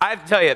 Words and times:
I 0.00 0.10
have 0.10 0.22
to 0.22 0.28
tell 0.28 0.42
you, 0.44 0.54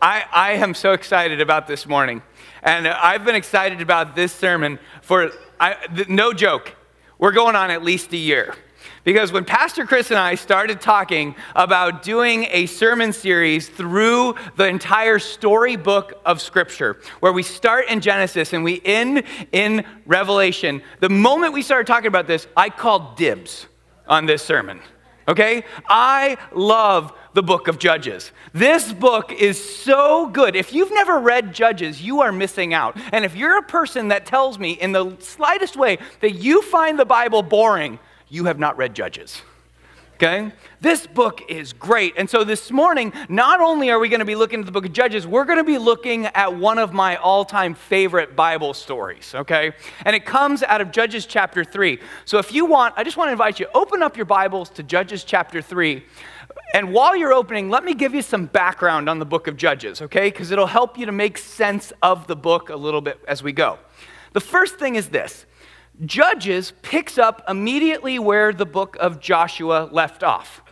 I, 0.00 0.24
I 0.32 0.52
am 0.52 0.74
so 0.74 0.92
excited 0.92 1.40
about 1.40 1.66
this 1.66 1.84
morning. 1.84 2.22
And 2.62 2.86
I've 2.86 3.24
been 3.24 3.34
excited 3.34 3.80
about 3.80 4.14
this 4.14 4.32
sermon 4.32 4.78
for, 5.00 5.32
I, 5.58 5.76
no 6.08 6.32
joke, 6.32 6.76
we're 7.18 7.32
going 7.32 7.56
on 7.56 7.72
at 7.72 7.82
least 7.82 8.12
a 8.12 8.16
year. 8.16 8.54
Because 9.02 9.32
when 9.32 9.44
Pastor 9.44 9.84
Chris 9.84 10.12
and 10.12 10.18
I 10.18 10.36
started 10.36 10.80
talking 10.80 11.34
about 11.56 12.04
doing 12.04 12.46
a 12.50 12.66
sermon 12.66 13.12
series 13.12 13.68
through 13.68 14.36
the 14.56 14.68
entire 14.68 15.18
storybook 15.18 16.20
of 16.24 16.40
Scripture, 16.40 17.00
where 17.18 17.32
we 17.32 17.42
start 17.42 17.88
in 17.88 18.00
Genesis 18.00 18.52
and 18.52 18.62
we 18.62 18.80
end 18.84 19.24
in 19.50 19.84
Revelation, 20.06 20.82
the 21.00 21.08
moment 21.08 21.52
we 21.52 21.62
started 21.62 21.88
talking 21.88 22.06
about 22.06 22.28
this, 22.28 22.46
I 22.56 22.70
called 22.70 23.16
dibs 23.16 23.66
on 24.06 24.26
this 24.26 24.44
sermon. 24.44 24.80
Okay? 25.28 25.64
I 25.86 26.36
love 26.52 27.12
the 27.34 27.42
book 27.42 27.68
of 27.68 27.78
Judges. 27.78 28.32
This 28.52 28.92
book 28.92 29.32
is 29.32 29.62
so 29.62 30.28
good. 30.28 30.54
If 30.54 30.72
you've 30.72 30.92
never 30.92 31.18
read 31.18 31.54
Judges, 31.54 32.02
you 32.02 32.20
are 32.20 32.32
missing 32.32 32.74
out. 32.74 32.96
And 33.12 33.24
if 33.24 33.34
you're 33.34 33.58
a 33.58 33.62
person 33.62 34.08
that 34.08 34.26
tells 34.26 34.58
me 34.58 34.72
in 34.72 34.92
the 34.92 35.16
slightest 35.20 35.76
way 35.76 35.98
that 36.20 36.32
you 36.32 36.62
find 36.62 36.98
the 36.98 37.04
Bible 37.04 37.42
boring, 37.42 37.98
you 38.28 38.44
have 38.44 38.58
not 38.58 38.76
read 38.76 38.94
Judges. 38.94 39.42
Okay? 40.22 40.52
This 40.80 41.04
book 41.04 41.42
is 41.48 41.72
great. 41.72 42.14
And 42.16 42.30
so 42.30 42.44
this 42.44 42.70
morning, 42.70 43.12
not 43.28 43.60
only 43.60 43.90
are 43.90 43.98
we 43.98 44.08
going 44.08 44.20
to 44.20 44.24
be 44.24 44.36
looking 44.36 44.60
at 44.60 44.66
the 44.66 44.70
book 44.70 44.86
of 44.86 44.92
Judges, 44.92 45.26
we're 45.26 45.44
going 45.44 45.58
to 45.58 45.64
be 45.64 45.78
looking 45.78 46.26
at 46.26 46.54
one 46.56 46.78
of 46.78 46.92
my 46.92 47.16
all 47.16 47.44
time 47.44 47.74
favorite 47.74 48.36
Bible 48.36 48.72
stories. 48.72 49.34
Okay? 49.34 49.72
And 50.04 50.14
it 50.14 50.24
comes 50.24 50.62
out 50.62 50.80
of 50.80 50.92
Judges 50.92 51.26
chapter 51.26 51.64
3. 51.64 51.98
So 52.24 52.38
if 52.38 52.52
you 52.52 52.66
want, 52.66 52.94
I 52.96 53.02
just 53.02 53.16
want 53.16 53.28
to 53.28 53.32
invite 53.32 53.58
you, 53.58 53.66
open 53.74 54.00
up 54.00 54.16
your 54.16 54.26
Bibles 54.26 54.70
to 54.70 54.84
Judges 54.84 55.24
chapter 55.24 55.60
3. 55.60 56.04
And 56.72 56.92
while 56.92 57.16
you're 57.16 57.32
opening, 57.32 57.68
let 57.68 57.84
me 57.84 57.92
give 57.92 58.14
you 58.14 58.22
some 58.22 58.46
background 58.46 59.08
on 59.08 59.18
the 59.18 59.26
book 59.26 59.48
of 59.48 59.56
Judges, 59.56 60.02
okay? 60.02 60.30
Because 60.30 60.52
it'll 60.52 60.66
help 60.66 60.96
you 60.96 61.06
to 61.06 61.12
make 61.12 61.36
sense 61.36 61.92
of 62.00 62.28
the 62.28 62.36
book 62.36 62.68
a 62.68 62.76
little 62.76 63.00
bit 63.00 63.18
as 63.26 63.42
we 63.42 63.50
go. 63.50 63.76
The 64.34 64.40
first 64.40 64.78
thing 64.78 64.94
is 64.94 65.08
this 65.08 65.46
Judges 66.04 66.72
picks 66.82 67.18
up 67.18 67.44
immediately 67.48 68.18
where 68.18 68.52
the 68.52 68.66
book 68.66 68.96
of 68.98 69.20
Joshua 69.20 69.88
left 69.92 70.22
off. 70.22 70.62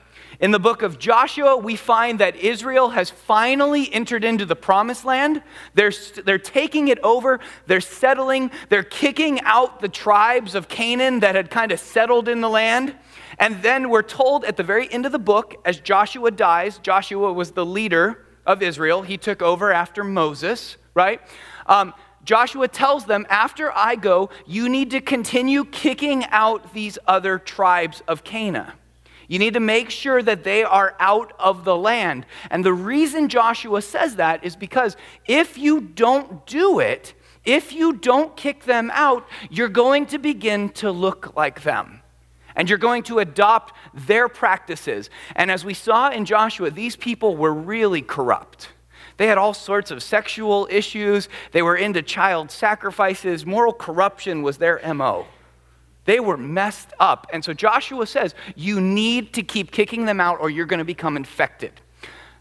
In 0.41 0.53
the 0.53 0.59
book 0.59 0.81
of 0.81 0.99
Joshua, 0.99 1.57
we 1.57 1.77
find 1.77 2.19
that 2.21 2.35
Israel 2.37 2.89
has 2.91 3.11
finally 3.11 3.93
entered 3.93 4.25
into 4.25 4.47
the 4.47 4.57
promised 4.57 5.05
land. 5.05 5.43
They're, 5.75 5.93
they're 6.25 6.39
taking 6.39 6.89
it 6.89 6.99
over, 7.01 7.41
they're 7.67 7.83
settling, 7.83 8.51
they're 8.71 8.83
kicking 8.83 9.41
out 9.43 9.81
the 9.81 9.89
tribes 9.89 10.55
of 10.55 10.67
Canaan 10.67 11.21
that 11.21 11.35
had 11.35 11.51
kind 11.51 11.73
of 11.73 11.79
settled 11.79 12.27
in 12.27 12.41
the 12.41 12.49
land. 12.49 12.97
And 13.39 13.63
then 13.63 13.91
we're 13.91 14.03
told 14.03 14.45
at 14.47 14.57
the 14.57 14.63
very 14.63 14.91
end 14.91 15.05
of 15.05 15.13
the 15.13 15.19
book, 15.19 15.57
as 15.67 15.79
Joshua 15.79 16.31
dies, 16.31 16.79
Joshua 16.79 17.33
was 17.33 17.51
the 17.51 17.67
leader 17.67 18.27
of 18.47 18.63
Israel, 18.63 19.03
he 19.03 19.19
took 19.19 19.43
over 19.43 19.71
after 19.71 20.03
Moses, 20.03 20.79
right? 20.95 21.21
Um, 21.67 21.93
Joshua 22.31 22.69
tells 22.69 23.07
them, 23.07 23.27
after 23.29 23.77
I 23.77 23.97
go, 23.97 24.31
you 24.47 24.69
need 24.69 24.93
to 24.93 25.01
continue 25.01 25.65
kicking 25.65 26.25
out 26.27 26.73
these 26.73 26.97
other 27.09 27.41
tribes 27.41 28.05
of 28.07 28.23
Canaan. 28.23 28.71
You 29.27 29.41
need 29.41 29.55
to 29.55 29.59
make 29.59 29.91
sure 29.91 30.23
that 30.23 30.45
they 30.45 30.63
are 30.63 30.95
out 31.01 31.33
of 31.41 31.65
the 31.65 31.77
land. 31.77 32.27
And 32.49 32.65
the 32.65 32.73
reason 32.73 33.29
Joshua 33.29 33.83
says 33.83 34.15
that 34.15 34.45
is 34.45 34.55
because 34.55 34.97
if 35.27 35.59
you 35.59 35.81
don't 35.81 36.47
do 36.47 36.79
it, 36.79 37.15
if 37.45 37.73
you 37.73 37.95
don't 37.95 38.37
kick 38.37 38.63
them 38.63 38.93
out, 38.95 39.27
you're 39.51 39.69
going 39.69 40.07
to 40.07 40.19
begin 40.19 40.69
to 40.75 40.93
look 40.93 41.35
like 41.35 41.65
them. 41.65 42.01
And 42.55 42.69
you're 42.69 42.79
going 42.79 43.03
to 43.05 43.19
adopt 43.19 43.75
their 43.93 44.29
practices. 44.29 45.11
And 45.35 45.51
as 45.51 45.65
we 45.65 45.75
saw 45.75 46.11
in 46.11 46.27
Joshua, 46.27 46.71
these 46.71 46.95
people 46.95 47.37
were 47.37 47.53
really 47.53 48.03
corrupt. 48.03 48.69
They 49.21 49.27
had 49.27 49.37
all 49.37 49.53
sorts 49.53 49.91
of 49.91 50.03
sexual 50.03 50.67
issues. 50.71 51.29
They 51.53 51.61
were 51.61 51.77
into 51.77 52.01
child 52.01 52.51
sacrifices. 52.51 53.45
Moral 53.45 53.75
corruption 53.75 54.41
was 54.41 54.57
their 54.57 54.81
MO. 54.95 55.27
They 56.07 56.21
were 56.21 56.39
messed 56.39 56.95
up. 56.99 57.27
And 57.31 57.45
so 57.45 57.53
Joshua 57.53 58.07
says, 58.07 58.35
You 58.57 58.81
need 58.81 59.35
to 59.35 59.43
keep 59.43 59.73
kicking 59.73 60.07
them 60.07 60.23
out 60.23 60.41
or 60.41 60.49
you're 60.49 60.65
going 60.65 60.79
to 60.79 60.87
become 60.87 61.19
infected. 61.19 61.83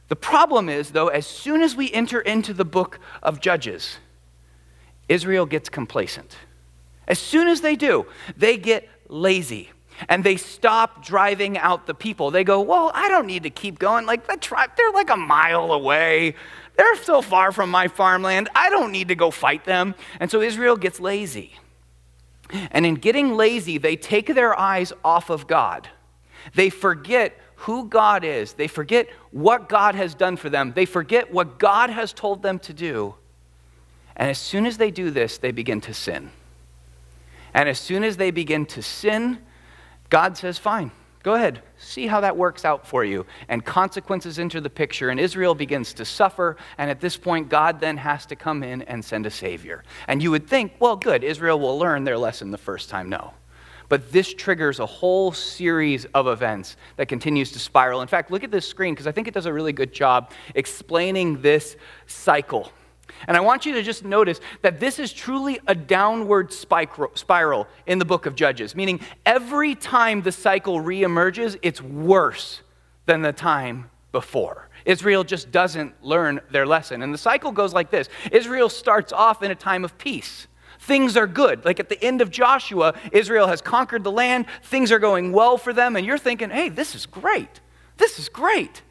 The 0.08 0.16
problem 0.16 0.70
is, 0.70 0.92
though, 0.92 1.10
as 1.10 1.28
soon 1.28 1.64
as 1.64 1.76
we 1.76 1.92
enter 1.92 2.22
into 2.22 2.54
the 2.54 2.64
book 2.64 3.02
of 3.22 3.42
Judges, 3.42 3.98
Israel 5.10 5.46
gets 5.46 5.68
complacent. 5.68 6.38
As 7.10 7.20
soon 7.20 7.50
as 7.50 7.60
they 7.60 7.76
do, 7.76 8.06
they 8.38 8.56
get 8.56 8.88
lazy 9.10 9.72
and 10.08 10.24
they 10.24 10.38
stop 10.38 11.04
driving 11.04 11.58
out 11.58 11.86
the 11.86 11.94
people. 11.94 12.32
They 12.32 12.44
go, 12.44 12.62
Well, 12.62 12.92
I 12.94 13.10
don't 13.10 13.28
need 13.28 13.44
to 13.44 13.50
keep 13.50 13.80
going. 13.80 14.06
Like, 14.06 14.28
the 14.28 14.38
tribe, 14.38 14.72
they're 14.78 14.92
like 14.92 15.10
a 15.10 15.18
mile 15.18 15.72
away. 15.72 16.36
They're 16.78 16.96
so 17.04 17.22
far 17.22 17.52
from 17.52 17.70
my 17.70 17.90
farmland. 17.90 18.48
I 18.56 18.70
don't 18.70 18.92
need 18.92 19.10
to 19.10 19.16
go 19.16 19.32
fight 19.32 19.66
them. 19.66 19.96
And 20.20 20.32
so 20.32 20.42
Israel 20.42 20.78
gets 20.78 21.00
lazy. 21.00 21.60
And 22.72 22.86
in 22.86 22.96
getting 22.96 23.36
lazy, 23.36 23.78
they 23.78 23.96
take 23.96 24.34
their 24.34 24.58
eyes 24.58 24.94
off 25.04 25.30
of 25.30 25.46
God. 25.46 25.90
They 26.56 26.70
forget 26.70 27.38
who 27.56 27.90
God 27.90 28.24
is. 28.24 28.54
They 28.54 28.68
forget 28.68 29.10
what 29.32 29.68
God 29.68 29.96
has 29.96 30.16
done 30.16 30.38
for 30.38 30.50
them. 30.50 30.72
They 30.74 30.86
forget 30.86 31.34
what 31.34 31.60
God 31.60 31.90
has 31.90 32.14
told 32.14 32.42
them 32.42 32.60
to 32.60 32.74
do. 32.74 33.16
And 34.16 34.30
as 34.30 34.38
soon 34.38 34.66
as 34.66 34.78
they 34.78 34.92
do 34.92 35.12
this, 35.12 35.38
they 35.38 35.52
begin 35.52 35.82
to 35.82 35.94
sin. 35.94 36.32
And 37.54 37.68
as 37.68 37.80
soon 37.80 38.04
as 38.04 38.18
they 38.18 38.32
begin 38.32 38.66
to 38.68 38.82
sin, 38.82 39.40
God 40.10 40.38
says, 40.38 40.58
Fine, 40.58 40.92
Go 41.22 41.34
ahead, 41.34 41.62
see 41.78 42.08
how 42.08 42.22
that 42.22 42.38
works 42.38 42.64
out 42.64 42.88
for 42.88 43.04
you. 43.04 43.26
And 43.50 43.66
consequences 43.66 44.40
enter 44.40 44.62
the 44.62 44.70
picture, 44.70 45.10
and 45.10 45.20
Israel 45.20 45.54
begins 45.54 45.94
to 45.96 46.06
suffer. 46.06 46.56
And 46.78 46.90
at 46.90 47.02
this 47.02 47.18
point, 47.18 47.50
God 47.50 47.82
then 47.82 47.98
has 47.98 48.26
to 48.28 48.38
come 48.38 48.64
in 48.64 48.84
and 48.84 49.04
send 49.04 49.26
a 49.26 49.30
Savior. 49.30 49.84
And 50.08 50.24
you 50.24 50.32
would 50.32 50.48
think, 50.48 50.74
well, 50.80 50.96
good, 50.96 51.26
Israel 51.26 51.60
will 51.60 51.78
learn 51.78 52.06
their 52.06 52.18
lesson 52.18 52.52
the 52.52 52.58
first 52.58 52.90
time. 52.90 53.10
No. 53.10 53.34
But 53.90 54.14
this 54.14 54.34
triggers 54.34 54.80
a 54.80 54.86
whole 54.86 55.34
series 55.34 56.06
of 56.14 56.28
events 56.28 56.78
that 56.96 57.08
continues 57.08 57.52
to 57.52 57.60
spiral. 57.60 58.02
In 58.02 58.08
fact, 58.08 58.32
look 58.32 58.46
at 58.46 58.52
this 58.52 58.66
screen 58.68 58.94
because 58.94 59.08
I 59.08 59.12
think 59.12 59.28
it 59.28 59.34
does 59.34 59.48
a 59.48 59.54
really 59.54 59.74
good 59.74 59.92
job 59.92 60.32
explaining 60.56 61.42
this 61.42 61.76
cycle. 62.08 62.72
And 63.28 63.36
I 63.36 63.40
want 63.40 63.66
you 63.66 63.74
to 63.74 63.84
just 63.84 64.04
notice 64.04 64.40
that 64.62 64.80
this 64.80 65.00
is 65.00 65.12
truly 65.14 65.60
a 65.68 65.76
downward 65.76 66.54
spiral 66.54 67.68
in 67.86 68.00
the 68.00 68.06
book 68.06 68.26
of 68.26 68.36
Judges, 68.36 68.76
meaning 68.76 69.00
every 69.26 69.76
time 69.76 70.22
the 70.22 70.32
cycle 70.32 70.80
reemerges, 70.80 71.58
it's 71.62 71.82
worse 71.82 72.62
than 73.06 73.22
the 73.22 73.34
time 73.34 73.90
before. 74.12 74.70
Israel 74.86 75.24
just 75.24 75.52
doesn't 75.52 76.04
learn 76.04 76.42
their 76.52 76.66
lesson. 76.66 77.02
And 77.02 77.14
the 77.14 77.18
cycle 77.18 77.52
goes 77.52 77.74
like 77.74 77.92
this 77.92 78.10
Israel 78.32 78.70
starts 78.70 79.12
off 79.14 79.44
in 79.44 79.52
a 79.52 79.56
time 79.56 79.84
of 79.84 79.98
peace. 79.98 80.48
Things 80.80 81.18
are 81.18 81.28
good. 81.28 81.66
Like 81.66 81.80
at 81.80 81.90
the 81.90 82.02
end 82.04 82.22
of 82.22 82.32
Joshua, 82.32 82.94
Israel 83.12 83.48
has 83.48 83.62
conquered 83.62 84.04
the 84.04 84.12
land, 84.12 84.46
things 84.64 84.92
are 84.92 85.00
going 85.00 85.34
well 85.34 85.58
for 85.58 85.74
them, 85.74 85.96
and 85.96 86.06
you're 86.06 86.18
thinking, 86.18 86.50
hey, 86.50 86.70
this 86.70 86.96
is 86.96 87.06
great. 87.06 87.60
This 87.98 88.18
is 88.18 88.30
great. 88.30 88.82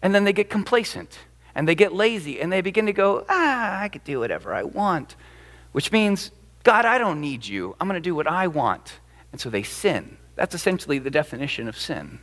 And 0.00 0.14
then 0.14 0.24
they 0.24 0.32
get 0.32 0.48
complacent 0.48 1.18
and 1.54 1.68
they 1.68 1.74
get 1.74 1.92
lazy 1.92 2.40
and 2.40 2.52
they 2.52 2.60
begin 2.60 2.86
to 2.86 2.92
go, 2.92 3.24
ah, 3.28 3.80
I 3.80 3.88
could 3.88 4.04
do 4.04 4.20
whatever 4.20 4.52
I 4.52 4.64
want, 4.64 5.16
which 5.72 5.92
means, 5.92 6.30
God, 6.62 6.84
I 6.84 6.98
don't 6.98 7.20
need 7.20 7.46
you. 7.46 7.76
I'm 7.80 7.88
going 7.88 8.00
to 8.00 8.08
do 8.08 8.14
what 8.14 8.26
I 8.26 8.46
want. 8.48 8.98
And 9.32 9.40
so 9.40 9.50
they 9.50 9.62
sin. 9.62 10.16
That's 10.36 10.54
essentially 10.54 10.98
the 10.98 11.10
definition 11.10 11.68
of 11.68 11.78
sin. 11.78 12.18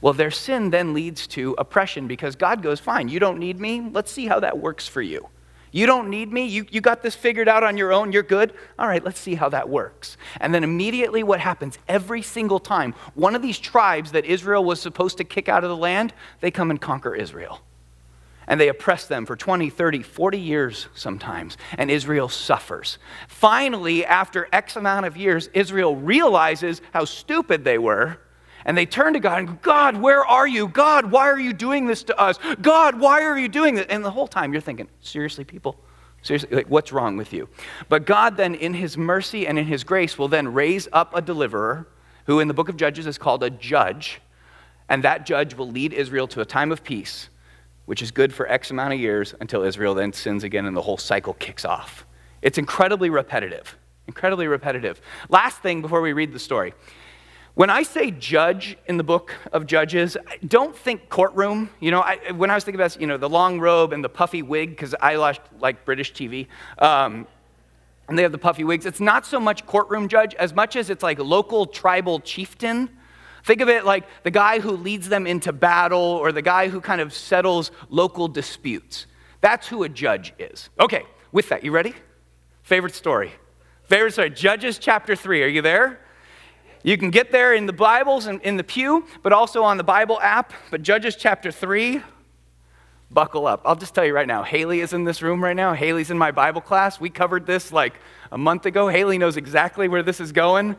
Well, 0.00 0.12
their 0.12 0.30
sin 0.30 0.70
then 0.70 0.92
leads 0.92 1.26
to 1.28 1.54
oppression 1.56 2.06
because 2.06 2.36
God 2.36 2.62
goes, 2.62 2.80
fine, 2.80 3.08
you 3.08 3.18
don't 3.18 3.38
need 3.38 3.58
me. 3.58 3.80
Let's 3.80 4.12
see 4.12 4.26
how 4.26 4.40
that 4.40 4.58
works 4.58 4.86
for 4.86 5.00
you. 5.00 5.28
You 5.72 5.86
don't 5.86 6.08
need 6.10 6.32
me. 6.32 6.46
You, 6.46 6.66
you 6.70 6.80
got 6.80 7.02
this 7.02 7.14
figured 7.14 7.48
out 7.48 7.62
on 7.62 7.76
your 7.76 7.92
own. 7.92 8.12
You're 8.12 8.22
good. 8.22 8.52
All 8.78 8.86
right, 8.86 9.04
let's 9.04 9.20
see 9.20 9.34
how 9.34 9.48
that 9.50 9.68
works. 9.68 10.16
And 10.40 10.54
then 10.54 10.64
immediately, 10.64 11.22
what 11.22 11.40
happens 11.40 11.78
every 11.88 12.22
single 12.22 12.60
time, 12.60 12.94
one 13.14 13.34
of 13.34 13.42
these 13.42 13.58
tribes 13.58 14.12
that 14.12 14.24
Israel 14.24 14.64
was 14.64 14.80
supposed 14.80 15.18
to 15.18 15.24
kick 15.24 15.48
out 15.48 15.64
of 15.64 15.70
the 15.70 15.76
land, 15.76 16.14
they 16.40 16.50
come 16.50 16.70
and 16.70 16.80
conquer 16.80 17.14
Israel 17.14 17.60
and 18.46 18.60
they 18.60 18.68
oppress 18.68 19.06
them 19.06 19.26
for 19.26 19.36
20, 19.36 19.70
30, 19.70 20.02
40 20.02 20.38
years 20.38 20.88
sometimes, 20.94 21.56
and 21.76 21.90
Israel 21.90 22.28
suffers. 22.28 22.98
Finally, 23.28 24.04
after 24.04 24.48
X 24.52 24.76
amount 24.76 25.06
of 25.06 25.16
years, 25.16 25.48
Israel 25.52 25.96
realizes 25.96 26.80
how 26.92 27.04
stupid 27.04 27.64
they 27.64 27.78
were, 27.78 28.18
and 28.64 28.76
they 28.76 28.86
turn 28.86 29.12
to 29.12 29.20
God 29.20 29.38
and 29.38 29.48
go, 29.48 29.54
God, 29.62 29.96
where 29.96 30.24
are 30.24 30.46
you? 30.46 30.68
God, 30.68 31.10
why 31.10 31.28
are 31.28 31.38
you 31.38 31.52
doing 31.52 31.86
this 31.86 32.02
to 32.04 32.18
us? 32.18 32.38
God, 32.60 32.98
why 32.98 33.22
are 33.22 33.38
you 33.38 33.48
doing 33.48 33.76
this? 33.76 33.86
And 33.88 34.04
the 34.04 34.10
whole 34.10 34.28
time 34.28 34.52
you're 34.52 34.62
thinking, 34.62 34.88
seriously, 35.00 35.44
people? 35.44 35.78
Seriously, 36.22 36.56
like, 36.56 36.68
what's 36.68 36.92
wrong 36.92 37.16
with 37.16 37.32
you? 37.32 37.48
But 37.88 38.06
God 38.06 38.36
then, 38.36 38.56
in 38.56 38.74
His 38.74 38.96
mercy 38.96 39.46
and 39.46 39.58
in 39.58 39.66
His 39.66 39.84
grace, 39.84 40.18
will 40.18 40.26
then 40.26 40.52
raise 40.52 40.88
up 40.92 41.14
a 41.14 41.22
deliverer 41.22 41.86
who 42.24 42.40
in 42.40 42.48
the 42.48 42.54
book 42.54 42.68
of 42.68 42.76
Judges 42.76 43.06
is 43.06 43.18
called 43.18 43.44
a 43.44 43.50
judge, 43.50 44.20
and 44.88 45.04
that 45.04 45.24
judge 45.26 45.54
will 45.54 45.70
lead 45.70 45.92
Israel 45.92 46.26
to 46.28 46.40
a 46.40 46.44
time 46.44 46.72
of 46.72 46.82
peace 46.82 47.28
which 47.86 48.02
is 48.02 48.10
good 48.10 48.32
for 48.32 48.46
X 48.48 48.70
amount 48.70 48.92
of 48.92 49.00
years 49.00 49.34
until 49.40 49.62
Israel 49.62 49.94
then 49.94 50.12
sins 50.12 50.44
again 50.44 50.66
and 50.66 50.76
the 50.76 50.82
whole 50.82 50.98
cycle 50.98 51.34
kicks 51.34 51.64
off. 51.64 52.04
It's 52.42 52.58
incredibly 52.58 53.10
repetitive. 53.10 53.76
Incredibly 54.06 54.46
repetitive. 54.46 55.00
Last 55.28 55.62
thing 55.62 55.82
before 55.82 56.00
we 56.00 56.12
read 56.12 56.32
the 56.32 56.38
story. 56.38 56.74
When 57.54 57.70
I 57.70 57.84
say 57.84 58.10
judge 58.10 58.76
in 58.86 58.98
the 58.98 59.02
book 59.02 59.34
of 59.50 59.66
Judges, 59.66 60.16
don't 60.46 60.76
think 60.76 61.08
courtroom. 61.08 61.70
You 61.80 61.90
know, 61.90 62.02
I, 62.02 62.32
when 62.32 62.50
I 62.50 62.54
was 62.54 62.64
thinking 62.64 62.78
about, 62.78 63.00
you 63.00 63.06
know, 63.06 63.16
the 63.16 63.30
long 63.30 63.58
robe 63.58 63.94
and 63.94 64.04
the 64.04 64.10
puffy 64.10 64.42
wig, 64.42 64.70
because 64.70 64.94
I 65.00 65.16
watched 65.16 65.40
like 65.58 65.86
British 65.86 66.12
TV, 66.12 66.48
um, 66.78 67.26
and 68.08 68.18
they 68.18 68.22
have 68.22 68.32
the 68.32 68.38
puffy 68.38 68.62
wigs. 68.62 68.84
It's 68.84 69.00
not 69.00 69.24
so 69.24 69.40
much 69.40 69.64
courtroom 69.64 70.06
judge 70.06 70.34
as 70.34 70.54
much 70.54 70.76
as 70.76 70.90
it's 70.90 71.02
like 71.02 71.18
local 71.18 71.64
tribal 71.66 72.20
chieftain. 72.20 72.90
Think 73.46 73.60
of 73.60 73.68
it 73.68 73.84
like 73.84 74.08
the 74.24 74.32
guy 74.32 74.58
who 74.58 74.72
leads 74.72 75.08
them 75.08 75.24
into 75.24 75.52
battle 75.52 76.00
or 76.00 76.32
the 76.32 76.42
guy 76.42 76.66
who 76.66 76.80
kind 76.80 77.00
of 77.00 77.14
settles 77.14 77.70
local 77.88 78.26
disputes. 78.26 79.06
That's 79.40 79.68
who 79.68 79.84
a 79.84 79.88
judge 79.88 80.34
is. 80.36 80.68
Okay, 80.80 81.04
with 81.30 81.48
that, 81.50 81.62
you 81.62 81.70
ready? 81.70 81.94
Favorite 82.64 82.96
story. 82.96 83.32
Favorite 83.84 84.10
story. 84.10 84.30
Judges 84.30 84.78
chapter 84.78 85.14
3. 85.14 85.44
Are 85.44 85.46
you 85.46 85.62
there? 85.62 86.00
You 86.82 86.98
can 86.98 87.10
get 87.10 87.30
there 87.30 87.54
in 87.54 87.66
the 87.66 87.72
Bibles 87.72 88.26
and 88.26 88.42
in 88.42 88.56
the 88.56 88.64
pew, 88.64 89.06
but 89.22 89.32
also 89.32 89.62
on 89.62 89.76
the 89.76 89.84
Bible 89.84 90.18
app. 90.20 90.52
But 90.72 90.82
Judges 90.82 91.14
chapter 91.14 91.52
3, 91.52 92.02
buckle 93.12 93.46
up. 93.46 93.62
I'll 93.64 93.76
just 93.76 93.94
tell 93.94 94.04
you 94.04 94.12
right 94.12 94.26
now 94.26 94.42
Haley 94.42 94.80
is 94.80 94.92
in 94.92 95.04
this 95.04 95.22
room 95.22 95.42
right 95.42 95.54
now. 95.54 95.72
Haley's 95.72 96.10
in 96.10 96.18
my 96.18 96.32
Bible 96.32 96.60
class. 96.60 96.98
We 96.98 97.10
covered 97.10 97.46
this 97.46 97.70
like 97.70 97.94
a 98.32 98.38
month 98.38 98.66
ago. 98.66 98.88
Haley 98.88 99.18
knows 99.18 99.36
exactly 99.36 99.86
where 99.86 100.02
this 100.02 100.18
is 100.18 100.32
going 100.32 100.74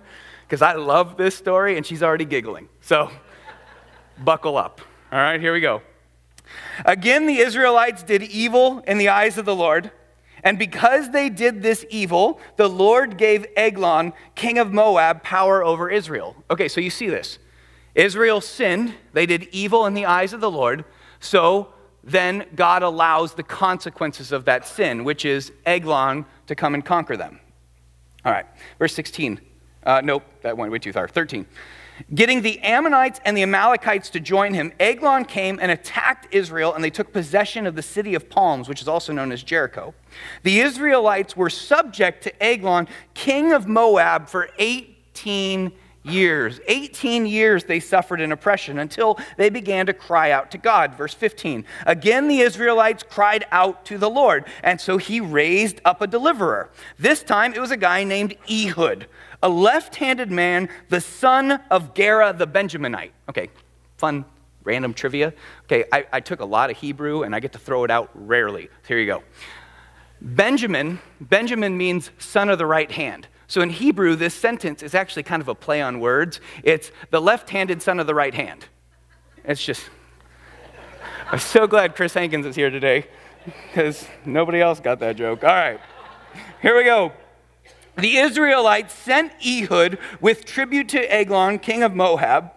because 0.48 0.62
I 0.62 0.74
love 0.76 1.18
this 1.18 1.36
story 1.36 1.76
and 1.76 1.86
she's 1.86 2.02
already 2.02 2.24
giggling. 2.24 2.70
So 2.80 3.12
buckle 4.24 4.58
up. 4.58 4.80
All 5.12 5.20
right, 5.20 5.42
here 5.42 5.52
we 5.52 5.60
go. 5.60 5.82
Again, 6.86 7.28
the 7.28 7.40
Israelites 7.40 8.02
did 8.02 8.24
evil 8.24 8.80
in 8.88 8.98
the 8.98 9.10
eyes 9.10 9.38
of 9.38 9.44
the 9.46 9.56
Lord. 9.56 9.92
And 10.44 10.58
because 10.58 11.12
they 11.12 11.30
did 11.30 11.62
this 11.62 11.86
evil, 11.90 12.40
the 12.56 12.70
Lord 12.70 13.18
gave 13.18 13.46
Eglon, 13.58 14.14
king 14.36 14.58
of 14.58 14.72
Moab, 14.72 15.22
power 15.22 15.64
over 15.64 15.90
Israel. 15.90 16.36
Okay, 16.50 16.70
so 16.70 16.80
you 16.80 16.90
see 16.90 17.10
this. 17.10 17.40
Israel 17.96 18.40
sinned, 18.40 18.94
they 19.14 19.26
did 19.26 19.50
evil 19.52 19.86
in 19.86 19.96
the 19.96 20.06
eyes 20.06 20.32
of 20.32 20.40
the 20.40 20.52
Lord. 20.52 20.86
So 21.20 21.74
then 22.04 22.46
God 22.56 22.84
allows 22.84 23.34
the 23.34 23.44
consequences 23.44 24.32
of 24.32 24.46
that 24.46 24.66
sin, 24.66 25.04
which 25.04 25.26
is 25.26 25.52
Eglon 25.66 26.26
to 26.46 26.56
come 26.56 26.74
and 26.74 26.86
conquer 26.86 27.18
them. 27.18 27.42
All 28.24 28.32
right, 28.32 28.46
verse 28.80 28.94
16. 28.94 29.42
Uh, 29.88 30.01
nope, 30.04 30.24
that 30.42 30.57
went 30.57 30.69
way 30.69 30.80
too 30.80 30.92
far. 30.92 31.07
13. 31.07 31.45
Getting 32.13 32.42
the 32.42 32.60
Ammonites 32.60 33.22
and 33.24 33.38
the 33.38 33.42
Amalekites 33.42 34.10
to 34.12 34.19
join 34.19 34.54
him, 34.54 34.74
Eglon 34.81 35.24
came 35.24 35.60
and 35.62 35.72
attacked 35.72 36.28
Israel, 36.31 36.75
and 36.75 36.84
they 36.84 36.89
took 36.89 37.13
possession 37.13 37.66
of 37.66 37.75
the 37.75 37.81
city 37.81 38.13
of 38.13 38.30
palms, 38.30 38.68
which 38.68 38.81
is 38.81 38.89
also 38.89 39.13
known 39.13 39.31
as 39.31 39.42
Jericho. 39.42 39.95
The 40.44 40.60
Israelites 40.60 41.38
were 41.38 41.50
subject 41.50 42.22
to 42.24 42.44
Eglon, 42.44 42.89
king 43.13 43.54
of 43.54 43.66
Moab, 43.66 44.28
for 44.28 44.50
18 44.60 45.72
years. 46.09 46.59
18 46.68 47.25
years 47.25 47.63
they 47.63 47.80
suffered 47.80 48.21
in 48.21 48.31
oppression 48.31 48.80
until 48.80 49.19
they 49.38 49.50
began 49.50 49.86
to 49.86 49.94
cry 49.94 50.31
out 50.31 50.51
to 50.51 50.57
God. 50.57 50.95
Verse 50.95 51.13
15. 51.13 51.65
Again, 51.86 52.27
the 52.27 52.39
Israelites 52.39 53.04
cried 53.04 53.45
out 53.51 53.86
to 53.86 53.98
the 53.98 54.09
Lord, 54.09 54.45
and 54.63 54.80
so 54.80 54.98
he 54.98 55.19
raised 55.19 55.81
up 55.86 56.01
a 56.01 56.07
deliverer. 56.07 56.69
This 56.98 57.24
time 57.24 57.54
it 57.54 57.59
was 57.59 57.71
a 57.71 57.77
guy 57.77 58.04
named 58.04 58.36
Ehud, 58.50 59.07
a 59.42 59.50
left 59.50 59.95
handed 59.95 60.31
man, 60.31 60.69
the 60.89 61.01
son 61.01 61.59
of 61.69 61.94
Gera 61.94 62.33
the 62.33 62.48
Benjaminite. 62.48 63.12
Okay, 63.30 63.50
fun 63.98 64.25
random 64.63 64.94
trivia. 64.94 65.33
Okay, 65.63 65.86
I, 65.92 66.06
I 66.12 66.19
took 66.19 66.42
a 66.42 66.45
lot 66.45 66.69
of 66.69 66.77
Hebrew 66.77 67.24
and 67.24 67.33
I 67.33 67.39
get 67.39 67.53
to 67.53 67.60
throw 67.60 67.83
it 67.86 67.92
out 67.92 68.12
rarely. 68.13 68.69
Here 68.88 69.00
you 69.00 69.06
go. 69.06 69.24
Benjamin, 70.19 71.00
Benjamin 71.21 71.77
means 71.77 72.12
son 72.18 72.50
of 72.50 72.57
the 72.57 72.65
right 72.65 72.92
hand. 72.92 73.27
So 73.48 73.62
in 73.62 73.70
Hebrew, 73.70 74.16
this 74.16 74.34
sentence 74.34 74.84
is 74.84 74.94
actually 74.94 75.24
kind 75.24 75.42
of 75.42 75.48
a 75.48 75.56
play 75.56 75.82
on 75.82 76.02
words. 76.02 76.42
It's 76.64 76.92
the 77.12 77.22
left 77.22 77.50
handed 77.50 77.82
son 77.82 78.00
of 78.00 78.06
the 78.06 78.14
right 78.14 78.34
hand. 78.34 78.66
It's 79.46 79.64
just, 79.64 79.90
I'm 81.32 81.40
so 81.40 81.66
glad 81.66 81.96
Chris 81.96 82.14
Hankins 82.14 82.46
is 82.46 82.58
here 82.58 82.70
today 82.70 83.08
because 83.46 84.06
nobody 84.26 84.60
else 84.60 84.82
got 84.82 85.00
that 85.00 85.16
joke. 85.16 85.46
All 85.46 85.50
right, 85.50 85.80
here 86.62 86.76
we 86.76 86.84
go. 86.84 87.14
The 87.98 88.18
Israelites 88.18 88.94
sent 88.94 89.32
Ehud 89.44 89.98
with 90.20 90.44
tribute 90.44 90.90
to 90.90 91.00
Eglon, 91.12 91.60
king 91.60 91.84
of 91.84 91.96
Moab. 91.96 92.52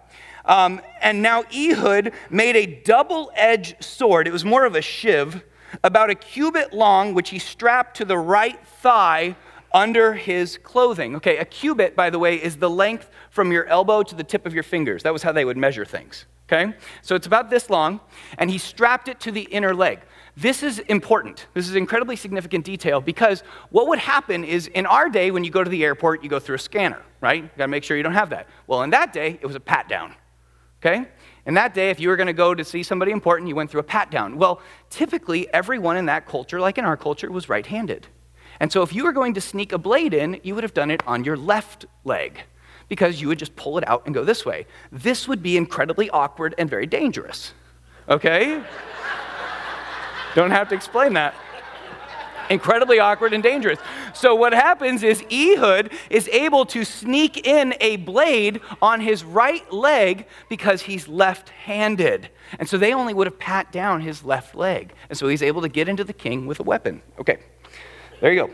Um, 0.45 0.81
and 1.01 1.23
now 1.23 1.45
Ehud 1.55 2.13
made 2.29 2.57
a 2.57 2.67
double 2.67 3.31
edged 3.37 3.83
sword. 3.83 4.27
It 4.27 4.33
was 4.33 4.45
more 4.45 4.65
of 4.65 4.75
a 4.75 4.83
shiv, 4.83 5.45
about 5.85 6.11
a 6.11 6.17
cubit 6.17 6.73
long, 6.73 7.15
which 7.15 7.31
he 7.31 7.39
strapped 7.39 7.97
to 7.99 8.05
the 8.05 8.19
right 8.19 8.59
thigh 8.67 9.37
under 9.73 10.15
his 10.15 10.59
clothing. 10.59 11.17
Okay, 11.17 11.39
a 11.39 11.45
cubit, 11.45 11.97
by 11.97 12.11
the 12.11 12.19
way, 12.19 12.37
is 12.37 12.57
the 12.57 12.71
length 12.71 13.11
from 13.31 13.53
your 13.53 13.67
elbow 13.67 14.03
to 14.03 14.15
the 14.15 14.25
tip 14.25 14.47
of 14.47 14.55
your 14.55 14.63
fingers. 14.63 15.03
That 15.03 15.13
was 15.13 15.23
how 15.23 15.33
they 15.33 15.45
would 15.45 15.57
measure 15.57 15.85
things. 15.85 16.27
Okay? 16.49 16.75
So 17.03 17.15
it's 17.15 17.27
about 17.27 17.49
this 17.49 17.71
long, 17.71 18.01
and 18.39 18.51
he 18.51 18.59
strapped 18.59 19.09
it 19.09 19.21
to 19.21 19.31
the 19.31 19.43
inner 19.43 19.75
leg. 19.75 20.01
This 20.37 20.63
is 20.63 20.81
important. 20.81 21.47
This 21.55 21.69
is 21.69 21.77
incredibly 21.77 22.17
significant 22.17 22.65
detail 22.65 23.01
because 23.01 23.43
what 23.71 23.87
would 23.89 23.99
happen 24.01 24.43
is 24.45 24.67
in 24.67 24.87
our 24.87 25.09
day, 25.09 25.31
when 25.31 25.45
you 25.45 25.51
go 25.51 25.63
to 25.63 25.71
the 25.71 25.85
airport, 25.85 26.25
you 26.25 26.31
go 26.31 26.41
through 26.41 26.57
a 26.57 26.61
scanner, 26.61 27.03
right? 27.21 27.45
You 27.45 27.51
gotta 27.57 27.69
make 27.69 27.85
sure 27.85 27.97
you 27.97 28.03
don't 28.03 28.15
have 28.15 28.31
that. 28.31 28.49
Well, 28.67 28.83
in 28.83 28.91
that 28.91 29.13
day, 29.13 29.39
it 29.41 29.47
was 29.47 29.55
a 29.55 29.61
pat 29.61 29.89
down. 29.89 30.15
Okay? 30.81 31.07
In 31.47 31.55
that 31.55 31.75
day, 31.75 31.91
if 31.91 32.01
you 32.01 32.09
were 32.09 32.17
going 32.17 32.27
to 32.27 32.33
go 32.33 32.55
to 32.55 32.65
see 32.65 32.83
somebody 32.83 33.13
important, 33.13 33.49
you 33.49 33.55
went 33.55 33.71
through 33.71 33.81
a 33.81 33.85
pat 33.85 34.11
down. 34.11 34.37
Well, 34.37 34.61
typically, 34.89 35.53
everyone 35.53 35.97
in 35.97 36.07
that 36.07 36.27
culture, 36.27 36.61
like 36.61 36.79
in 36.79 36.85
our 36.85 36.97
culture, 36.97 37.31
was 37.31 37.49
right 37.49 37.67
handed. 37.67 38.07
And 38.61 38.71
so 38.71 38.83
if 38.83 38.95
you 38.95 39.05
were 39.05 39.13
going 39.13 39.35
to 39.35 39.41
sneak 39.41 39.73
a 39.73 39.79
blade 39.79 40.13
in, 40.13 40.39
you 40.43 40.55
would 40.55 40.65
have 40.65 40.75
done 40.75 40.91
it 40.91 41.03
on 41.07 41.25
your 41.25 41.37
left 41.37 41.87
leg 42.05 42.43
because 42.89 43.21
you 43.21 43.29
would 43.29 43.39
just 43.39 43.57
pull 43.57 43.79
it 43.79 43.89
out 43.89 44.03
and 44.05 44.15
go 44.15 44.23
this 44.23 44.45
way. 44.45 44.67
This 44.93 45.27
would 45.27 45.43
be 45.43 45.57
incredibly 45.57 46.11
awkward 46.11 46.55
and 46.59 46.69
very 46.69 46.87
dangerous. 46.87 47.55
Okay? 48.09 48.63
Don't 50.35 50.51
have 50.51 50.69
to 50.69 50.75
explain 50.75 51.15
that. 51.15 51.35
Incredibly 52.51 52.99
awkward 52.99 53.33
and 53.33 53.45
dangerous. 53.45 53.79
So, 54.13 54.35
what 54.35 54.53
happens 54.53 55.05
is 55.05 55.23
Ehud 55.31 55.93
is 56.11 56.29
able 56.29 56.67
to 56.67 56.85
sneak 56.85 57.47
in 57.47 57.75
a 57.81 57.95
blade 57.97 58.61
on 58.83 59.01
his 59.01 59.23
right 59.23 59.73
leg 59.73 60.27
because 60.49 60.83
he's 60.83 61.07
left 61.07 61.51
handed. 61.51 62.29
And 62.59 62.69
so 62.69 62.77
they 62.77 62.93
only 62.93 63.15
would 63.15 63.29
have 63.29 63.39
pat 63.39 63.71
down 63.71 64.01
his 64.01 64.25
left 64.25 64.57
leg. 64.57 64.93
And 65.09 65.17
so 65.17 65.29
he's 65.29 65.43
able 65.43 65.63
to 65.63 65.69
get 65.69 65.89
into 65.89 66.03
the 66.03 66.13
king 66.13 66.47
with 66.47 66.59
a 66.59 66.65
weapon. 66.65 67.03
Okay. 67.21 67.39
There 68.21 68.33
you 68.33 68.47
go. 68.47 68.51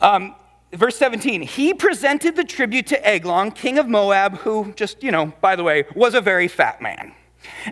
Um, 0.00 0.34
verse 0.72 0.96
17, 0.96 1.40
he 1.42 1.72
presented 1.72 2.36
the 2.36 2.44
tribute 2.44 2.86
to 2.88 3.06
Eglon, 3.06 3.52
king 3.52 3.78
of 3.78 3.88
Moab, 3.88 4.38
who 4.38 4.72
just, 4.76 5.02
you 5.02 5.10
know, 5.10 5.32
by 5.40 5.56
the 5.56 5.64
way, 5.64 5.84
was 5.94 6.14
a 6.14 6.20
very 6.20 6.48
fat 6.48 6.82
man. 6.82 7.14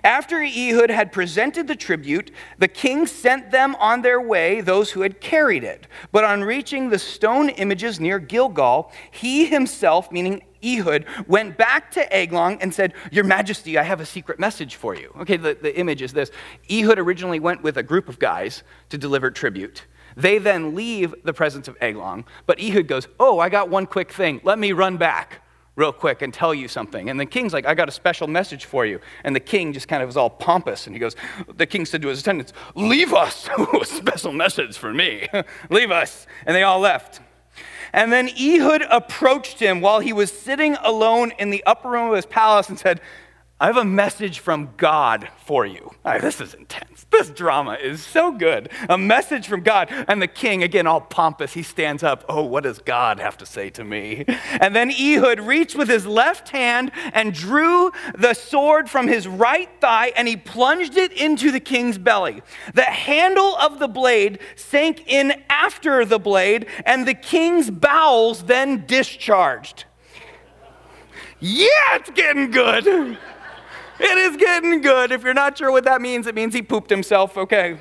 After 0.03 0.43
Ehud 0.43 0.91
had 0.91 1.13
presented 1.13 1.67
the 1.67 1.77
tribute, 1.77 2.31
the 2.59 2.69
king 2.69 3.07
sent 3.07 3.51
them 3.51 3.75
on 3.77 4.03
their 4.03 4.21
way, 4.21 4.61
those 4.61 4.93
who 4.93 5.03
had 5.03 5.21
carried 5.21 5.65
it. 5.65 5.87
But 6.13 6.25
on 6.25 6.45
reaching 6.45 6.89
the 6.89 6.99
stone 6.99 7.49
images 7.51 8.01
near 8.01 8.19
Gilgal, 8.19 8.93
he 9.11 9.47
himself, 9.47 10.11
meaning 10.11 10.43
Ehud, 10.65 11.05
went 11.27 11.57
back 11.59 11.91
to 11.93 12.17
Eglon 12.17 12.59
and 12.61 12.73
said, 12.73 12.95
Your 13.11 13.25
Majesty, 13.25 13.77
I 13.77 13.83
have 13.83 14.01
a 14.01 14.07
secret 14.07 14.39
message 14.39 14.77
for 14.77 14.95
you. 14.95 15.13
Okay, 15.21 15.37
the, 15.37 15.59
the 15.61 15.77
image 15.79 16.03
is 16.03 16.13
this 16.13 16.31
Ehud 16.71 16.99
originally 16.99 17.41
went 17.41 17.63
with 17.63 17.77
a 17.77 17.83
group 17.83 18.09
of 18.09 18.19
guys 18.19 18.63
to 18.89 18.99
deliver 18.99 19.31
tribute. 19.31 19.85
They 20.17 20.39
then 20.39 20.75
leave 20.75 21.15
the 21.25 21.33
presence 21.33 21.69
of 21.69 21.77
Eglon, 21.81 22.25
but 22.47 22.61
Ehud 22.61 22.87
goes, 22.87 23.09
Oh, 23.19 23.39
I 23.39 23.49
got 23.49 23.69
one 23.69 23.87
quick 23.87 24.13
thing. 24.13 24.41
Let 24.45 24.59
me 24.59 24.73
run 24.73 24.97
back 24.97 25.41
real 25.77 25.93
quick 25.93 26.23
and 26.23 26.33
tell 26.33 26.55
you 26.55 26.69
something. 26.69 27.11
And 27.11 27.19
the 27.19 27.27
king's 27.27 27.53
like, 27.53 27.67
I 27.67 27.75
got 27.75 27.89
a 27.89 27.93
special 27.93 28.29
message 28.29 28.65
for 28.65 28.87
you. 28.87 29.01
And 29.25 29.35
the 29.35 29.41
king 29.41 29.73
just 29.73 29.89
kind 29.89 30.03
of 30.03 30.09
was 30.09 30.17
all 30.17 30.31
pompous. 30.31 30.87
And 30.87 30.95
he 30.95 31.01
goes, 31.01 31.17
The 31.57 31.67
king 31.67 31.85
said 31.85 32.03
to 32.03 32.09
his 32.09 32.21
attendants, 32.21 32.53
Leave 32.75 33.13
us. 33.13 33.49
special 33.83 34.33
message 34.33 34.77
for 34.77 34.93
me. 34.93 35.29
Leave 35.71 35.91
us. 35.91 36.27
And 36.47 36.55
they 36.55 36.63
all 36.63 36.81
left. 36.81 37.21
And 37.93 38.13
then 38.13 38.29
Ehud 38.29 38.83
approached 38.91 39.61
him 39.61 39.81
while 39.81 40.01
he 40.01 40.13
was 40.13 40.33
sitting 40.33 40.77
alone 40.83 41.33
in 41.39 41.51
the 41.51 41.63
upper 41.65 41.91
room 41.91 42.11
of 42.11 42.17
his 42.17 42.27
palace 42.27 42.69
and 42.69 42.77
said, 42.77 43.01
I 43.61 43.67
have 43.69 43.77
a 43.77 43.85
message 43.85 44.41
from 44.41 44.71
God 44.77 45.29
for 45.47 45.65
you. 45.65 45.95
Right, 46.05 46.21
this 46.21 46.41
is 46.41 46.55
intense. 46.55 47.07
This 47.11 47.31
drama 47.31 47.75
is 47.75 48.05
so 48.05 48.33
good. 48.33 48.69
A 48.89 48.99
message 48.99 49.47
from 49.47 49.63
God. 49.63 49.89
And 50.09 50.21
the 50.21 50.27
king, 50.27 50.65
again, 50.65 50.89
all 50.89 51.01
pompous, 51.01 51.53
he 51.53 51.63
stands 51.63 52.03
up. 52.03 52.25
Oh, 52.29 52.43
what 52.43 52.65
does 52.65 52.81
God 52.81 53.21
have 53.21 53.39
to 53.39 53.47
say 53.47 53.71
to 53.71 53.85
me? 53.85 54.25
And 54.61 54.75
then 54.75 54.91
Ehud 54.91 55.39
reached 55.39 55.77
with 55.77 55.89
his 55.89 56.05
left 56.05 56.49
hand 56.49 56.91
and 57.13 57.33
drew 57.33 57.93
the 58.19 58.35
sword 58.35 58.91
from 58.91 59.07
his 59.07 59.29
right 59.29 59.71
thigh 59.81 60.13
and 60.17 60.27
he 60.27 60.37
plunged 60.37 60.97
it 60.97 61.13
into 61.13 61.53
the 61.53 61.61
king's 61.61 61.97
belly. 61.97 62.43
The 62.75 62.83
handle 62.83 63.57
of 63.57 63.79
the 63.79 63.89
blade 63.89 64.41
sank 64.57 65.05
in 65.07 65.43
after 65.49 66.05
the 66.05 66.19
blade, 66.19 66.67
and 66.85 67.07
the 67.07 67.15
king's 67.15 67.71
bowels 67.71 68.43
then 68.43 68.85
discharged. 68.87 69.85
Yeah, 71.41 71.69
it's 71.95 72.11
getting 72.11 72.51
good. 72.51 73.17
It 73.99 74.19
is 74.19 74.37
getting 74.37 74.81
good. 74.81 75.13
If 75.13 75.23
you're 75.23 75.35
not 75.35 75.59
sure 75.59 75.71
what 75.71 75.85
that 75.85 76.01
means, 76.01 76.27
it 76.27 76.35
means 76.35 76.55
he 76.55 76.63
pooped 76.63 76.91
himself, 76.91 77.37
okay? 77.37 77.79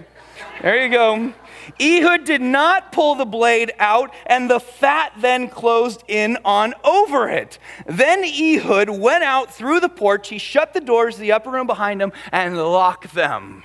There 0.61 0.83
you 0.83 0.91
go. 0.91 1.33
Ehud 1.79 2.25
did 2.25 2.41
not 2.41 2.91
pull 2.91 3.15
the 3.15 3.25
blade 3.25 3.71
out, 3.79 4.13
and 4.25 4.49
the 4.49 4.59
fat 4.59 5.13
then 5.17 5.47
closed 5.47 6.03
in 6.07 6.37
on 6.45 6.73
over 6.83 7.29
it. 7.29 7.57
Then 7.87 8.23
Ehud 8.23 8.89
went 8.89 9.23
out 9.23 9.53
through 9.53 9.79
the 9.79 9.89
porch. 9.89 10.29
He 10.29 10.37
shut 10.37 10.73
the 10.73 10.81
doors 10.81 11.15
of 11.15 11.21
the 11.21 11.31
upper 11.31 11.49
room 11.49 11.67
behind 11.67 12.01
him 12.01 12.11
and 12.31 12.57
locked 12.57 13.13
them. 13.13 13.63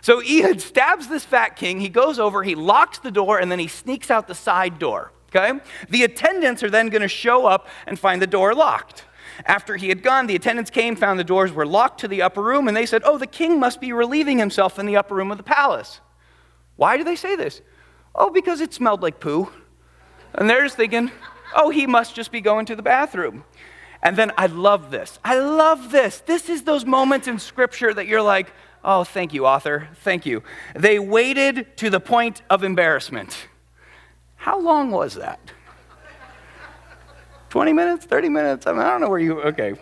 So 0.00 0.20
Ehud 0.20 0.60
stabs 0.60 1.08
this 1.08 1.24
fat 1.24 1.56
king. 1.56 1.80
He 1.80 1.88
goes 1.88 2.18
over, 2.18 2.42
he 2.42 2.54
locks 2.54 2.98
the 2.98 3.10
door, 3.10 3.38
and 3.38 3.50
then 3.50 3.58
he 3.58 3.68
sneaks 3.68 4.10
out 4.10 4.28
the 4.28 4.34
side 4.34 4.78
door. 4.78 5.12
Okay? 5.34 5.58
The 5.88 6.04
attendants 6.04 6.62
are 6.62 6.70
then 6.70 6.88
going 6.88 7.02
to 7.02 7.08
show 7.08 7.46
up 7.46 7.68
and 7.86 7.98
find 7.98 8.22
the 8.22 8.26
door 8.26 8.54
locked. 8.54 9.04
After 9.46 9.76
he 9.76 9.88
had 9.88 10.02
gone, 10.02 10.26
the 10.26 10.36
attendants 10.36 10.70
came, 10.70 10.96
found 10.96 11.18
the 11.18 11.24
doors 11.24 11.52
were 11.52 11.66
locked 11.66 12.00
to 12.00 12.08
the 12.08 12.22
upper 12.22 12.42
room, 12.42 12.68
and 12.68 12.76
they 12.76 12.86
said, 12.86 13.02
Oh, 13.04 13.18
the 13.18 13.26
king 13.26 13.58
must 13.58 13.80
be 13.80 13.92
relieving 13.92 14.38
himself 14.38 14.78
in 14.78 14.86
the 14.86 14.96
upper 14.96 15.14
room 15.14 15.30
of 15.30 15.36
the 15.36 15.42
palace. 15.44 16.00
Why 16.76 16.96
do 16.96 17.04
they 17.04 17.16
say 17.16 17.36
this? 17.36 17.60
Oh, 18.14 18.30
because 18.30 18.60
it 18.60 18.72
smelled 18.72 19.02
like 19.02 19.20
poo. 19.20 19.50
And 20.34 20.48
they're 20.48 20.64
just 20.64 20.76
thinking, 20.76 21.10
Oh, 21.54 21.70
he 21.70 21.86
must 21.86 22.14
just 22.14 22.32
be 22.32 22.40
going 22.40 22.66
to 22.66 22.76
the 22.76 22.82
bathroom. 22.82 23.44
And 24.02 24.16
then 24.16 24.32
I 24.36 24.46
love 24.46 24.90
this. 24.90 25.18
I 25.24 25.38
love 25.38 25.90
this. 25.90 26.20
This 26.20 26.48
is 26.48 26.62
those 26.62 26.84
moments 26.84 27.26
in 27.26 27.38
scripture 27.38 27.94
that 27.94 28.06
you're 28.06 28.22
like, 28.22 28.52
Oh, 28.84 29.02
thank 29.02 29.32
you, 29.32 29.46
author. 29.46 29.88
Thank 30.02 30.26
you. 30.26 30.42
They 30.76 30.98
waited 30.98 31.76
to 31.78 31.90
the 31.90 32.00
point 32.00 32.42
of 32.50 32.62
embarrassment. 32.62 33.48
How 34.36 34.60
long 34.60 34.90
was 34.90 35.14
that? 35.14 35.40
20 37.54 37.72
minutes, 37.72 38.04
30 38.04 38.30
minutes? 38.30 38.66
I, 38.66 38.72
mean, 38.72 38.80
I 38.80 38.90
don't 38.90 39.00
know 39.00 39.08
where 39.08 39.20
you, 39.20 39.40
okay. 39.42 39.74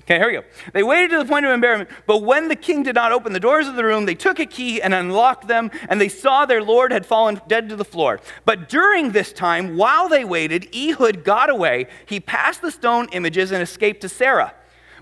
Okay, 0.00 0.18
here 0.18 0.26
we 0.26 0.32
go. 0.32 0.42
They 0.72 0.82
waited 0.82 1.12
to 1.12 1.18
the 1.18 1.24
point 1.24 1.46
of 1.46 1.52
embarrassment, 1.52 1.88
but 2.04 2.24
when 2.24 2.48
the 2.48 2.56
king 2.56 2.82
did 2.82 2.96
not 2.96 3.12
open 3.12 3.32
the 3.32 3.38
doors 3.38 3.68
of 3.68 3.76
the 3.76 3.84
room, 3.84 4.06
they 4.06 4.16
took 4.16 4.40
a 4.40 4.44
key 4.44 4.82
and 4.82 4.92
unlocked 4.92 5.46
them, 5.46 5.70
and 5.88 6.00
they 6.00 6.08
saw 6.08 6.46
their 6.46 6.64
lord 6.64 6.90
had 6.90 7.06
fallen 7.06 7.40
dead 7.46 7.68
to 7.68 7.76
the 7.76 7.84
floor. 7.84 8.18
But 8.44 8.68
during 8.68 9.12
this 9.12 9.32
time, 9.32 9.76
while 9.76 10.08
they 10.08 10.24
waited, 10.24 10.68
Ehud 10.74 11.22
got 11.22 11.48
away. 11.48 11.86
He 12.06 12.18
passed 12.18 12.60
the 12.60 12.72
stone 12.72 13.08
images 13.12 13.52
and 13.52 13.62
escaped 13.62 14.00
to 14.00 14.08
Seirah. 14.08 14.50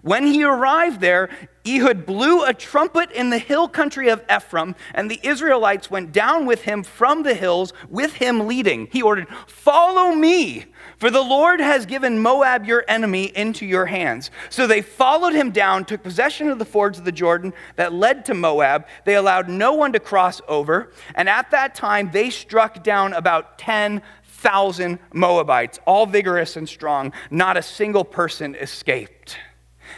When 0.05 0.27
he 0.27 0.45
arrived 0.45 1.01
there, 1.01 1.31
Ehud 1.67 2.05
blew 2.05 2.45
a 2.45 2.53
trumpet 2.53 3.11
in 3.11 3.31
the 3.31 3.39
hill 3.39 3.69
country 3.69 4.11
of 4.11 4.23
Ephraim, 4.31 4.77
and 4.93 5.11
the 5.11 5.19
Israelites 5.23 5.91
went 5.91 6.13
down 6.13 6.45
with 6.45 6.61
him 6.65 6.83
from 6.83 7.23
the 7.23 7.33
hills, 7.33 7.73
with 7.89 8.13
him 8.13 8.47
leading. 8.47 8.87
He 8.93 9.01
ordered, 9.01 9.29
Follow 9.47 10.15
me, 10.15 10.67
for 10.99 11.11
the 11.11 11.23
Lord 11.23 11.59
has 11.59 11.87
given 11.87 12.21
Moab, 12.21 12.67
your 12.67 12.85
enemy, 12.87 13.33
into 13.35 13.65
your 13.65 13.87
hands. 13.87 14.31
So 14.51 14.67
they 14.67 14.83
followed 14.83 15.33
him 15.33 15.53
down, 15.53 15.87
took 15.87 16.03
possession 16.03 16.51
of 16.51 16.59
the 16.59 16.67
fords 16.67 16.99
of 16.99 17.07
the 17.07 17.11
Jordan 17.11 17.55
that 17.77 17.95
led 17.95 18.27
to 18.27 18.35
Moab. 18.35 18.87
They 19.07 19.15
allowed 19.15 19.49
no 19.49 19.73
one 19.73 19.95
to 19.95 20.01
cross 20.01 20.39
over, 20.49 20.93
and 21.15 21.31
at 21.31 21.51
that 21.53 21.75
time 21.75 22.11
they 22.13 22.29
struck 22.29 22.85
down 22.85 23.15
about 23.15 23.57
10,000 23.57 24.99
Moabites, 25.15 25.81
all 25.87 26.05
vigorous 26.05 26.57
and 26.57 26.69
strong. 26.69 27.15
Not 27.31 27.57
a 27.57 27.63
single 27.63 28.05
person 28.05 28.55
escaped. 28.55 29.39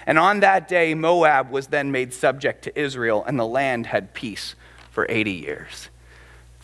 And 0.07 0.19
on 0.19 0.41
that 0.41 0.69
day, 0.69 0.95
Moab 0.95 1.51
was 1.51 1.67
then 1.67 1.91
made 1.91 2.15
subject 2.15 2.63
to 2.65 2.79
Israel, 2.79 3.25
and 3.27 3.39
the 3.39 3.47
land 3.47 3.87
had 3.87 4.15
peace 4.15 4.55
for 4.91 5.05
80 5.09 5.33
years. 5.33 5.89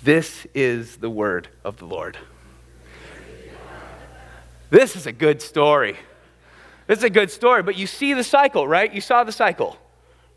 This 0.03 0.47
is 0.55 0.97
the 0.97 1.11
word 1.11 1.49
of 1.65 1.79
the 1.79 1.85
Lord. 1.87 2.17
This 4.71 4.97
is 4.97 5.07
a 5.07 5.13
good 5.13 5.43
story. 5.43 5.99
This 6.87 6.99
is 6.99 7.05
a 7.05 7.11
good 7.11 7.31
story, 7.31 7.63
but 7.63 7.77
you 7.77 7.87
see 7.87 8.15
the 8.15 8.25
cycle, 8.25 8.67
right? 8.67 8.93
You 8.93 9.01
saw 9.01 9.25
the 9.25 9.33
cycle. 9.33 9.77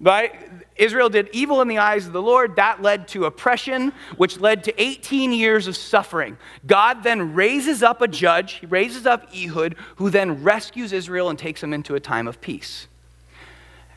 Right? 0.01 0.33
Israel 0.75 1.07
did 1.07 1.29
evil 1.31 1.61
in 1.61 1.69
the 1.69 1.77
eyes 1.77 2.05
of 2.05 2.11
the 2.11 2.21
Lord. 2.21 2.57
That 2.57 2.81
led 2.81 3.07
to 3.09 3.25
oppression, 3.25 3.93
which 4.17 4.39
led 4.41 4.65
to 4.65 4.81
18 4.81 5.31
years 5.31 5.67
of 5.67 5.77
suffering. 5.77 6.37
God 6.65 7.01
then 7.03 7.33
raises 7.33 7.81
up 7.81 8.01
a 8.01 8.07
judge, 8.07 8.53
he 8.55 8.65
raises 8.65 9.05
up 9.05 9.29
Ehud, 9.33 9.75
who 9.95 10.09
then 10.09 10.43
rescues 10.43 10.91
Israel 10.91 11.29
and 11.29 11.39
takes 11.39 11.61
them 11.61 11.71
into 11.73 11.95
a 11.95 12.01
time 12.01 12.27
of 12.27 12.41
peace. 12.41 12.87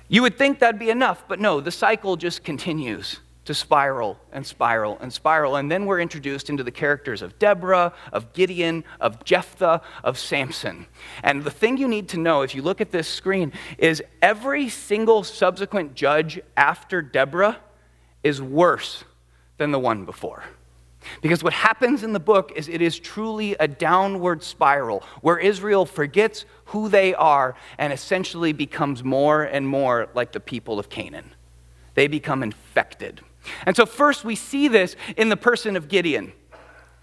You 0.08 0.22
would 0.22 0.38
think 0.38 0.58
that'd 0.58 0.78
be 0.78 0.90
enough, 0.90 1.24
but 1.28 1.38
no, 1.38 1.60
the 1.60 1.70
cycle 1.70 2.16
just 2.16 2.42
continues 2.42 3.20
to 3.44 3.54
spiral 3.54 4.18
and 4.30 4.46
spiral 4.46 4.98
and 5.00 5.10
spiral. 5.12 5.56
And 5.56 5.70
then 5.70 5.86
we're 5.86 6.00
introduced 6.00 6.50
into 6.50 6.62
the 6.62 6.70
characters 6.70 7.22
of 7.22 7.38
Deborah, 7.38 7.94
of 8.12 8.32
Gideon, 8.34 8.84
of 9.00 9.24
Jephthah, 9.24 9.80
of 10.04 10.18
Samson. 10.18 10.86
And 11.22 11.44
the 11.44 11.50
thing 11.50 11.78
you 11.78 11.88
need 11.88 12.08
to 12.10 12.18
know 12.18 12.42
if 12.42 12.54
you 12.54 12.60
look 12.60 12.80
at 12.80 12.90
this 12.90 13.08
screen 13.08 13.52
is 13.78 14.02
every 14.20 14.68
single 14.68 15.24
subsequent 15.24 15.94
judge 15.94 16.40
after 16.56 17.00
Deborah 17.00 17.58
is 18.22 18.42
worse 18.42 19.04
than 19.56 19.70
the 19.70 19.78
one 19.78 20.04
before. 20.04 20.44
Because 21.20 21.42
what 21.42 21.52
happens 21.52 22.02
in 22.02 22.12
the 22.12 22.20
book 22.20 22.52
is 22.56 22.68
it 22.68 22.82
is 22.82 22.98
truly 22.98 23.54
a 23.60 23.68
downward 23.68 24.42
spiral 24.42 25.02
where 25.20 25.38
Israel 25.38 25.86
forgets 25.86 26.44
who 26.66 26.88
they 26.88 27.14
are 27.14 27.54
and 27.78 27.92
essentially 27.92 28.52
becomes 28.52 29.02
more 29.02 29.42
and 29.42 29.68
more 29.68 30.08
like 30.14 30.32
the 30.32 30.40
people 30.40 30.78
of 30.78 30.88
Canaan. 30.88 31.34
They 31.94 32.06
become 32.06 32.42
infected. 32.42 33.20
And 33.66 33.74
so, 33.74 33.86
first, 33.86 34.24
we 34.24 34.34
see 34.34 34.68
this 34.68 34.96
in 35.16 35.28
the 35.28 35.36
person 35.36 35.76
of 35.76 35.88
Gideon. 35.88 36.32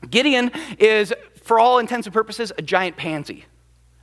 Gideon 0.09 0.51
is, 0.77 1.13
for 1.41 1.59
all 1.59 1.79
intents 1.79 2.07
and 2.07 2.13
purposes, 2.13 2.51
a 2.57 2.61
giant 2.61 2.97
pansy. 2.97 3.45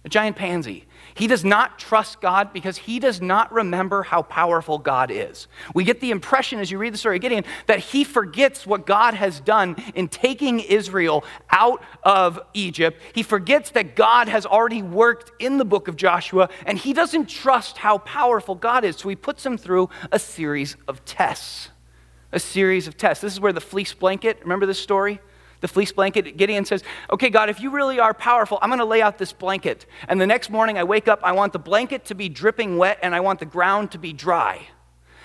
A 0.05 0.09
giant 0.09 0.37
pansy. 0.37 0.87
He 1.15 1.27
does 1.27 1.45
not 1.45 1.79
trust 1.79 2.21
God 2.21 2.53
because 2.53 2.79
he 2.79 2.99
does 2.99 3.21
not 3.21 3.53
remember 3.53 4.03
how 4.03 4.23
powerful 4.23 4.79
God 4.79 5.11
is. 5.11 5.47
We 5.75 5.85
get 5.85 6.01
the 6.01 6.11
impression 6.11 6.59
as 6.59 6.71
you 6.71 6.79
read 6.79 6.95
the 6.95 6.99
story 6.99 7.17
of 7.17 7.23
Gideon 7.23 7.45
that 7.67 7.81
he 7.81 8.05
forgets 8.05 8.67
what 8.67 8.87
God 8.87 9.15
has 9.15 9.41
done 9.41 9.77
in 9.95 10.09
taking 10.09 10.61
Israel 10.61 11.25
out 11.51 11.83
of 12.03 12.41
Egypt. 12.55 13.01
He 13.15 13.23
forgets 13.23 13.71
that 13.73 13.97
God 13.97 14.29
has 14.29 14.47
already 14.47 14.83
worked 14.83 15.33
in 15.39 15.59
the 15.59 15.65
book 15.65 15.89
of 15.89 15.97
Joshua, 15.97 16.49
and 16.67 16.79
he 16.79 16.93
doesn't 16.93 17.27
trust 17.27 17.79
how 17.79 17.99
powerful 17.99 18.55
God 18.55 18.85
is. 18.85 18.97
So 18.97 19.09
he 19.09 19.17
puts 19.17 19.45
him 19.45 19.59
through 19.59 19.91
a 20.11 20.19
series 20.19 20.77
of 20.89 21.05
tests. 21.05 21.69
A 22.33 22.41
series 22.41 22.89
of 22.89 22.97
tests. 22.97 23.21
This 23.21 23.35
is 23.35 23.41
where 23.41 23.53
the 23.53 23.61
fleece 23.61 23.93
blanket, 23.93 24.39
remember 24.43 24.65
this 24.65 24.81
story? 24.81 25.21
The 25.63 25.69
fleece 25.69 25.93
blanket, 25.93 26.37
Gideon 26.37 26.67
says, 26.67 26.83
Okay, 27.11 27.31
God, 27.31 27.49
if 27.49 27.61
you 27.61 27.71
really 27.71 27.99
are 27.99 28.13
powerful, 28.13 28.59
I'm 28.61 28.69
going 28.69 28.81
to 28.81 28.85
lay 28.85 29.01
out 29.01 29.17
this 29.17 29.33
blanket. 29.33 29.87
And 30.09 30.21
the 30.21 30.27
next 30.27 30.51
morning 30.51 30.77
I 30.77 30.85
wake 30.85 31.09
up, 31.09 31.21
I 31.23 31.33
want 31.33 31.55
the 31.55 31.59
blanket 31.59 32.05
to 32.07 32.15
be 32.15 32.29
dripping 32.29 32.77
wet 32.77 32.99
and 33.03 33.15
I 33.15 33.21
want 33.21 33.39
the 33.39 33.47
ground 33.47 33.93
to 33.93 33.99
be 33.99 34.13
dry. 34.13 34.67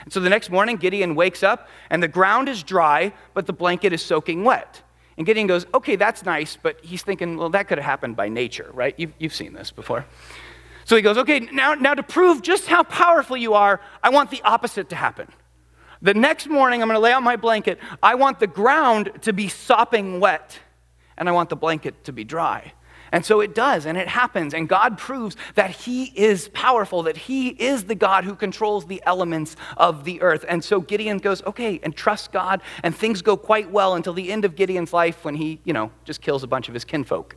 And 0.04 0.14
so 0.14 0.22
the 0.22 0.30
next 0.30 0.50
morning, 0.50 0.78
Gideon 0.78 1.16
wakes 1.16 1.44
up 1.44 1.68
and 1.90 2.02
the 2.02 2.08
ground 2.08 2.48
is 2.48 2.64
dry, 2.64 3.12
but 3.34 3.46
the 3.46 3.54
blanket 3.54 3.92
is 3.92 4.02
soaking 4.02 4.46
wet. 4.46 4.82
And 5.18 5.26
Gideon 5.26 5.48
goes, 5.48 5.66
Okay, 5.74 5.98
that's 5.98 6.24
nice, 6.24 6.58
but 6.62 6.80
he's 6.86 7.02
thinking, 7.02 7.36
Well, 7.36 7.50
that 7.50 7.68
could 7.68 7.80
have 7.80 7.86
happened 7.86 8.16
by 8.16 8.30
nature, 8.30 8.70
right? 8.74 8.94
You've, 8.98 9.14
you've 9.18 9.36
seen 9.36 9.54
this 9.54 9.72
before. 9.72 10.06
So 10.86 10.96
he 10.96 11.02
goes, 11.02 11.18
Okay, 11.18 11.40
now, 11.40 11.74
now 11.74 11.96
to 11.96 12.04
prove 12.04 12.44
just 12.44 12.68
how 12.68 12.84
powerful 12.84 13.36
you 13.36 13.56
are, 13.56 13.82
I 14.04 14.12
want 14.12 14.30
the 14.30 14.42
opposite 14.44 14.90
to 14.90 14.96
happen. 14.96 15.28
The 16.02 16.14
next 16.14 16.48
morning, 16.48 16.82
I'm 16.82 16.88
going 16.88 16.96
to 16.96 17.02
lay 17.02 17.12
out 17.12 17.24
my 17.24 17.36
blanket. 17.36 17.80
I 18.04 18.16
want 18.16 18.40
the 18.40 18.48
ground 18.48 19.12
to 19.22 19.34
be 19.34 19.48
sopping 19.48 20.20
wet, 20.20 20.60
and 21.18 21.28
I 21.28 21.32
want 21.32 21.50
the 21.50 21.56
blanket 21.56 22.04
to 22.06 22.12
be 22.12 22.24
dry. 22.24 22.74
And 23.12 23.26
so 23.26 23.40
it 23.40 23.56
does, 23.56 23.86
and 23.86 23.98
it 23.98 24.08
happens. 24.08 24.54
And 24.54 24.68
God 24.68 24.98
proves 24.98 25.38
that 25.56 25.72
He 25.72 26.12
is 26.16 26.50
powerful, 26.50 27.04
that 27.04 27.18
He 27.18 27.50
is 27.50 27.86
the 27.86 27.96
God 27.96 28.26
who 28.26 28.36
controls 28.36 28.86
the 28.86 29.02
elements 29.06 29.56
of 29.78 30.04
the 30.04 30.22
earth. 30.22 30.46
And 30.48 30.64
so 30.64 30.82
Gideon 30.82 31.18
goes, 31.20 31.42
okay, 31.44 31.80
and 31.84 31.96
trusts 31.96 32.28
God, 32.28 32.62
and 32.84 32.96
things 32.96 33.22
go 33.22 33.38
quite 33.38 33.72
well 33.72 33.96
until 33.96 34.14
the 34.14 34.32
end 34.32 34.46
of 34.46 34.56
Gideon's 34.56 34.94
life 34.94 35.24
when 35.24 35.36
he, 35.36 35.60
you 35.64 35.74
know, 35.74 35.92
just 36.06 36.22
kills 36.22 36.44
a 36.44 36.48
bunch 36.48 36.68
of 36.68 36.74
his 36.74 36.84
kinfolk. 36.84 37.36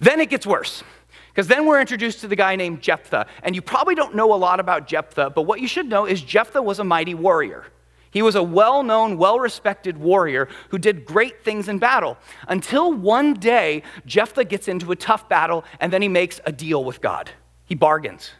Then 0.00 0.20
it 0.20 0.28
gets 0.28 0.46
worse. 0.46 0.82
Because 1.30 1.46
then 1.46 1.66
we're 1.66 1.80
introduced 1.80 2.20
to 2.20 2.28
the 2.28 2.36
guy 2.36 2.56
named 2.56 2.80
Jephthah. 2.80 3.26
And 3.42 3.54
you 3.54 3.62
probably 3.62 3.94
don't 3.94 4.14
know 4.14 4.34
a 4.34 4.36
lot 4.36 4.60
about 4.60 4.86
Jephthah, 4.86 5.30
but 5.30 5.42
what 5.42 5.60
you 5.60 5.68
should 5.68 5.88
know 5.88 6.04
is 6.04 6.20
Jephthah 6.20 6.62
was 6.62 6.78
a 6.78 6.84
mighty 6.84 7.14
warrior. 7.14 7.64
He 8.10 8.22
was 8.22 8.34
a 8.34 8.42
well 8.42 8.82
known, 8.82 9.16
well 9.16 9.38
respected 9.38 9.96
warrior 9.96 10.48
who 10.70 10.78
did 10.78 11.04
great 11.04 11.44
things 11.44 11.68
in 11.68 11.78
battle. 11.78 12.18
Until 12.48 12.92
one 12.92 13.34
day, 13.34 13.84
Jephthah 14.04 14.44
gets 14.44 14.66
into 14.66 14.90
a 14.90 14.96
tough 14.96 15.28
battle 15.28 15.64
and 15.78 15.92
then 15.92 16.02
he 16.02 16.08
makes 16.08 16.40
a 16.44 16.50
deal 16.50 16.82
with 16.84 17.00
God. 17.00 17.30
He 17.66 17.76
bargains. 17.76 18.32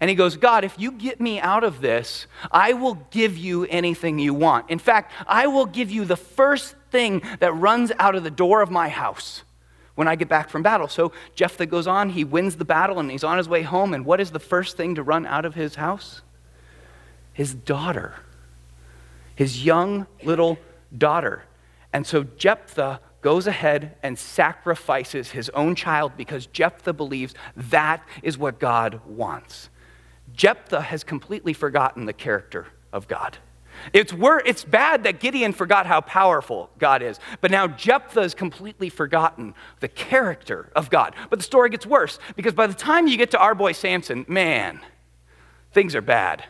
And 0.00 0.08
he 0.08 0.16
goes, 0.16 0.38
God, 0.38 0.64
if 0.64 0.78
you 0.78 0.92
get 0.92 1.20
me 1.20 1.38
out 1.38 1.62
of 1.62 1.82
this, 1.82 2.26
I 2.50 2.72
will 2.72 2.94
give 3.10 3.36
you 3.36 3.66
anything 3.66 4.18
you 4.18 4.32
want. 4.32 4.70
In 4.70 4.78
fact, 4.78 5.12
I 5.26 5.46
will 5.46 5.66
give 5.66 5.90
you 5.90 6.06
the 6.06 6.16
first 6.16 6.74
thing 6.90 7.20
that 7.40 7.52
runs 7.52 7.92
out 7.98 8.14
of 8.14 8.24
the 8.24 8.30
door 8.30 8.62
of 8.62 8.70
my 8.70 8.88
house 8.88 9.44
when 10.00 10.08
I 10.08 10.16
get 10.16 10.30
back 10.30 10.48
from 10.48 10.62
battle. 10.62 10.88
So 10.88 11.12
Jephthah 11.34 11.66
goes 11.66 11.86
on, 11.86 12.08
he 12.08 12.24
wins 12.24 12.56
the 12.56 12.64
battle, 12.64 13.00
and 13.00 13.10
he's 13.10 13.22
on 13.22 13.36
his 13.36 13.50
way 13.50 13.60
home. 13.60 13.92
And 13.92 14.06
what 14.06 14.18
is 14.18 14.30
the 14.30 14.40
first 14.40 14.78
thing 14.78 14.94
to 14.94 15.02
run 15.02 15.26
out 15.26 15.44
of 15.44 15.54
his 15.54 15.74
house? 15.74 16.22
His 17.34 17.52
daughter, 17.52 18.14
his 19.34 19.62
young 19.62 20.06
little 20.22 20.58
daughter. 20.96 21.42
And 21.92 22.06
so 22.06 22.24
Jephthah 22.24 23.00
goes 23.20 23.46
ahead 23.46 23.94
and 24.02 24.18
sacrifices 24.18 25.32
his 25.32 25.50
own 25.50 25.74
child 25.74 26.12
because 26.16 26.46
Jephthah 26.46 26.94
believes 26.94 27.34
that 27.54 28.02
is 28.22 28.38
what 28.38 28.58
God 28.58 29.02
wants. 29.04 29.68
Jephthah 30.32 30.80
has 30.80 31.04
completely 31.04 31.52
forgotten 31.52 32.06
the 32.06 32.14
character 32.14 32.68
of 32.90 33.06
God. 33.06 33.36
It's, 33.92 34.12
wor- 34.12 34.42
it's 34.44 34.64
bad 34.64 35.04
that 35.04 35.20
Gideon 35.20 35.52
forgot 35.52 35.86
how 35.86 36.00
powerful 36.00 36.70
God 36.78 37.02
is, 37.02 37.18
but 37.40 37.50
now 37.50 37.66
Jephthah 37.66 38.22
has 38.22 38.34
completely 38.34 38.88
forgotten 38.88 39.54
the 39.80 39.88
character 39.88 40.70
of 40.76 40.90
God. 40.90 41.14
But 41.28 41.38
the 41.38 41.44
story 41.44 41.70
gets 41.70 41.86
worse 41.86 42.18
because 42.36 42.52
by 42.52 42.66
the 42.66 42.74
time 42.74 43.06
you 43.06 43.16
get 43.16 43.30
to 43.32 43.38
our 43.38 43.54
boy 43.54 43.72
Samson, 43.72 44.24
man, 44.28 44.80
things 45.72 45.94
are 45.94 46.02
bad. 46.02 46.44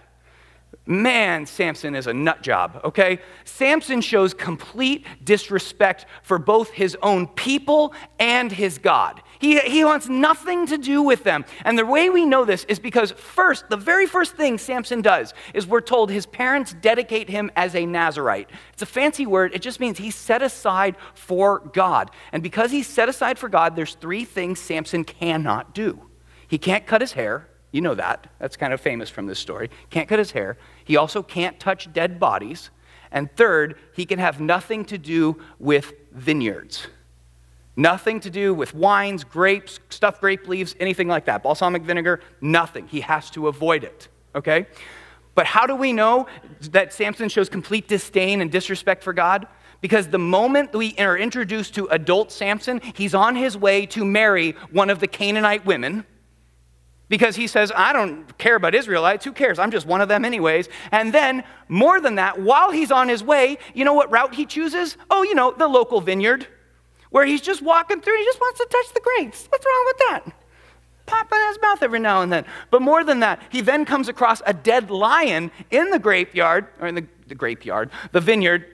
Man, 0.87 1.47
Samson 1.47 1.95
is 1.95 2.09
a 2.09 2.13
nut 2.13 2.43
job, 2.43 2.81
okay? 2.83 3.21
Samson 3.45 4.01
shows 4.01 4.35
complete 4.35 5.07
disrespect 5.23 6.07
for 6.23 6.39
both 6.39 6.71
his 6.71 6.97
own 7.03 7.29
people 7.29 7.95
and 8.19 8.51
his 8.51 8.79
God. 8.79 9.23
He, 9.39 9.61
he 9.61 9.85
wants 9.85 10.09
nothing 10.09 10.67
to 10.67 10.79
do 10.79 11.03
with 11.03 11.23
them. 11.23 11.45
And 11.65 11.79
the 11.79 11.87
way 11.87 12.11
we 12.11 12.27
know 12.27 12.45
this 12.45 12.65
is 12.65 12.79
because, 12.79 13.13
first, 13.13 13.69
the 13.69 13.77
very 13.77 14.07
first 14.07 14.37
thing 14.37 14.59
Samson 14.59 15.01
does 15.01 15.33
is 15.55 15.67
we're 15.67 15.81
told 15.81 16.11
his 16.11 16.27
parents 16.27 16.75
dedicate 16.81 17.29
him 17.29 17.53
as 17.57 17.75
a 17.75 17.87
Nazarite. 17.87 18.51
It's 18.73 18.83
a 18.83 18.87
fancy 18.87 19.27
word, 19.27 19.55
it 19.55 19.63
just 19.63 19.81
means 19.81 19.99
he's 19.99 20.17
set 20.17 20.43
aside 20.43 20.97
for 21.15 21.61
God. 21.73 22.11
And 22.33 22.43
because 22.43 22.71
he's 22.71 22.87
set 22.87 23.09
aside 23.09 23.39
for 23.39 23.49
God, 23.49 23.77
there's 23.77 23.95
three 23.95 24.25
things 24.25 24.59
Samson 24.59 25.05
cannot 25.05 25.75
do. 25.75 26.01
He 26.49 26.59
can't 26.59 26.87
cut 26.87 27.01
his 27.01 27.13
hair, 27.13 27.50
you 27.73 27.81
know 27.81 27.95
that. 27.95 28.29
That's 28.39 28.57
kind 28.57 28.73
of 28.73 28.81
famous 28.81 29.09
from 29.09 29.27
this 29.27 29.39
story. 29.39 29.71
Can't 29.91 30.09
cut 30.09 30.19
his 30.19 30.33
hair. 30.33 30.59
He 30.85 30.97
also 30.97 31.23
can't 31.23 31.59
touch 31.61 31.93
dead 31.93 32.19
bodies. 32.19 32.71
And 33.13 33.35
third, 33.37 33.77
he 33.95 34.07
can 34.07 34.19
have 34.19 34.41
nothing 34.41 34.85
to 34.87 34.99
do 34.99 35.41
with 35.59 35.93
vineyards. 36.13 36.87
Nothing 37.77 38.21
to 38.21 38.31
do 38.31 38.53
with 38.53 38.75
wines, 38.75 39.25
grapes, 39.25 39.81
stuffed 39.89 40.21
grape 40.21 40.47
leaves, 40.49 40.75
anything 40.81 41.09
like 41.09 41.25
that. 41.27 41.43
Balsamic 41.43 41.83
vinegar, 41.83 42.21
nothing. 42.41 42.87
He 42.89 43.01
has 43.01 43.31
to 43.31 43.49
avoid 43.49 43.85
it, 43.85 44.09
okay? 44.35 44.67
But 45.35 45.47
how 45.47 45.67
do 45.67 45.75
we 45.75 45.93
know 45.93 46.27
that 46.73 46.93
Samson 46.93 47.29
shows 47.29 47.49
complete 47.49 47.89
disdain 47.89 48.41
and 48.41 48.51
disrespect 48.51 49.03
for 49.03 49.13
God? 49.13 49.47
Because 49.81 50.09
the 50.09 50.19
moment 50.19 50.75
we 50.75 50.95
are 50.99 51.17
introduced 51.17 51.75
to 51.77 51.87
adult 51.87 52.33
Samson, 52.33 52.81
he's 52.95 53.15
on 53.15 53.35
his 53.35 53.57
way 53.57 53.87
to 53.87 54.05
marry 54.05 54.53
one 54.73 54.91
of 54.91 54.99
the 54.99 55.07
Canaanite 55.07 55.65
women 55.65 56.05
because 57.11 57.37
he 57.37 57.47
says, 57.47 57.71
I 57.75 57.93
don't 57.93 58.39
care 58.39 58.55
about 58.55 58.75
Israelites. 58.75 59.27
Who 59.27 59.33
cares? 59.33 59.59
I'm 59.59 59.73
just 59.73 59.85
one 59.85 60.01
of 60.01 60.09
them, 60.09 60.25
anyways. 60.25 60.69
And 60.93 61.13
then, 61.13 61.45
more 61.69 62.01
than 62.01 62.15
that, 62.15 62.41
while 62.41 62.71
he's 62.71 62.91
on 62.91 63.09
his 63.09 63.23
way, 63.23 63.59
you 63.75 63.85
know 63.85 63.93
what 63.93 64.11
route 64.11 64.35
he 64.35 64.47
chooses? 64.47 64.97
Oh, 65.11 65.23
you 65.23 65.35
know, 65.35 65.51
the 65.51 65.69
local 65.69 66.01
vineyard, 66.01 66.47
where 67.11 67.27
he's 67.27 67.43
just 67.43 67.61
walking 67.61 68.01
through. 68.01 68.17
He 68.17 68.25
just 68.25 68.41
wants 68.41 68.61
to 68.61 68.67
touch 68.71 68.95
the 68.95 69.01
grapes. 69.01 69.47
What's 69.51 69.67
wrong 69.67 69.85
with 69.87 69.99
that? 70.09 70.33
Pop 71.07 71.33
in 71.33 71.49
his 71.49 71.61
mouth 71.61 71.83
every 71.83 71.99
now 71.99 72.23
and 72.23 72.33
then. 72.33 72.47
But 72.71 72.81
more 72.81 73.03
than 73.03 73.19
that, 73.21 73.43
he 73.51 73.61
then 73.61 73.85
comes 73.85 74.09
across 74.09 74.41
a 74.47 74.55
dead 74.55 74.91
lion 74.91 75.51
in 75.73 75.91
the 75.91 75.99
grapeyard, 75.99 76.69
or 76.81 76.87
in 76.87 76.95
the, 76.95 77.05
the 77.27 77.35
grapeyard, 77.35 77.91
the 78.13 78.21
vineyard, 78.21 78.67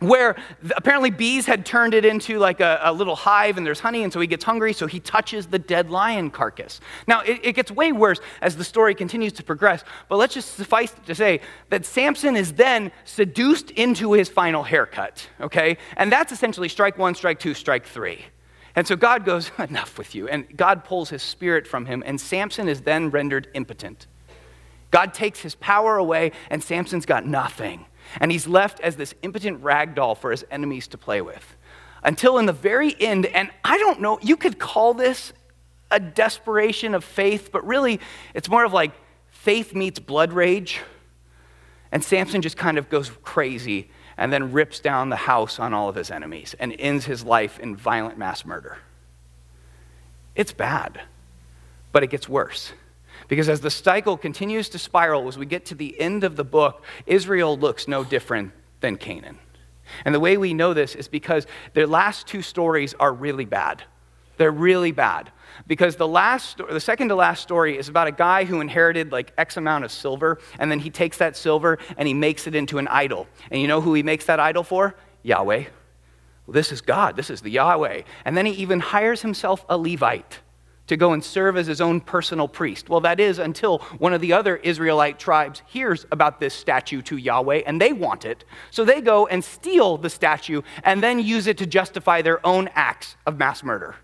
where 0.00 0.36
apparently 0.76 1.10
bees 1.10 1.46
had 1.46 1.64
turned 1.64 1.94
it 1.94 2.04
into 2.04 2.38
like 2.38 2.60
a, 2.60 2.80
a, 2.82 2.92
little 2.92 3.16
hive 3.16 3.56
and 3.56 3.66
there's 3.66 3.80
honey, 3.80 4.02
and 4.02 4.12
so 4.12 4.20
he 4.20 4.26
gets 4.26 4.44
hungry, 4.44 4.72
so 4.72 4.86
he 4.86 5.00
touches 5.00 5.46
the 5.46 5.58
dead 5.58 5.90
lion 5.90 6.30
carcass. 6.30 6.80
Now, 7.06 7.20
it, 7.20 7.40
it, 7.42 7.52
gets 7.54 7.70
way 7.70 7.92
worse 7.92 8.20
as 8.42 8.56
the 8.56 8.64
story 8.64 8.94
continues 8.94 9.32
to 9.34 9.42
progress, 9.42 9.84
but 10.08 10.16
let's 10.16 10.34
just 10.34 10.54
suffice 10.56 10.94
to 11.06 11.14
say 11.14 11.40
that 11.70 11.86
Samson 11.86 12.36
is 12.36 12.52
then 12.52 12.92
seduced 13.04 13.70
into 13.72 14.12
his 14.12 14.28
final 14.28 14.62
haircut, 14.62 15.28
okay? 15.40 15.78
And 15.96 16.12
that's 16.12 16.32
essentially 16.32 16.68
strike 16.68 16.98
one, 16.98 17.14
strike 17.14 17.38
two, 17.38 17.54
strike 17.54 17.86
three. 17.86 18.26
And 18.74 18.86
so 18.86 18.94
God 18.94 19.24
goes, 19.24 19.50
enough 19.58 19.96
with 19.96 20.14
you. 20.14 20.28
And 20.28 20.54
God 20.56 20.84
pulls 20.84 21.08
his 21.08 21.22
spirit 21.22 21.66
from 21.66 21.86
him, 21.86 22.02
and 22.06 22.20
Samson 22.20 22.68
is 22.68 22.82
then 22.82 23.10
rendered 23.10 23.48
impotent. 23.54 24.06
God 24.90 25.14
takes 25.14 25.40
his 25.40 25.54
power 25.56 25.96
away, 25.96 26.32
and 26.50 26.62
Samson's 26.62 27.06
got 27.06 27.26
nothing. 27.26 27.86
And 28.20 28.32
he's 28.32 28.46
left 28.46 28.80
as 28.80 28.96
this 28.96 29.14
impotent 29.22 29.62
rag 29.62 29.94
doll 29.94 30.14
for 30.14 30.30
his 30.30 30.44
enemies 30.50 30.88
to 30.88 30.98
play 30.98 31.20
with. 31.20 31.56
Until 32.02 32.38
in 32.38 32.46
the 32.46 32.52
very 32.52 32.94
end, 33.00 33.26
and 33.26 33.50
I 33.64 33.78
don't 33.78 34.00
know, 34.00 34.18
you 34.22 34.36
could 34.36 34.58
call 34.58 34.94
this 34.94 35.32
a 35.90 36.00
desperation 36.00 36.94
of 36.94 37.04
faith, 37.04 37.50
but 37.52 37.66
really 37.66 38.00
it's 38.34 38.48
more 38.48 38.64
of 38.64 38.72
like 38.72 38.92
faith 39.30 39.74
meets 39.74 39.98
blood 39.98 40.32
rage. 40.32 40.80
And 41.92 42.02
Samson 42.02 42.42
just 42.42 42.56
kind 42.56 42.78
of 42.78 42.88
goes 42.88 43.10
crazy 43.22 43.90
and 44.16 44.32
then 44.32 44.52
rips 44.52 44.80
down 44.80 45.08
the 45.08 45.16
house 45.16 45.58
on 45.58 45.74
all 45.74 45.88
of 45.88 45.94
his 45.94 46.10
enemies 46.10 46.54
and 46.58 46.74
ends 46.78 47.04
his 47.04 47.24
life 47.24 47.58
in 47.60 47.76
violent 47.76 48.18
mass 48.18 48.44
murder. 48.44 48.78
It's 50.34 50.52
bad, 50.52 51.00
but 51.92 52.02
it 52.02 52.08
gets 52.08 52.28
worse. 52.28 52.72
Because 53.28 53.48
as 53.48 53.60
the 53.60 53.70
cycle 53.70 54.16
continues 54.16 54.68
to 54.70 54.78
spiral, 54.78 55.26
as 55.28 55.36
we 55.36 55.46
get 55.46 55.64
to 55.66 55.74
the 55.74 55.98
end 56.00 56.24
of 56.24 56.36
the 56.36 56.44
book, 56.44 56.84
Israel 57.06 57.58
looks 57.58 57.88
no 57.88 58.04
different 58.04 58.52
than 58.80 58.96
Canaan. 58.96 59.38
And 60.04 60.14
the 60.14 60.20
way 60.20 60.36
we 60.36 60.54
know 60.54 60.74
this 60.74 60.94
is 60.94 61.08
because 61.08 61.46
their 61.74 61.86
last 61.86 62.26
two 62.26 62.42
stories 62.42 62.94
are 62.94 63.12
really 63.12 63.44
bad. 63.44 63.82
They're 64.36 64.50
really 64.50 64.92
bad. 64.92 65.30
Because 65.66 65.96
the 65.96 66.08
last 66.08 66.58
the 66.58 66.80
second 66.80 67.08
to 67.08 67.14
last 67.14 67.42
story 67.42 67.78
is 67.78 67.88
about 67.88 68.06
a 68.06 68.12
guy 68.12 68.44
who 68.44 68.60
inherited 68.60 69.10
like 69.10 69.32
X 69.38 69.56
amount 69.56 69.84
of 69.84 69.92
silver, 69.92 70.38
and 70.58 70.70
then 70.70 70.80
he 70.80 70.90
takes 70.90 71.18
that 71.18 71.36
silver 71.36 71.78
and 71.96 72.06
he 72.06 72.14
makes 72.14 72.46
it 72.46 72.54
into 72.54 72.78
an 72.78 72.88
idol. 72.88 73.26
And 73.50 73.60
you 73.60 73.68
know 73.68 73.80
who 73.80 73.94
he 73.94 74.02
makes 74.02 74.26
that 74.26 74.38
idol 74.38 74.62
for? 74.62 74.94
Yahweh. 75.22 75.64
This 76.48 76.70
is 76.70 76.80
God. 76.80 77.16
This 77.16 77.30
is 77.30 77.40
the 77.40 77.50
Yahweh. 77.50 78.02
And 78.24 78.36
then 78.36 78.46
he 78.46 78.52
even 78.52 78.80
hires 78.80 79.22
himself 79.22 79.64
a 79.68 79.76
Levite 79.76 80.40
to 80.86 80.96
go 80.96 81.12
and 81.12 81.24
serve 81.24 81.56
as 81.56 81.66
his 81.66 81.80
own 81.80 82.00
personal 82.00 82.46
priest. 82.48 82.88
Well, 82.88 83.00
that 83.00 83.18
is 83.18 83.38
until 83.38 83.78
one 83.98 84.12
of 84.12 84.20
the 84.20 84.32
other 84.32 84.56
Israelite 84.56 85.18
tribes 85.18 85.62
hears 85.66 86.06
about 86.12 86.40
this 86.40 86.54
statue 86.54 87.02
to 87.02 87.16
Yahweh 87.16 87.62
and 87.66 87.80
they 87.80 87.92
want 87.92 88.24
it. 88.24 88.44
So 88.70 88.84
they 88.84 89.00
go 89.00 89.26
and 89.26 89.42
steal 89.42 89.96
the 89.98 90.10
statue 90.10 90.62
and 90.84 91.02
then 91.02 91.18
use 91.18 91.46
it 91.46 91.58
to 91.58 91.66
justify 91.66 92.22
their 92.22 92.44
own 92.46 92.68
acts 92.74 93.16
of 93.26 93.38
mass 93.38 93.62
murder. 93.62 93.96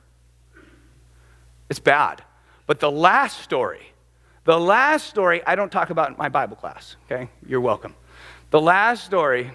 It's 1.70 1.80
bad. 1.80 2.22
But 2.66 2.80
the 2.80 2.90
last 2.90 3.40
story, 3.40 3.92
the 4.44 4.58
last 4.58 5.08
story, 5.08 5.44
I 5.46 5.54
don't 5.54 5.70
talk 5.70 5.90
about 5.90 6.10
in 6.10 6.16
my 6.16 6.28
Bible 6.28 6.56
class, 6.56 6.96
okay? 7.04 7.28
You're 7.46 7.60
welcome. 7.60 7.94
The 8.50 8.60
last 8.60 9.04
story 9.04 9.52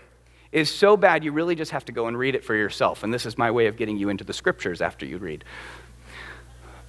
is 0.51 0.73
so 0.73 0.97
bad 0.97 1.23
you 1.23 1.31
really 1.31 1.55
just 1.55 1.71
have 1.71 1.85
to 1.85 1.91
go 1.91 2.07
and 2.07 2.17
read 2.17 2.35
it 2.35 2.43
for 2.43 2.55
yourself. 2.55 3.03
And 3.03 3.13
this 3.13 3.25
is 3.25 3.37
my 3.37 3.51
way 3.51 3.67
of 3.67 3.77
getting 3.77 3.97
you 3.97 4.09
into 4.09 4.23
the 4.23 4.33
scriptures 4.33 4.81
after 4.81 5.05
you 5.05 5.17
read. 5.17 5.43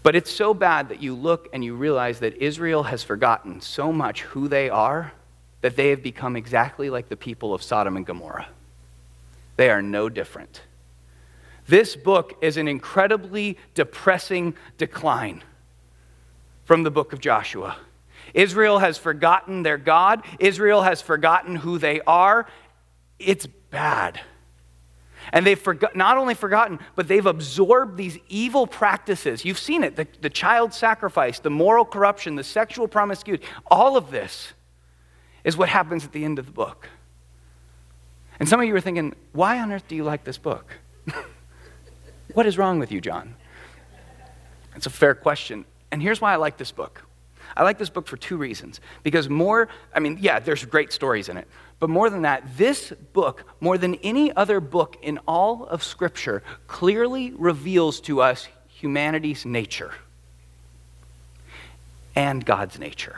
But 0.09 0.17
it's 0.17 0.33
so 0.33 0.55
bad 0.55 0.89
that 0.89 1.03
you 1.03 1.15
look 1.15 1.51
and 1.53 1.63
you 1.63 1.75
realize 1.75 2.21
that 2.21 2.43
Israel 2.43 2.85
has 2.85 3.03
forgotten 3.03 3.61
so 3.61 3.93
much 3.93 4.23
who 4.23 4.49
they 4.49 4.71
are 4.71 5.13
that 5.61 5.77
they 5.77 5.91
have 5.91 6.03
become 6.03 6.35
exactly 6.35 6.89
like 6.89 7.11
the 7.11 7.17
people 7.17 7.53
of 7.53 7.63
Sodom 7.63 7.95
and 7.95 8.07
Gomorrah. 8.07 8.49
They 9.57 9.69
are 9.69 9.83
no 9.83 10.09
different. 10.09 10.63
This 11.67 11.95
book 11.95 12.39
is 12.41 12.57
an 12.57 12.69
incredibly 12.69 13.59
depressing 13.75 14.55
decline 14.79 15.43
from 16.65 16.85
the 16.85 16.91
book 16.91 17.13
of 17.13 17.21
Joshua. 17.21 17.77
Israel 18.33 18.79
has 18.79 18.97
forgotten 18.97 19.63
their 19.63 19.77
God, 19.77 20.25
Israel 20.39 20.85
has 20.85 21.03
forgotten 21.03 21.55
who 21.55 21.77
they 21.77 22.01
are. 22.07 22.47
It's 23.19 23.45
bad. 23.47 24.23
And 25.33 25.47
they've 25.47 25.59
forgot, 25.59 25.95
not 25.95 26.17
only 26.17 26.35
forgotten, 26.35 26.79
but 26.95 27.09
they've 27.09 27.27
absorbed 27.27 27.97
these 27.97 28.19
evil 28.29 28.67
practices. 28.67 29.45
You've 29.45 29.59
seen 29.59 29.85
it 29.85 29.97
the, 29.97 30.07
the 30.21 30.31
child 30.31 30.73
sacrifice, 30.73 31.39
the 31.39 31.51
moral 31.51 31.85
corruption, 31.85 32.37
the 32.37 32.45
sexual 32.45 32.89
promiscuity. 32.89 33.45
All 33.71 33.97
of 33.97 34.11
this 34.11 34.53
is 35.45 35.57
what 35.57 35.69
happens 35.69 36.05
at 36.05 36.13
the 36.13 36.25
end 36.25 36.39
of 36.39 36.47
the 36.47 36.53
book. 36.53 36.89
And 38.41 38.49
some 38.49 38.61
of 38.61 38.67
you 38.67 38.75
are 38.77 38.81
thinking, 38.81 39.15
why 39.33 39.59
on 39.59 39.73
earth 39.73 39.89
do 39.89 39.97
you 39.97 40.05
like 40.05 40.25
this 40.25 40.39
book? 40.39 40.73
what 42.35 42.47
is 42.47 42.57
wrong 42.57 42.79
with 42.79 42.93
you, 42.93 43.01
John? 43.01 43.35
It's 44.77 44.87
a 44.87 44.91
fair 44.91 45.15
question. 45.15 45.65
And 45.91 46.01
here's 46.03 46.21
why 46.21 46.33
I 46.33 46.37
like 46.37 46.57
this 46.57 46.71
book. 46.71 47.05
I 47.57 47.65
like 47.65 47.79
this 47.79 47.91
book 47.91 48.07
for 48.07 48.17
two 48.17 48.37
reasons. 48.37 48.81
Because 49.03 49.29
more, 49.29 49.69
I 49.95 50.01
mean, 50.01 50.19
yeah, 50.21 50.39
there's 50.39 50.65
great 50.65 50.93
stories 50.93 51.29
in 51.29 51.37
it. 51.37 51.49
But 51.81 51.91
more 51.91 52.11
than 52.11 52.23
that, 52.23 52.57
this 52.57 52.93
book, 53.13 53.45
more 53.61 53.79
than 53.79 53.95
any 53.97 54.35
other 54.35 54.61
book 54.61 54.97
in 55.03 55.19
all 55.29 55.65
of 55.65 55.85
Scripture, 55.85 56.43
clearly 56.67 57.33
reveals 57.33 58.01
to 58.03 58.21
us 58.21 58.49
humanity's 58.69 59.45
nature 59.45 59.93
and 62.17 62.45
God's 62.45 62.79
nature. 62.79 63.17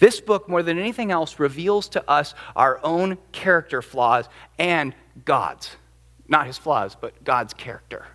This 0.00 0.20
book, 0.20 0.48
more 0.48 0.62
than 0.62 0.78
anything 0.78 1.10
else, 1.10 1.38
reveals 1.38 1.88
to 1.90 2.10
us 2.10 2.34
our 2.56 2.80
own 2.82 3.18
character 3.32 3.82
flaws 3.82 4.28
and 4.58 4.94
God's. 5.24 5.76
Not 6.28 6.46
his 6.46 6.58
flaws, 6.58 6.96
but 7.00 7.22
God's 7.24 7.54
character. 7.54 8.06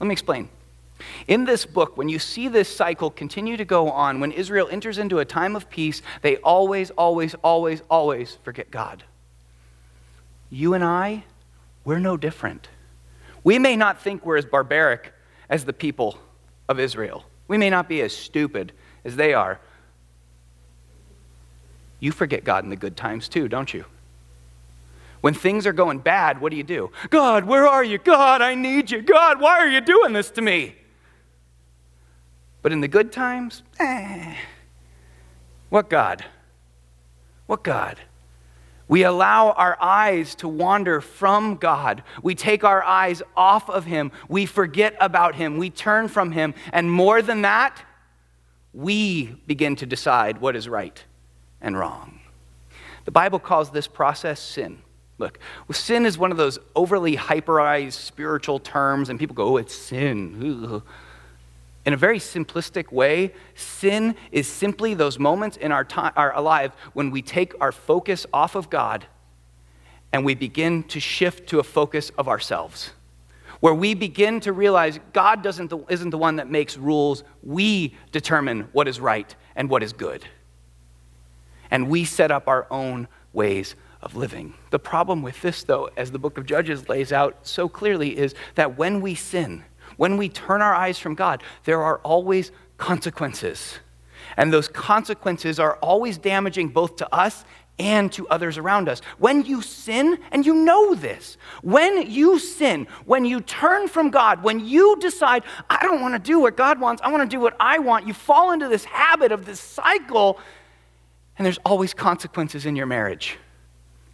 Let 0.00 0.06
me 0.06 0.12
explain. 0.12 0.48
In 1.26 1.44
this 1.44 1.64
book, 1.64 1.96
when 1.96 2.08
you 2.08 2.18
see 2.18 2.48
this 2.48 2.68
cycle 2.68 3.10
continue 3.10 3.56
to 3.56 3.64
go 3.64 3.90
on, 3.90 4.20
when 4.20 4.32
Israel 4.32 4.68
enters 4.70 4.98
into 4.98 5.18
a 5.18 5.24
time 5.24 5.56
of 5.56 5.70
peace, 5.70 6.02
they 6.20 6.36
always, 6.38 6.90
always, 6.90 7.34
always, 7.42 7.82
always 7.88 8.38
forget 8.42 8.70
God. 8.70 9.04
You 10.50 10.74
and 10.74 10.84
I, 10.84 11.24
we're 11.84 11.98
no 11.98 12.16
different. 12.16 12.68
We 13.44 13.58
may 13.58 13.76
not 13.76 14.00
think 14.00 14.24
we're 14.24 14.36
as 14.36 14.44
barbaric 14.44 15.12
as 15.48 15.64
the 15.64 15.72
people 15.72 16.18
of 16.68 16.78
Israel. 16.78 17.24
We 17.48 17.58
may 17.58 17.70
not 17.70 17.88
be 17.88 18.00
as 18.02 18.14
stupid 18.14 18.72
as 19.04 19.16
they 19.16 19.34
are. 19.34 19.60
You 22.00 22.12
forget 22.12 22.44
God 22.44 22.64
in 22.64 22.70
the 22.70 22.76
good 22.76 22.96
times 22.96 23.28
too, 23.28 23.48
don't 23.48 23.72
you? 23.72 23.84
When 25.20 25.34
things 25.34 25.66
are 25.66 25.72
going 25.72 26.00
bad, 26.00 26.40
what 26.40 26.50
do 26.50 26.56
you 26.56 26.64
do? 26.64 26.90
God, 27.10 27.44
where 27.44 27.66
are 27.66 27.84
you? 27.84 27.98
God, 27.98 28.42
I 28.42 28.56
need 28.56 28.90
you. 28.90 29.02
God, 29.02 29.40
why 29.40 29.58
are 29.60 29.68
you 29.68 29.80
doing 29.80 30.12
this 30.12 30.30
to 30.32 30.42
me? 30.42 30.74
But 32.62 32.72
in 32.72 32.80
the 32.80 32.88
good 32.88 33.12
times, 33.12 33.62
eh. 33.78 34.34
What 35.68 35.90
God? 35.90 36.24
What 37.46 37.64
God? 37.64 37.98
We 38.88 39.04
allow 39.04 39.52
our 39.52 39.76
eyes 39.80 40.34
to 40.36 40.48
wander 40.48 41.00
from 41.00 41.56
God. 41.56 42.02
We 42.22 42.34
take 42.34 42.62
our 42.62 42.84
eyes 42.84 43.22
off 43.36 43.68
of 43.68 43.84
Him. 43.84 44.12
We 44.28 44.46
forget 44.46 44.94
about 45.00 45.34
Him. 45.34 45.56
We 45.56 45.70
turn 45.70 46.08
from 46.08 46.32
Him. 46.32 46.54
And 46.72 46.90
more 46.90 47.22
than 47.22 47.42
that, 47.42 47.82
we 48.72 49.26
begin 49.46 49.76
to 49.76 49.86
decide 49.86 50.40
what 50.40 50.56
is 50.56 50.68
right 50.68 51.02
and 51.60 51.78
wrong. 51.78 52.20
The 53.04 53.10
Bible 53.10 53.38
calls 53.38 53.70
this 53.70 53.88
process 53.88 54.40
sin. 54.40 54.82
Look, 55.18 55.38
sin 55.72 56.06
is 56.06 56.18
one 56.18 56.30
of 56.30 56.36
those 56.36 56.58
overly 56.76 57.16
hyperized 57.16 57.92
spiritual 57.92 58.58
terms, 58.58 59.08
and 59.08 59.18
people 59.18 59.34
go, 59.34 59.54
oh, 59.54 59.56
it's 59.56 59.74
sin. 59.74 60.68
Ugh 60.70 60.82
in 61.84 61.92
a 61.92 61.96
very 61.96 62.18
simplistic 62.18 62.92
way, 62.92 63.32
sin 63.54 64.14
is 64.30 64.46
simply 64.46 64.94
those 64.94 65.18
moments 65.18 65.56
in 65.56 65.72
our, 65.72 65.84
time, 65.84 66.12
our 66.16 66.40
lives 66.40 66.74
when 66.92 67.10
we 67.10 67.22
take 67.22 67.54
our 67.60 67.72
focus 67.72 68.24
off 68.32 68.54
of 68.54 68.70
God 68.70 69.06
and 70.12 70.24
we 70.24 70.34
begin 70.34 70.84
to 70.84 71.00
shift 71.00 71.48
to 71.48 71.58
a 71.58 71.64
focus 71.64 72.10
of 72.16 72.28
ourselves. 72.28 72.90
Where 73.60 73.74
we 73.74 73.94
begin 73.94 74.40
to 74.40 74.52
realize 74.52 74.98
God 75.12 75.42
doesn't 75.42 75.72
isn't 75.88 76.10
the 76.10 76.18
one 76.18 76.36
that 76.36 76.50
makes 76.50 76.76
rules, 76.76 77.24
we 77.42 77.94
determine 78.10 78.68
what 78.72 78.88
is 78.88 79.00
right 79.00 79.34
and 79.56 79.70
what 79.70 79.82
is 79.82 79.92
good. 79.92 80.24
And 81.70 81.88
we 81.88 82.04
set 82.04 82.30
up 82.30 82.48
our 82.48 82.66
own 82.70 83.08
ways 83.32 83.74
of 84.02 84.16
living. 84.16 84.54
The 84.70 84.78
problem 84.78 85.22
with 85.22 85.40
this, 85.42 85.62
though, 85.62 85.90
as 85.96 86.10
the 86.10 86.18
book 86.18 86.36
of 86.38 86.44
Judges 86.44 86.88
lays 86.88 87.12
out 87.12 87.46
so 87.46 87.68
clearly, 87.68 88.18
is 88.18 88.34
that 88.56 88.76
when 88.76 89.00
we 89.00 89.14
sin, 89.14 89.64
when 89.96 90.16
we 90.16 90.28
turn 90.28 90.62
our 90.62 90.74
eyes 90.74 90.98
from 90.98 91.14
God, 91.14 91.42
there 91.64 91.82
are 91.82 91.98
always 91.98 92.50
consequences. 92.76 93.78
And 94.36 94.52
those 94.52 94.68
consequences 94.68 95.58
are 95.60 95.76
always 95.76 96.18
damaging 96.18 96.68
both 96.68 96.96
to 96.96 97.14
us 97.14 97.44
and 97.78 98.12
to 98.12 98.28
others 98.28 98.58
around 98.58 98.88
us. 98.88 99.00
When 99.18 99.44
you 99.44 99.62
sin, 99.62 100.18
and 100.30 100.44
you 100.44 100.54
know 100.54 100.94
this, 100.94 101.36
when 101.62 102.10
you 102.10 102.38
sin, 102.38 102.86
when 103.06 103.24
you 103.24 103.40
turn 103.40 103.88
from 103.88 104.10
God, 104.10 104.42
when 104.42 104.60
you 104.60 104.96
decide, 105.00 105.42
I 105.70 105.78
don't 105.82 106.00
want 106.00 106.14
to 106.14 106.18
do 106.18 106.38
what 106.38 106.56
God 106.56 106.80
wants, 106.80 107.02
I 107.02 107.10
want 107.10 107.28
to 107.28 107.36
do 107.36 107.40
what 107.40 107.56
I 107.58 107.78
want, 107.78 108.06
you 108.06 108.14
fall 108.14 108.52
into 108.52 108.68
this 108.68 108.84
habit 108.84 109.32
of 109.32 109.46
this 109.46 109.58
cycle, 109.58 110.38
and 111.38 111.46
there's 111.46 111.58
always 111.64 111.94
consequences 111.94 112.66
in 112.66 112.76
your 112.76 112.86
marriage, 112.86 113.38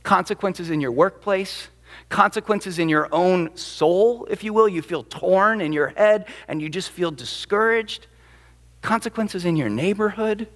consequences 0.03 0.71
in 0.71 0.81
your 0.81 0.93
workplace, 0.93 1.69
consequences 2.09 2.79
in 2.79 2.88
your 2.88 3.09
own 3.12 3.57
soul, 3.57 4.27
if 4.31 4.44
you 4.44 4.53
will. 4.53 4.68
You 4.68 4.83
feel 4.83 5.05
torn 5.05 5.61
in 5.61 5.72
your 5.72 5.88
head 5.88 6.27
and 6.46 6.61
you 6.61 6.68
just 6.68 6.90
feel 6.90 7.11
discouraged, 7.11 8.07
consequences 8.83 9.44
in 9.44 9.57
your 9.57 9.68
neighborhood. 9.68 10.48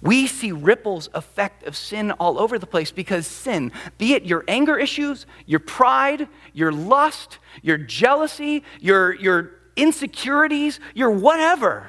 We 0.00 0.28
see 0.28 0.52
ripples 0.52 1.08
effect 1.12 1.64
of 1.64 1.76
sin 1.76 2.12
all 2.12 2.38
over 2.38 2.58
the 2.58 2.66
place 2.66 2.92
because 2.92 3.26
sin, 3.26 3.72
be 3.98 4.14
it 4.14 4.24
your 4.24 4.44
anger 4.46 4.78
issues, 4.78 5.26
your 5.44 5.60
pride, 5.60 6.28
your 6.52 6.70
lust, 6.70 7.38
your 7.62 7.78
jealousy, 7.78 8.62
your, 8.80 9.14
your 9.16 9.50
insecurities, 9.76 10.78
your 10.94 11.10
whatever, 11.10 11.88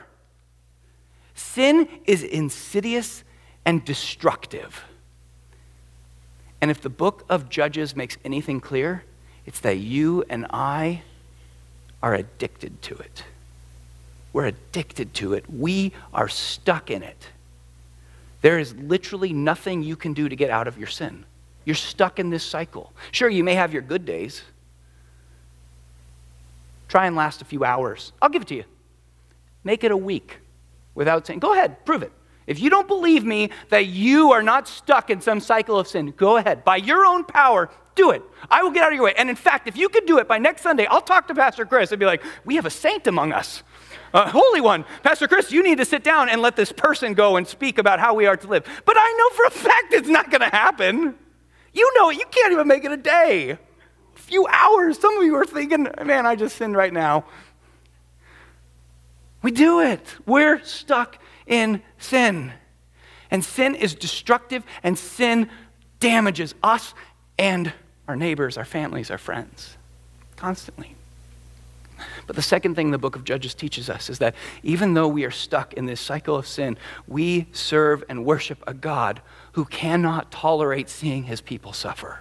sin 1.36 1.88
is 2.06 2.24
insidious 2.24 3.24
and 3.66 3.86
destructive. 3.86 4.84
And 6.62 6.70
if 6.70 6.82
the 6.82 6.90
book 6.90 7.26
of 7.30 7.50
Judges 7.50 7.96
makes 7.96 8.18
anything 8.26 8.60
clear, 8.60 9.04
it's 9.46 9.60
that 9.62 9.78
you 9.78 10.24
and 10.30 10.46
I 10.50 11.04
are 12.04 12.14
addicted 12.14 12.82
to 12.84 12.96
it. 12.96 13.24
We're 14.34 14.46
addicted 14.46 15.14
to 15.16 15.34
it. 15.34 15.46
We 15.50 15.94
are 16.14 16.28
stuck 16.28 16.92
in 16.92 17.02
it. 17.02 17.28
There 18.42 18.60
is 18.60 18.76
literally 18.76 19.34
nothing 19.34 19.84
you 19.84 19.96
can 19.96 20.14
do 20.14 20.30
to 20.30 20.36
get 20.36 20.50
out 20.50 20.68
of 20.68 20.78
your 20.78 20.88
sin. 20.88 21.26
You're 21.66 21.76
stuck 21.76 22.20
in 22.20 22.30
this 22.30 22.44
cycle. 22.44 22.94
Sure, 23.12 23.30
you 23.30 23.44
may 23.44 23.56
have 23.56 23.74
your 23.74 23.82
good 23.82 24.06
days. 24.06 24.44
Try 26.88 27.06
and 27.06 27.16
last 27.16 27.42
a 27.42 27.46
few 27.46 27.64
hours. 27.64 28.12
I'll 28.22 28.30
give 28.30 28.44
it 28.44 28.48
to 28.50 28.56
you. 28.56 28.64
Make 29.64 29.84
it 29.84 29.92
a 29.92 29.98
week 29.98 30.38
without 30.96 31.28
saying, 31.28 31.40
go 31.40 31.54
ahead, 31.54 31.86
prove 31.86 32.02
it. 32.02 32.12
If 32.50 32.60
you 32.60 32.72
don't 32.72 32.88
believe 32.88 33.24
me 33.24 33.52
that 33.70 33.86
you 33.86 34.32
are 34.32 34.42
not 34.42 34.68
stuck 34.68 35.12
in 35.12 35.22
some 35.22 35.40
cycle 35.40 35.78
of 35.78 35.88
sin, 35.88 36.16
go 36.18 36.38
ahead. 36.38 36.66
By 36.66 36.78
your 36.78 37.06
own 37.06 37.24
power, 37.24 37.70
do 37.94 38.10
it. 38.10 38.24
I 38.50 38.64
will 38.64 38.72
get 38.72 38.84
out 38.84 38.92
of 38.92 38.96
your 38.96 39.04
way. 39.04 39.14
And 39.16 39.30
in 39.30 39.36
fact, 39.36 39.68
if 39.68 39.78
you 39.78 39.88
could 39.88 40.08
do 40.08 40.18
it 40.18 40.28
by 40.28 40.40
next 40.40 40.64
Sunday, 40.64 40.88
I'll 40.88 41.00
talk 41.00 41.28
to 41.28 41.36
Pastor 41.36 41.64
Chris 41.64 41.92
and 41.92 42.00
be 42.00 42.08
like, 42.08 42.24
we 42.46 42.56
have 42.56 42.66
a 42.66 42.72
saint 42.72 43.06
among 43.06 43.34
us. 43.34 43.62
A 44.16 44.28
holy 44.28 44.62
one. 44.62 44.84
Pastor 45.04 45.28
Chris, 45.28 45.52
you 45.52 45.62
need 45.62 45.78
to 45.78 45.86
sit 45.86 46.04
down 46.04 46.28
and 46.28 46.42
let 46.42 46.56
this 46.56 46.72
person 46.72 47.14
go 47.14 47.38
and 47.38 47.48
speak 47.48 47.78
about 47.78 48.00
how 48.00 48.16
we 48.16 48.26
are 48.26 48.36
to 48.36 48.48
live. 48.48 48.66
But 48.84 48.96
I 48.98 49.16
know 49.20 49.36
for 49.36 49.46
a 49.46 49.52
fact 49.52 49.94
it's 49.94 50.10
not 50.10 50.32
going 50.32 50.42
to 50.42 50.50
happen. 50.50 51.14
You 51.72 51.92
know 51.98 52.10
it. 52.10 52.18
You 52.18 52.26
can't 52.32 52.52
even 52.52 52.68
make 52.68 52.84
it 52.84 52.92
a 52.92 52.98
day. 52.98 53.52
A 53.52 53.58
few 54.16 54.48
hours. 54.48 54.98
Some 54.98 55.16
of 55.20 55.24
you 55.24 55.36
are 55.36 55.46
thinking, 55.46 55.88
man, 56.04 56.26
I 56.26 56.36
just 56.36 56.58
sinned 56.58 56.76
right 56.76 56.92
now. 56.92 57.26
We 59.44 59.52
do 59.52 59.82
it. 59.82 60.02
We're 60.26 60.64
stuck 60.64 61.20
in 61.50 61.82
sin. 61.98 62.54
And 63.30 63.44
sin 63.44 63.76
is 63.76 63.94
destructive, 63.94 64.64
and 64.82 64.98
sin 64.98 65.50
damages 66.00 66.56
us 66.64 66.94
and 67.38 67.74
our 68.08 68.16
neighbors, 68.16 68.58
our 68.58 68.66
families, 68.66 69.12
our 69.12 69.18
friends 69.18 69.76
constantly. 70.38 70.96
But 72.28 72.38
the 72.38 72.42
second 72.42 72.76
thing 72.76 72.92
the 72.92 72.98
book 72.98 73.18
of 73.18 73.26
Judges 73.26 73.54
teaches 73.54 73.90
us 73.90 74.10
is 74.10 74.20
that 74.20 74.36
even 74.64 74.94
though 74.94 75.08
we 75.08 75.26
are 75.26 75.32
stuck 75.32 75.74
in 75.74 75.86
this 75.86 76.00
cycle 76.00 76.38
of 76.38 76.48
sin, 76.48 76.78
we 77.08 77.48
serve 77.52 78.06
and 78.08 78.24
worship 78.24 78.64
a 78.66 78.74
God 78.74 79.22
who 79.54 79.66
cannot 79.66 80.32
tolerate 80.32 80.90
seeing 80.90 81.24
his 81.24 81.42
people 81.42 81.74
suffer. 81.74 82.20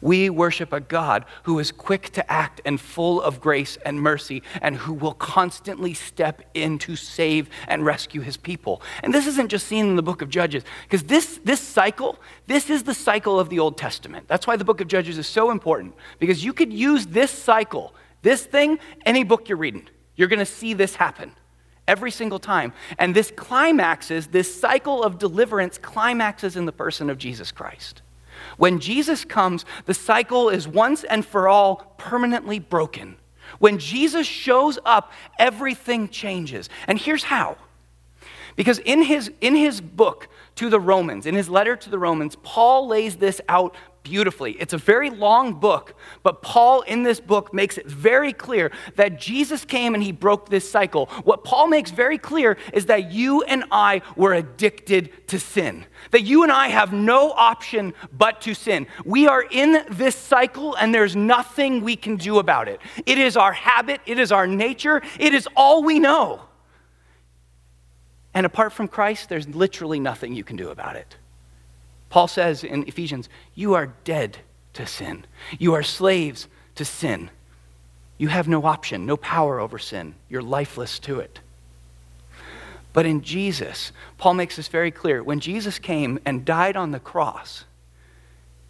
We 0.00 0.30
worship 0.30 0.72
a 0.72 0.80
God 0.80 1.24
who 1.44 1.58
is 1.58 1.72
quick 1.72 2.10
to 2.10 2.32
act 2.32 2.60
and 2.64 2.80
full 2.80 3.20
of 3.20 3.40
grace 3.40 3.76
and 3.84 4.00
mercy 4.00 4.42
and 4.60 4.76
who 4.76 4.92
will 4.92 5.14
constantly 5.14 5.94
step 5.94 6.42
in 6.54 6.78
to 6.78 6.96
save 6.96 7.48
and 7.68 7.84
rescue 7.84 8.20
his 8.20 8.36
people. 8.36 8.82
And 9.02 9.12
this 9.12 9.26
isn't 9.26 9.48
just 9.48 9.66
seen 9.66 9.86
in 9.86 9.96
the 9.96 10.02
book 10.02 10.22
of 10.22 10.28
Judges, 10.28 10.64
because 10.84 11.04
this, 11.04 11.40
this 11.44 11.60
cycle, 11.60 12.18
this 12.46 12.70
is 12.70 12.82
the 12.82 12.94
cycle 12.94 13.40
of 13.40 13.48
the 13.48 13.58
Old 13.58 13.78
Testament. 13.78 14.28
That's 14.28 14.46
why 14.46 14.56
the 14.56 14.64
book 14.64 14.80
of 14.80 14.88
Judges 14.88 15.18
is 15.18 15.26
so 15.26 15.50
important, 15.50 15.94
because 16.18 16.44
you 16.44 16.52
could 16.52 16.72
use 16.72 17.06
this 17.06 17.30
cycle, 17.30 17.94
this 18.22 18.44
thing, 18.44 18.78
any 19.04 19.24
book 19.24 19.48
you're 19.48 19.58
reading. 19.58 19.88
You're 20.14 20.28
going 20.28 20.38
to 20.38 20.46
see 20.46 20.74
this 20.74 20.96
happen 20.96 21.32
every 21.86 22.10
single 22.10 22.38
time. 22.38 22.72
And 22.98 23.14
this 23.14 23.30
climaxes, 23.30 24.28
this 24.28 24.58
cycle 24.60 25.02
of 25.02 25.18
deliverance 25.18 25.78
climaxes 25.78 26.56
in 26.56 26.66
the 26.66 26.72
person 26.72 27.10
of 27.10 27.18
Jesus 27.18 27.52
Christ. 27.52 28.02
When 28.56 28.80
Jesus 28.80 29.24
comes, 29.24 29.64
the 29.84 29.94
cycle 29.94 30.48
is 30.48 30.66
once 30.66 31.04
and 31.04 31.24
for 31.24 31.48
all 31.48 31.94
permanently 31.98 32.58
broken. 32.58 33.16
When 33.58 33.78
Jesus 33.78 34.26
shows 34.26 34.78
up, 34.84 35.12
everything 35.38 36.08
changes. 36.08 36.68
And 36.86 36.98
here's 36.98 37.24
how. 37.24 37.56
Because 38.56 38.78
in 38.80 39.02
his, 39.02 39.30
in 39.40 39.54
his 39.54 39.80
book 39.80 40.28
to 40.56 40.70
the 40.70 40.80
Romans, 40.80 41.26
in 41.26 41.34
his 41.34 41.48
letter 41.48 41.76
to 41.76 41.90
the 41.90 41.98
Romans, 41.98 42.36
Paul 42.42 42.88
lays 42.88 43.16
this 43.16 43.40
out 43.48 43.74
beautifully. 44.06 44.52
It's 44.52 44.72
a 44.72 44.78
very 44.78 45.10
long 45.10 45.54
book, 45.54 45.96
but 46.22 46.40
Paul 46.42 46.82
in 46.82 47.02
this 47.02 47.18
book 47.18 47.52
makes 47.52 47.76
it 47.76 47.86
very 47.86 48.32
clear 48.32 48.70
that 48.94 49.18
Jesus 49.18 49.64
came 49.64 49.94
and 49.94 50.02
he 50.02 50.12
broke 50.12 50.48
this 50.48 50.70
cycle. 50.70 51.06
What 51.24 51.42
Paul 51.42 51.66
makes 51.66 51.90
very 51.90 52.16
clear 52.16 52.56
is 52.72 52.86
that 52.86 53.10
you 53.10 53.42
and 53.42 53.64
I 53.72 54.02
were 54.14 54.32
addicted 54.32 55.26
to 55.26 55.40
sin, 55.40 55.86
that 56.12 56.22
you 56.22 56.44
and 56.44 56.52
I 56.52 56.68
have 56.68 56.92
no 56.92 57.32
option 57.32 57.94
but 58.16 58.40
to 58.42 58.54
sin. 58.54 58.86
We 59.04 59.26
are 59.26 59.42
in 59.42 59.84
this 59.90 60.14
cycle 60.14 60.76
and 60.76 60.94
there's 60.94 61.16
nothing 61.16 61.80
we 61.80 61.96
can 61.96 62.14
do 62.14 62.38
about 62.38 62.68
it. 62.68 62.80
It 63.06 63.18
is 63.18 63.36
our 63.36 63.52
habit, 63.52 64.00
it 64.06 64.20
is 64.20 64.30
our 64.30 64.46
nature, 64.46 65.02
it 65.18 65.34
is 65.34 65.48
all 65.56 65.82
we 65.82 65.98
know. 65.98 66.42
And 68.32 68.46
apart 68.46 68.72
from 68.72 68.86
Christ, 68.86 69.28
there's 69.28 69.48
literally 69.48 69.98
nothing 69.98 70.34
you 70.34 70.44
can 70.44 70.56
do 70.56 70.68
about 70.68 70.94
it. 70.94 71.16
Paul 72.16 72.28
says 72.28 72.64
in 72.64 72.84
Ephesians, 72.88 73.28
You 73.54 73.74
are 73.74 73.92
dead 74.04 74.38
to 74.72 74.86
sin. 74.86 75.26
You 75.58 75.74
are 75.74 75.82
slaves 75.82 76.48
to 76.76 76.82
sin. 76.82 77.28
You 78.16 78.28
have 78.28 78.48
no 78.48 78.64
option, 78.64 79.04
no 79.04 79.18
power 79.18 79.60
over 79.60 79.78
sin. 79.78 80.14
You're 80.30 80.40
lifeless 80.40 80.98
to 81.00 81.20
it. 81.20 81.40
But 82.94 83.04
in 83.04 83.20
Jesus, 83.20 83.92
Paul 84.16 84.32
makes 84.32 84.56
this 84.56 84.68
very 84.68 84.90
clear. 84.90 85.22
When 85.22 85.40
Jesus 85.40 85.78
came 85.78 86.18
and 86.24 86.42
died 86.42 86.74
on 86.74 86.90
the 86.90 87.00
cross, 87.00 87.66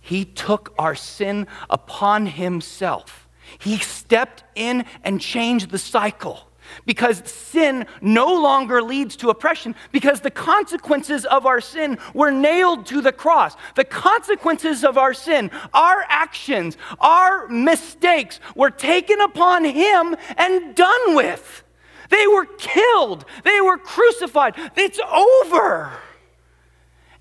he 0.00 0.24
took 0.24 0.74
our 0.76 0.96
sin 0.96 1.46
upon 1.70 2.26
himself. 2.26 3.28
He 3.60 3.78
stepped 3.78 4.42
in 4.56 4.86
and 5.04 5.20
changed 5.20 5.70
the 5.70 5.78
cycle. 5.78 6.48
Because 6.84 7.22
sin 7.28 7.86
no 8.00 8.26
longer 8.34 8.82
leads 8.82 9.16
to 9.16 9.30
oppression 9.30 9.74
because 9.92 10.20
the 10.20 10.30
consequences 10.30 11.24
of 11.24 11.46
our 11.46 11.60
sin 11.60 11.98
were 12.14 12.30
nailed 12.30 12.86
to 12.86 13.00
the 13.00 13.12
cross. 13.12 13.56
The 13.74 13.84
consequences 13.84 14.84
of 14.84 14.98
our 14.98 15.14
sin, 15.14 15.50
our 15.72 16.04
actions, 16.08 16.76
our 17.00 17.48
mistakes 17.48 18.40
were 18.54 18.70
taken 18.70 19.20
upon 19.20 19.64
him 19.64 20.16
and 20.36 20.74
done 20.74 21.16
with. 21.16 21.64
They 22.10 22.26
were 22.26 22.46
killed, 22.58 23.24
they 23.44 23.60
were 23.60 23.78
crucified. 23.78 24.54
It's 24.76 25.00
over. 25.00 25.92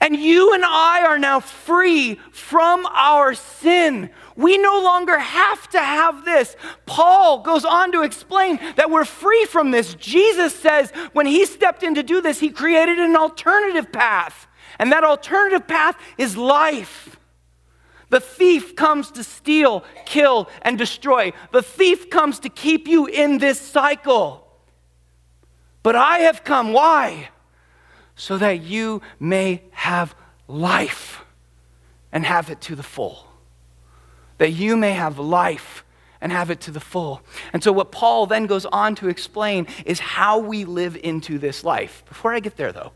And 0.01 0.15
you 0.15 0.53
and 0.53 0.63
I 0.63 1.03
are 1.05 1.17
now 1.17 1.39
free 1.39 2.19
from 2.31 2.86
our 2.86 3.34
sin. 3.34 4.10
We 4.36 4.58
no 4.58 4.82
longer 4.82 5.17
have 5.17 5.69
to 5.69 5.80
have 5.80 6.26
this. 6.26 6.58
Paul 6.86 7.41
goes 7.41 7.63
on 7.63 7.93
to 7.93 8.02
explain 8.04 8.60
that 8.76 8.91
we're 8.91 9.06
free 9.06 9.45
from 9.45 9.71
this. 9.71 9.93
Jesus 9.95 10.54
says 10.54 10.91
when 11.13 11.26
he 11.26 11.45
stepped 11.45 11.84
in 11.84 11.95
to 11.95 12.04
do 12.04 12.19
this, 12.19 12.39
he 12.39 12.50
created 12.50 13.00
an 13.00 13.15
alternative 13.15 13.91
path. 13.93 14.48
And 14.78 14.91
that 14.91 15.06
alternative 15.06 15.67
path 15.67 15.98
is 16.17 16.36
life. 16.36 17.17
The 18.10 18.19
thief 18.19 18.76
comes 18.76 19.10
to 19.12 19.24
steal, 19.24 19.86
kill, 20.06 20.50
and 20.62 20.78
destroy. 20.78 21.32
The 21.52 21.63
thief 21.63 22.10
comes 22.10 22.39
to 22.39 22.50
keep 22.50 22.88
you 22.89 23.06
in 23.06 23.38
this 23.38 23.60
cycle. 23.60 24.45
But 25.82 25.95
I 25.95 26.19
have 26.19 26.43
come. 26.43 26.74
Why? 26.74 27.30
So 28.15 28.38
that 28.38 28.62
you 28.62 29.02
may 29.17 29.63
have 29.71 30.13
life 30.48 31.24
and 32.12 32.26
have 32.26 32.50
it 32.50 32.60
to 32.62 32.76
the 32.76 32.84
full 32.84 33.25
that 34.38 34.52
you 34.52 34.76
may 34.78 34.93
have 34.93 35.19
life 35.19 35.84
and 36.21 36.32
have 36.32 36.50
it 36.50 36.60
to 36.62 36.71
the 36.71 36.80
full. 36.80 37.21
And 37.54 37.63
so, 37.63 37.71
what 37.71 37.91
Paul 37.91 38.26
then 38.26 38.45
goes 38.45 38.65
on 38.65 38.95
to 38.95 39.10
explain 39.10 39.67
is 39.86 40.00
how 40.00 40.39
we 40.39 40.65
live 40.65 40.98
into 40.98 41.38
this 41.38 41.63
life. 41.63 42.04
Before 42.08 42.34
I 42.34 42.39
get 42.39 42.58
there, 42.58 42.71
though, 42.71 42.91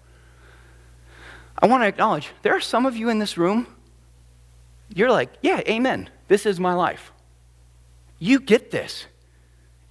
I 1.62 1.68
want 1.68 1.84
to 1.84 1.88
acknowledge 1.88 2.30
there 2.42 2.56
are 2.56 2.62
some 2.62 2.86
of 2.86 2.96
you 2.96 3.10
in 3.10 3.20
this 3.20 3.38
room, 3.38 3.68
you're 4.94 5.12
like, 5.12 5.30
yeah, 5.42 5.62
amen. 5.68 6.10
This 6.28 6.46
is 6.46 6.60
my 6.60 6.74
life. 6.74 7.12
You 8.18 8.40
get 8.40 8.72
this. 8.72 9.06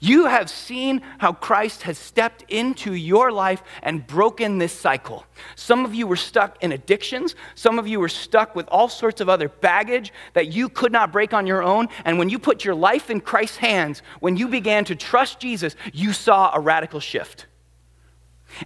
You 0.01 0.27
have 0.27 0.49
seen 0.49 1.03
how 1.19 1.33
Christ 1.33 1.83
has 1.83 1.99
stepped 1.99 2.45
into 2.49 2.95
your 2.95 3.33
life 3.33 3.65
and 3.83 4.07
broken 4.07 4.59
this 4.59 4.73
cycle. 4.73 5.25
Some 5.57 5.85
of 5.85 5.93
you 5.93 6.07
were 6.07 6.17
stuck 6.17 6.63
in 6.63 6.71
addictions. 6.71 7.35
Some 7.57 7.81
of 7.81 7.89
you 7.89 7.99
were 7.99 8.09
stuck 8.09 8.55
with 8.55 8.69
all 8.69 8.89
sorts 8.89 9.21
of 9.21 9.29
other 9.29 9.49
baggage 9.49 10.13
that 10.35 10.53
you 10.53 10.69
could 10.69 10.93
not 10.93 11.11
break 11.11 11.35
on 11.35 11.49
your 11.49 11.65
own. 11.65 11.89
And 12.05 12.17
when 12.17 12.29
you 12.29 12.39
put 12.39 12.65
your 12.65 12.77
life 12.77 13.11
in 13.11 13.21
Christ's 13.21 13.57
hands, 13.57 14.03
when 14.21 14.37
you 14.37 14.47
began 14.47 14.85
to 14.85 14.95
trust 14.95 15.41
Jesus, 15.41 15.75
you 15.93 16.13
saw 16.13 16.53
a 16.55 16.61
radical 16.61 17.01
shift. 17.01 17.48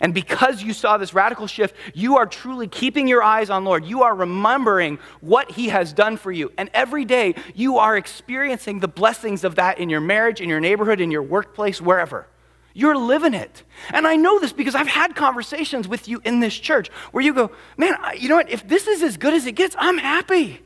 And 0.00 0.14
because 0.14 0.62
you 0.62 0.72
saw 0.72 0.96
this 0.96 1.14
radical 1.14 1.46
shift, 1.46 1.74
you 1.94 2.16
are 2.16 2.26
truly 2.26 2.68
keeping 2.68 3.09
your 3.09 3.22
eyes 3.22 3.50
on 3.50 3.64
Lord. 3.64 3.85
You 3.85 4.02
are 4.02 4.14
remembering 4.14 4.98
what 5.20 5.50
he 5.50 5.68
has 5.68 5.92
done 5.92 6.16
for 6.16 6.33
you. 6.33 6.52
And 6.57 6.70
every 6.74 7.05
day 7.05 7.35
you 7.55 7.78
are 7.78 7.96
experiencing 7.96 8.81
the 8.81 8.88
blessings 8.88 9.44
of 9.44 9.57
that 9.57 9.78
in 9.78 9.90
your 9.90 10.00
marriage, 10.00 10.40
in 10.40 10.48
your 10.48 10.61
neighborhood, 10.61 11.00
in 11.00 11.11
your 11.11 11.22
workplace, 11.22 11.81
wherever. 11.81 12.26
You're 12.74 12.96
living 12.96 13.35
it. 13.35 13.64
And 13.90 14.07
I 14.07 14.16
know 14.16 14.38
this 14.38 14.52
because 14.52 14.74
I've 14.74 14.88
had 14.88 15.14
conversations 15.14 15.87
with 15.87 16.09
you 16.09 16.22
in 16.24 16.40
this 16.40 16.59
church 16.59 16.88
where 17.12 17.22
you 17.22 17.35
go, 17.35 17.50
man, 17.76 17.96
you 18.18 18.28
know 18.28 18.37
what? 18.37 18.50
If 18.50 18.66
this 18.66 18.87
is 18.87 19.02
as 19.02 19.16
good 19.16 19.35
as 19.35 19.46
it 19.46 19.52
gets, 19.52 19.76
I'm 19.78 19.98
happy. 19.98 20.62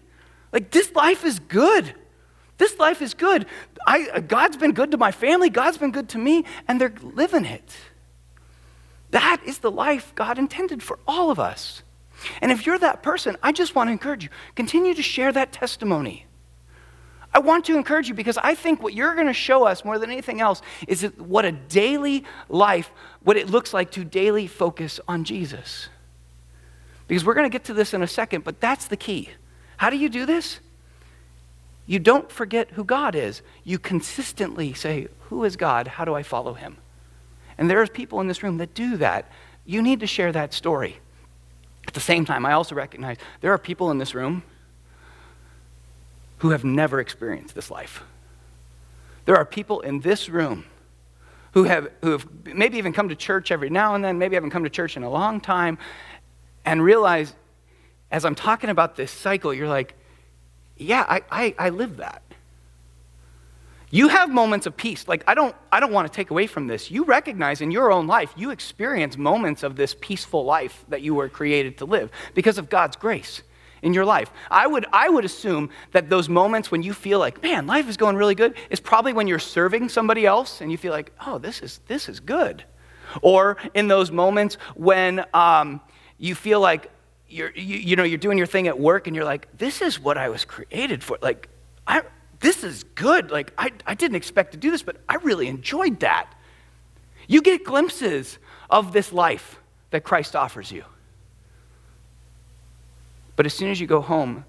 Like, 0.53 0.71
this 0.71 0.95
life 0.95 1.25
is 1.25 1.39
good. 1.41 1.95
This 2.59 2.79
life 2.79 3.03
is 3.03 3.15
good. 3.15 3.47
I, 3.87 4.21
God's 4.21 4.57
been 4.57 4.73
good 4.73 4.93
to 4.93 4.97
my 4.97 5.13
family, 5.13 5.51
God's 5.51 5.79
been 5.79 5.91
good 5.91 6.09
to 6.11 6.19
me, 6.19 6.45
and 6.67 6.81
they're 6.81 6.95
living 7.03 7.45
it. 7.45 7.77
That 9.11 9.41
is 9.45 9.59
the 9.59 9.71
life 9.71 10.15
God 10.15 10.39
intended 10.39 10.83
for 10.83 10.99
all 11.07 11.31
of 11.31 11.39
us. 11.39 11.83
And 12.41 12.51
if 12.51 12.67
you're 12.67 12.79
that 12.79 13.03
person, 13.03 13.37
I 13.43 13.53
just 13.53 13.75
want 13.75 13.89
to 13.89 13.93
encourage 13.93 14.25
you 14.25 14.31
continue 14.55 14.95
to 14.95 15.03
share 15.03 15.33
that 15.33 15.53
testimony. 15.53 16.27
I 17.33 17.39
want 17.39 17.67
to 17.67 17.77
encourage 17.77 18.09
you 18.09 18.15
because 18.15 18.39
I 18.39 18.55
think 18.55 18.83
what 18.83 18.95
you're 18.95 19.15
going 19.15 19.27
to 19.27 19.35
show 19.35 19.67
us 19.67 19.85
more 19.85 19.99
than 19.99 20.11
anything 20.11 20.41
else 20.41 20.63
is 20.89 21.03
what 21.19 21.45
a 21.45 21.53
daily 21.53 22.25
life, 22.49 22.91
what 23.23 23.37
it 23.37 23.51
looks 23.51 23.75
like 23.75 23.91
to 23.93 24.05
daily 24.05 24.47
focus 24.47 25.01
on 25.07 25.25
Jesus. 25.25 25.91
Because 27.09 27.25
we're 27.25 27.35
going 27.35 27.49
to 27.49 27.53
get 27.53 27.65
to 27.65 27.75
this 27.75 27.93
in 27.93 28.03
a 28.03 28.07
second, 28.07 28.43
but 28.43 28.61
that's 28.61 28.87
the 28.87 28.97
key. 28.97 29.29
How 29.77 29.91
do 29.91 29.99
you 29.99 30.09
do 30.09 30.25
this? 30.25 30.61
You 31.87 31.99
don't 31.99 32.33
forget 32.33 32.71
who 32.73 32.85
God 32.85 33.15
is. 33.15 33.43
You 33.65 33.79
consistently 33.79 34.73
say, 34.73 35.09
Who 35.29 35.45
is 35.45 35.57
God? 35.57 35.87
How 35.87 36.05
do 36.05 36.15
I 36.15 36.23
follow 36.23 36.55
him? 36.55 36.79
And 37.59 37.71
there's 37.71 37.89
people 37.89 38.21
in 38.21 38.29
this 38.29 38.43
room 38.43 38.59
that 38.59 38.75
do 38.75 38.97
that. 38.99 39.31
You 39.65 39.83
need 39.83 40.01
to 40.01 40.07
share 40.07 40.33
that 40.33 40.53
story. 40.53 40.99
At 41.87 41.95
the 41.95 42.01
same 42.01 42.25
time, 42.25 42.45
I 42.45 42.53
also 42.53 42.75
recognize 42.75 43.17
there 43.41 43.53
are 43.53 43.59
people 43.59 43.91
in 43.91 43.99
this 43.99 44.15
room 44.15 44.43
who 46.39 46.51
have 46.51 46.65
never 46.65 47.01
experienced 47.01 47.55
this 47.55 47.71
life. 47.71 48.03
There 49.25 49.37
are 49.37 49.45
people 49.45 49.81
in 49.81 50.01
this 50.01 50.29
room 50.29 50.65
who 51.53 51.65
have, 51.65 51.91
who 52.03 52.13
have 52.13 52.27
maybe 52.45 52.77
even 52.77 52.93
come 52.93 53.09
to 53.09 53.17
church 53.17 53.51
every 53.51 53.71
now 53.71 53.95
and 53.95 54.05
then, 54.05 54.19
maybe 54.19 54.35
haven't 54.35 54.51
come 54.51 54.65
to 54.65 54.71
church 54.71 54.97
in 54.97 55.03
a 55.03 55.11
long 55.11 55.41
time, 55.41 55.79
and 56.65 56.83
realize 56.83 57.35
as 58.11 58.25
I'm 58.25 58.35
talking 58.35 58.71
about 58.71 58.97
this 58.97 59.11
cycle, 59.11 59.55
you're 59.55 59.69
like, 59.69 59.95
yeah, 60.77 61.05
I, 61.09 61.23
I, 61.31 61.55
I 61.59 61.69
live 61.71 61.97
that. 61.97 62.23
You 63.91 64.09
have 64.09 64.31
moments 64.31 64.67
of 64.67 64.77
peace. 64.77 65.07
Like, 65.07 65.23
I 65.27 65.35
don't, 65.35 65.55
I 65.71 65.79
don't 65.79 65.93
want 65.93 66.11
to 66.11 66.15
take 66.15 66.31
away 66.31 66.47
from 66.47 66.67
this. 66.67 66.91
You 66.91 67.05
recognize 67.05 67.61
in 67.61 67.71
your 67.71 67.93
own 67.93 68.07
life, 68.07 68.33
you 68.37 68.51
experience 68.51 69.17
moments 69.17 69.63
of 69.63 69.77
this 69.77 69.95
peaceful 70.01 70.45
life 70.45 70.85
that 70.89 71.03
you 71.03 71.15
were 71.15 71.29
created 71.29 71.79
to 71.79 71.85
live 71.85 72.11
because 72.35 72.59
of 72.59 72.69
God's 72.69 72.97
grace 72.97 73.43
in 73.83 73.95
your 73.95 74.05
life. 74.05 74.33
I 74.51 74.67
would, 74.67 74.87
I 74.93 75.09
would 75.09 75.25
assume 75.25 75.71
that 75.93 76.11
those 76.11 76.29
moments 76.29 76.71
when 76.71 76.83
you 76.83 76.93
feel 76.93 77.21
like, 77.21 77.43
man, 77.43 77.67
life 77.69 77.89
is 77.89 77.97
going 77.97 78.17
really 78.17 78.35
good, 78.35 78.55
is 78.71 78.81
probably 78.81 79.13
when 79.13 79.29
you're 79.29 79.39
serving 79.39 79.89
somebody 79.89 80.27
else 80.27 80.61
and 80.61 80.73
you 80.73 80.79
feel 80.79 80.93
like, 80.93 81.13
oh, 81.25 81.39
this 81.39 81.61
is, 81.61 81.79
this 81.87 82.09
is 82.09 82.19
good. 82.19 82.65
Or 83.23 83.57
in 83.75 83.87
those 83.87 84.11
moments 84.11 84.57
when 84.75 85.25
um, 85.33 85.81
you 86.19 86.35
feel 86.35 86.61
like 86.61 86.91
you're, 87.29 87.53
you, 87.55 87.77
you 87.77 87.97
know, 87.97 88.03
you're 88.03 88.19
doing 88.19 88.39
your 88.39 88.47
thing 88.49 88.67
at 88.67 88.79
work 88.79 89.07
and 89.07 89.15
you're 89.15 89.25
like, 89.25 89.47
this 89.57 89.81
is 89.81 90.01
what 90.01 90.19
I 90.19 90.29
was 90.29 90.45
created 90.45 91.05
for. 91.05 91.19
Like, 91.23 91.49
I, 91.87 92.03
this 92.41 92.65
is 92.65 92.85
good. 92.95 93.31
Like, 93.31 93.53
I, 93.57 93.73
I 93.87 93.95
didn't 93.95 94.17
expect 94.17 94.53
to 94.53 94.59
do 94.59 94.71
this, 94.71 94.83
but 94.83 94.97
I 95.09 95.17
really 95.17 95.49
enjoyed 95.49 96.01
that. 96.01 96.33
You 97.27 97.43
get 97.43 97.65
glimpses 97.65 98.39
of 98.71 98.93
this 98.93 99.13
life 99.13 99.59
that 99.91 100.05
Christ 100.05 100.37
offers 100.37 100.71
you. 100.71 100.85
But 103.37 103.47
as 103.47 103.55
soon 103.55 103.71
as 103.71 103.81
you 103.81 103.87
go 103.87 104.01
home, 104.01 104.45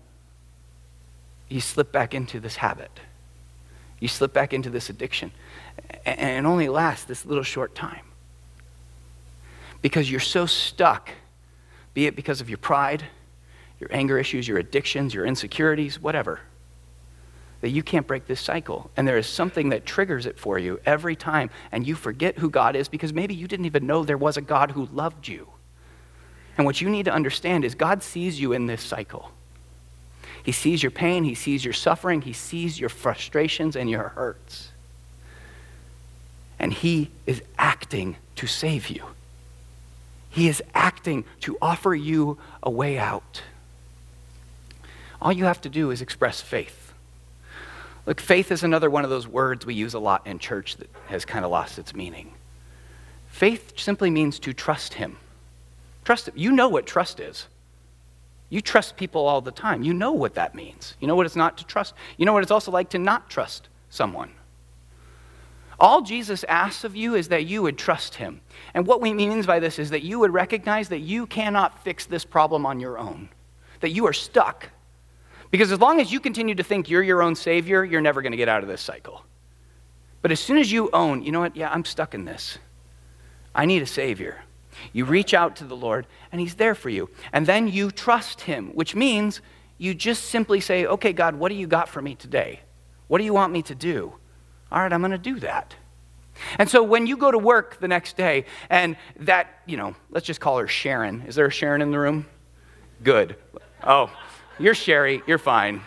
you 1.49 1.61
slip 1.61 1.91
back 1.91 2.13
into 2.13 2.39
this 2.39 2.57
habit. 2.57 2.91
You 3.99 4.07
slip 4.07 4.33
back 4.33 4.53
into 4.53 4.69
this 4.69 4.89
addiction. 4.89 5.31
And 6.05 6.45
it 6.45 6.47
only 6.47 6.67
lasts 6.67 7.05
this 7.05 7.25
little 7.25 7.43
short 7.43 7.73
time. 7.73 8.05
Because 9.81 10.09
you're 10.09 10.19
so 10.19 10.45
stuck, 10.45 11.11
be 11.93 12.05
it 12.05 12.15
because 12.15 12.41
of 12.41 12.49
your 12.49 12.57
pride, 12.57 13.03
your 13.79 13.89
anger 13.93 14.17
issues, 14.17 14.47
your 14.47 14.57
addictions, 14.57 15.13
your 15.13 15.25
insecurities, 15.25 16.01
whatever 16.01 16.41
that 17.61 17.69
you 17.69 17.81
can't 17.83 18.07
break 18.07 18.27
this 18.27 18.39
cycle. 18.39 18.89
And 18.95 19.07
there 19.07 19.17
is 19.17 19.27
something 19.27 19.69
that 19.69 19.85
triggers 19.85 20.25
it 20.25 20.39
for 20.39 20.59
you 20.59 20.79
every 20.85 21.15
time, 21.15 21.49
and 21.71 21.87
you 21.87 21.95
forget 21.95 22.37
who 22.37 22.49
God 22.49 22.75
is 22.75 22.87
because 22.87 23.13
maybe 23.13 23.33
you 23.33 23.47
didn't 23.47 23.65
even 23.65 23.87
know 23.87 24.03
there 24.03 24.17
was 24.17 24.37
a 24.37 24.41
God 24.41 24.71
who 24.71 24.87
loved 24.93 25.27
you. 25.27 25.47
And 26.57 26.65
what 26.65 26.81
you 26.81 26.89
need 26.89 27.05
to 27.05 27.13
understand 27.13 27.65
is 27.65 27.75
God 27.75 28.03
sees 28.03 28.39
you 28.39 28.53
in 28.53 28.65
this 28.65 28.81
cycle. 28.81 29.31
He 30.43 30.51
sees 30.51 30.81
your 30.81 30.91
pain, 30.91 31.23
He 31.23 31.35
sees 31.35 31.63
your 31.63 31.73
suffering, 31.73 32.21
He 32.21 32.33
sees 32.33 32.79
your 32.79 32.89
frustrations 32.89 33.75
and 33.75 33.89
your 33.89 34.09
hurts. 34.09 34.69
And 36.59 36.73
He 36.73 37.11
is 37.25 37.41
acting 37.57 38.17
to 38.37 38.47
save 38.47 38.89
you. 38.89 39.03
He 40.29 40.47
is 40.47 40.61
acting 40.73 41.25
to 41.41 41.57
offer 41.61 41.93
you 41.95 42.37
a 42.61 42.69
way 42.69 42.97
out. 42.97 43.41
All 45.21 45.31
you 45.31 45.45
have 45.45 45.61
to 45.61 45.69
do 45.69 45.91
is 45.91 46.01
express 46.01 46.41
faith. 46.41 46.86
Look, 48.07 48.21
faith 48.21 48.53
is 48.53 48.63
another 48.63 48.89
one 48.89 49.03
of 49.03 49.09
those 49.09 49.27
words 49.27 49.65
we 49.65 49.75
use 49.75 49.93
a 49.93 49.99
lot 49.99 50.25
in 50.25 50.39
church 50.39 50.77
that 50.77 50.89
has 51.07 51.25
kind 51.25 51.43
of 51.43 51.51
lost 51.51 51.77
its 51.77 51.93
meaning. 51.93 52.33
Faith 53.27 53.73
simply 53.77 54.09
means 54.09 54.39
to 54.39 54.53
trust 54.53 54.93
Him. 54.93 55.17
Trust 56.05 56.29
Him. 56.29 56.33
You 56.37 56.53
know 56.53 56.69
what 56.69 56.87
trust 56.87 57.19
is. 57.19 57.47
You 58.49 58.61
trust 58.61 58.95
people 58.95 59.27
all 59.27 59.41
the 59.41 59.51
time. 59.51 59.83
You 59.83 59.93
know 59.93 60.13
what 60.13 60.35
that 60.35 60.55
means. 60.55 60.95
You 61.01 61.07
know 61.07 61.15
what 61.15 61.25
it's 61.25 61.35
not 61.35 61.57
to 61.57 61.65
trust. 61.65 61.93
You 62.15 62.25
know 62.25 62.31
what 62.31 62.43
it's 62.43 62.51
also 62.51 62.71
like 62.71 62.89
to 62.91 62.97
not 62.97 63.29
trust 63.29 63.67
someone. 63.89 64.31
All 65.77 66.01
Jesus 66.01 66.45
asks 66.45 66.85
of 66.85 66.95
you 66.95 67.13
is 67.13 67.27
that 67.27 67.45
you 67.45 67.61
would 67.61 67.77
trust 67.77 68.15
him. 68.15 68.39
And 68.73 68.87
what 68.87 69.01
we 69.01 69.13
means 69.13 69.45
by 69.45 69.59
this 69.59 69.77
is 69.77 69.89
that 69.89 70.01
you 70.01 70.17
would 70.19 70.31
recognize 70.31 70.87
that 70.89 70.99
you 70.99 71.27
cannot 71.27 71.83
fix 71.83 72.05
this 72.05 72.23
problem 72.23 72.65
on 72.65 72.79
your 72.79 72.97
own, 72.97 73.29
that 73.81 73.91
you 73.91 74.07
are 74.07 74.13
stuck 74.13 74.69
because 75.51 75.71
as 75.71 75.79
long 75.79 75.99
as 75.99 76.11
you 76.11 76.19
continue 76.19 76.55
to 76.55 76.63
think 76.63 76.89
you're 76.89 77.03
your 77.03 77.21
own 77.21 77.35
savior, 77.35 77.83
you're 77.83 78.01
never 78.01 78.21
going 78.21 78.31
to 78.31 78.37
get 78.37 78.49
out 78.49 78.63
of 78.63 78.69
this 78.69 78.81
cycle. 78.81 79.23
But 80.21 80.31
as 80.31 80.39
soon 80.39 80.57
as 80.57 80.71
you 80.71 80.89
own, 80.91 81.23
you 81.23 81.31
know 81.31 81.39
what, 81.39 81.55
yeah, 81.55 81.71
I'm 81.71 81.85
stuck 81.85 82.13
in 82.13 82.25
this. 82.25 82.57
I 83.55 83.65
need 83.65 83.81
a 83.81 83.87
Savior. 83.87 84.43
You 84.93 85.05
reach 85.05 85.33
out 85.33 85.55
to 85.57 85.63
the 85.63 85.75
Lord, 85.75 86.05
and 86.31 86.39
He's 86.39 86.55
there 86.55 86.75
for 86.75 86.89
you. 86.89 87.09
And 87.33 87.45
then 87.45 87.67
you 87.67 87.91
trust 87.91 88.41
Him, 88.41 88.69
which 88.75 88.95
means 88.95 89.41
you 89.77 89.93
just 89.93 90.25
simply 90.25 90.59
say, 90.59 90.85
Okay, 90.85 91.13
God, 91.13 91.35
what 91.35 91.49
do 91.49 91.55
you 91.55 91.65
got 91.65 91.89
for 91.89 92.01
me 92.01 92.15
today? 92.15 92.61
What 93.07 93.17
do 93.17 93.23
you 93.23 93.33
want 93.33 93.53
me 93.53 93.63
to 93.63 93.75
do? 93.75 94.13
All 94.71 94.81
right, 94.81 94.91
I'm 94.91 95.01
going 95.01 95.11
to 95.11 95.17
do 95.17 95.39
that. 95.39 95.75
And 96.59 96.69
so 96.69 96.83
when 96.83 97.07
you 97.07 97.17
go 97.17 97.31
to 97.31 97.37
work 97.37 97.79
the 97.79 97.87
next 97.87 98.15
day, 98.15 98.45
and 98.69 98.95
that, 99.21 99.61
you 99.65 99.75
know, 99.75 99.95
let's 100.11 100.25
just 100.25 100.39
call 100.39 100.59
her 100.59 100.67
Sharon. 100.67 101.23
Is 101.23 101.35
there 101.35 101.47
a 101.47 101.51
Sharon 101.51 101.81
in 101.81 101.89
the 101.89 101.97
room? 101.97 102.27
Good. 103.03 103.37
Oh, 103.83 104.11
you're 104.59 104.75
Sherry. 104.75 105.21
You're 105.27 105.37
fine. 105.37 105.81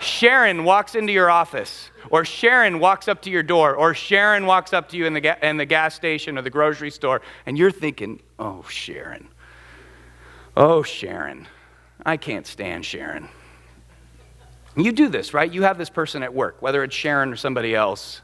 Sharon 0.00 0.64
walks 0.64 0.96
into 0.96 1.12
your 1.12 1.30
office, 1.30 1.90
or 2.10 2.24
Sharon 2.24 2.80
walks 2.80 3.06
up 3.06 3.22
to 3.22 3.30
your 3.30 3.44
door, 3.44 3.76
or 3.76 3.94
Sharon 3.94 4.46
walks 4.46 4.72
up 4.72 4.88
to 4.88 4.96
you 4.96 5.06
in 5.06 5.14
the, 5.14 5.20
ga- 5.20 5.38
in 5.42 5.56
the 5.56 5.64
gas 5.64 5.94
station 5.94 6.36
or 6.36 6.42
the 6.42 6.50
grocery 6.50 6.90
store, 6.90 7.22
and 7.46 7.56
you're 7.56 7.70
thinking, 7.70 8.20
oh, 8.38 8.64
Sharon. 8.68 9.28
Oh, 10.56 10.82
Sharon. 10.82 11.46
I 12.04 12.16
can't 12.16 12.46
stand 12.46 12.84
Sharon. 12.84 13.28
You 14.76 14.90
do 14.90 15.08
this, 15.08 15.32
right? 15.32 15.52
You 15.52 15.62
have 15.62 15.78
this 15.78 15.90
person 15.90 16.22
at 16.22 16.34
work, 16.34 16.60
whether 16.60 16.82
it's 16.82 16.96
Sharon 16.96 17.32
or 17.32 17.36
somebody 17.36 17.74
else, 17.74 18.22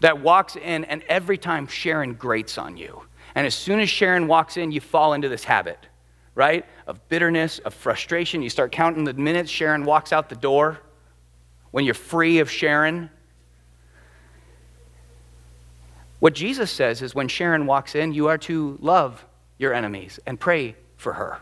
that 0.00 0.20
walks 0.20 0.56
in, 0.56 0.84
and 0.84 1.02
every 1.08 1.38
time 1.38 1.68
Sharon 1.68 2.14
grates 2.14 2.58
on 2.58 2.76
you. 2.76 3.02
And 3.36 3.46
as 3.46 3.54
soon 3.54 3.78
as 3.78 3.88
Sharon 3.88 4.26
walks 4.26 4.56
in, 4.56 4.72
you 4.72 4.80
fall 4.80 5.12
into 5.12 5.28
this 5.28 5.44
habit, 5.44 5.78
right? 6.34 6.64
Of 6.86 7.08
bitterness, 7.08 7.58
of 7.60 7.74
frustration. 7.74 8.42
You 8.42 8.50
start 8.50 8.72
counting 8.72 9.04
the 9.04 9.14
minutes 9.14 9.50
Sharon 9.50 9.84
walks 9.84 10.12
out 10.12 10.28
the 10.28 10.36
door 10.36 10.80
when 11.70 11.84
you're 11.84 11.94
free 11.94 12.38
of 12.38 12.50
Sharon. 12.50 13.10
What 16.20 16.34
Jesus 16.34 16.70
says 16.70 17.02
is 17.02 17.14
when 17.14 17.28
Sharon 17.28 17.66
walks 17.66 17.94
in, 17.94 18.12
you 18.12 18.28
are 18.28 18.38
to 18.38 18.78
love 18.80 19.24
your 19.58 19.74
enemies 19.74 20.18
and 20.26 20.40
pray 20.40 20.74
for 20.96 21.12
her. 21.12 21.40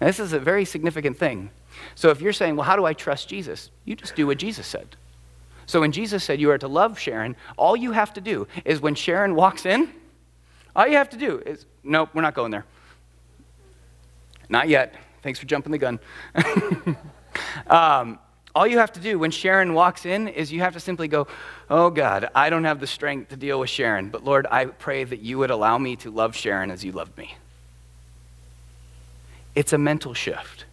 And 0.00 0.08
this 0.08 0.18
is 0.18 0.32
a 0.32 0.38
very 0.38 0.64
significant 0.64 1.18
thing. 1.18 1.50
So 1.94 2.08
if 2.08 2.20
you're 2.20 2.32
saying, 2.32 2.56
well, 2.56 2.64
how 2.64 2.76
do 2.76 2.84
I 2.84 2.94
trust 2.94 3.28
Jesus? 3.28 3.70
You 3.84 3.94
just 3.94 4.16
do 4.16 4.26
what 4.26 4.38
Jesus 4.38 4.66
said. 4.66 4.96
So 5.66 5.80
when 5.80 5.92
Jesus 5.92 6.24
said 6.24 6.40
you 6.40 6.50
are 6.50 6.58
to 6.58 6.68
love 6.68 6.98
Sharon, 6.98 7.36
all 7.56 7.76
you 7.76 7.92
have 7.92 8.12
to 8.14 8.20
do 8.20 8.48
is 8.64 8.80
when 8.80 8.94
Sharon 8.94 9.34
walks 9.34 9.66
in, 9.66 9.92
all 10.74 10.86
you 10.86 10.96
have 10.96 11.10
to 11.10 11.16
do 11.16 11.42
is, 11.44 11.66
nope, 11.84 12.10
we're 12.14 12.22
not 12.22 12.34
going 12.34 12.50
there. 12.50 12.64
Not 14.50 14.68
yet. 14.68 14.94
Thanks 15.22 15.38
for 15.38 15.46
jumping 15.46 15.72
the 15.72 15.78
gun. 15.78 16.00
um, 17.68 18.18
all 18.54 18.66
you 18.66 18.78
have 18.78 18.92
to 18.92 19.00
do 19.00 19.18
when 19.18 19.30
Sharon 19.30 19.74
walks 19.74 20.04
in 20.04 20.26
is 20.28 20.52
you 20.52 20.60
have 20.60 20.74
to 20.74 20.80
simply 20.80 21.08
go, 21.08 21.28
Oh 21.70 21.88
God, 21.88 22.28
I 22.34 22.50
don't 22.50 22.64
have 22.64 22.80
the 22.80 22.86
strength 22.86 23.30
to 23.30 23.36
deal 23.36 23.60
with 23.60 23.70
Sharon, 23.70 24.10
but 24.10 24.24
Lord, 24.24 24.46
I 24.50 24.66
pray 24.66 25.04
that 25.04 25.20
you 25.20 25.38
would 25.38 25.50
allow 25.50 25.78
me 25.78 25.96
to 25.96 26.10
love 26.10 26.34
Sharon 26.34 26.70
as 26.70 26.84
you 26.84 26.90
loved 26.90 27.16
me. 27.16 27.36
It's 29.54 29.72
a 29.72 29.78
mental 29.78 30.14
shift. 30.14 30.64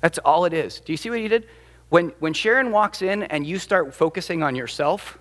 That's 0.00 0.18
all 0.18 0.44
it 0.44 0.52
is. 0.52 0.80
Do 0.80 0.92
you 0.92 0.96
see 0.96 1.10
what 1.10 1.18
he 1.18 1.28
did? 1.28 1.48
When, 1.88 2.10
when 2.20 2.32
Sharon 2.32 2.70
walks 2.70 3.02
in 3.02 3.24
and 3.24 3.44
you 3.46 3.58
start 3.58 3.92
focusing 3.94 4.42
on 4.42 4.54
yourself, 4.54 5.18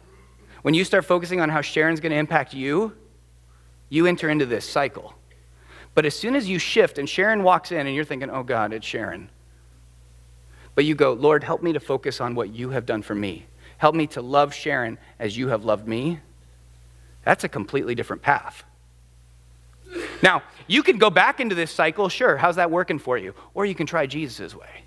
when 0.61 0.73
you 0.73 0.83
start 0.83 1.05
focusing 1.05 1.41
on 1.41 1.49
how 1.49 1.61
Sharon's 1.61 1.99
going 1.99 2.11
to 2.11 2.17
impact 2.17 2.53
you, 2.53 2.93
you 3.89 4.05
enter 4.05 4.29
into 4.29 4.45
this 4.45 4.67
cycle. 4.67 5.13
But 5.95 6.05
as 6.05 6.15
soon 6.15 6.35
as 6.35 6.49
you 6.49 6.59
shift 6.59 6.97
and 6.97 7.07
Sharon 7.07 7.43
walks 7.43 7.71
in 7.71 7.85
and 7.85 7.95
you're 7.95 8.05
thinking, 8.05 8.29
oh 8.29 8.43
God, 8.43 8.73
it's 8.73 8.85
Sharon. 8.85 9.29
But 10.75 10.85
you 10.85 10.95
go, 10.95 11.13
Lord, 11.13 11.43
help 11.43 11.61
me 11.61 11.73
to 11.73 11.79
focus 11.79 12.19
on 12.19 12.33
what 12.33 12.49
you 12.49 12.71
have 12.71 12.85
done 12.85 13.03
for 13.03 13.13
me. 13.13 13.45
Help 13.77 13.95
me 13.95 14.07
to 14.07 14.21
love 14.21 14.53
Sharon 14.53 14.97
as 15.19 15.37
you 15.37 15.49
have 15.49 15.65
loved 15.65 15.87
me. 15.87 16.19
That's 17.25 17.43
a 17.43 17.49
completely 17.49 17.95
different 17.95 18.21
path. 18.21 18.63
Now, 20.23 20.41
you 20.67 20.81
can 20.81 20.97
go 20.97 21.09
back 21.09 21.39
into 21.39 21.53
this 21.53 21.71
cycle, 21.71 22.09
sure. 22.09 22.37
How's 22.37 22.55
that 22.55 22.71
working 22.71 22.97
for 22.97 23.17
you? 23.17 23.35
Or 23.53 23.65
you 23.65 23.75
can 23.75 23.85
try 23.85 24.07
Jesus' 24.07 24.55
way. 24.55 24.83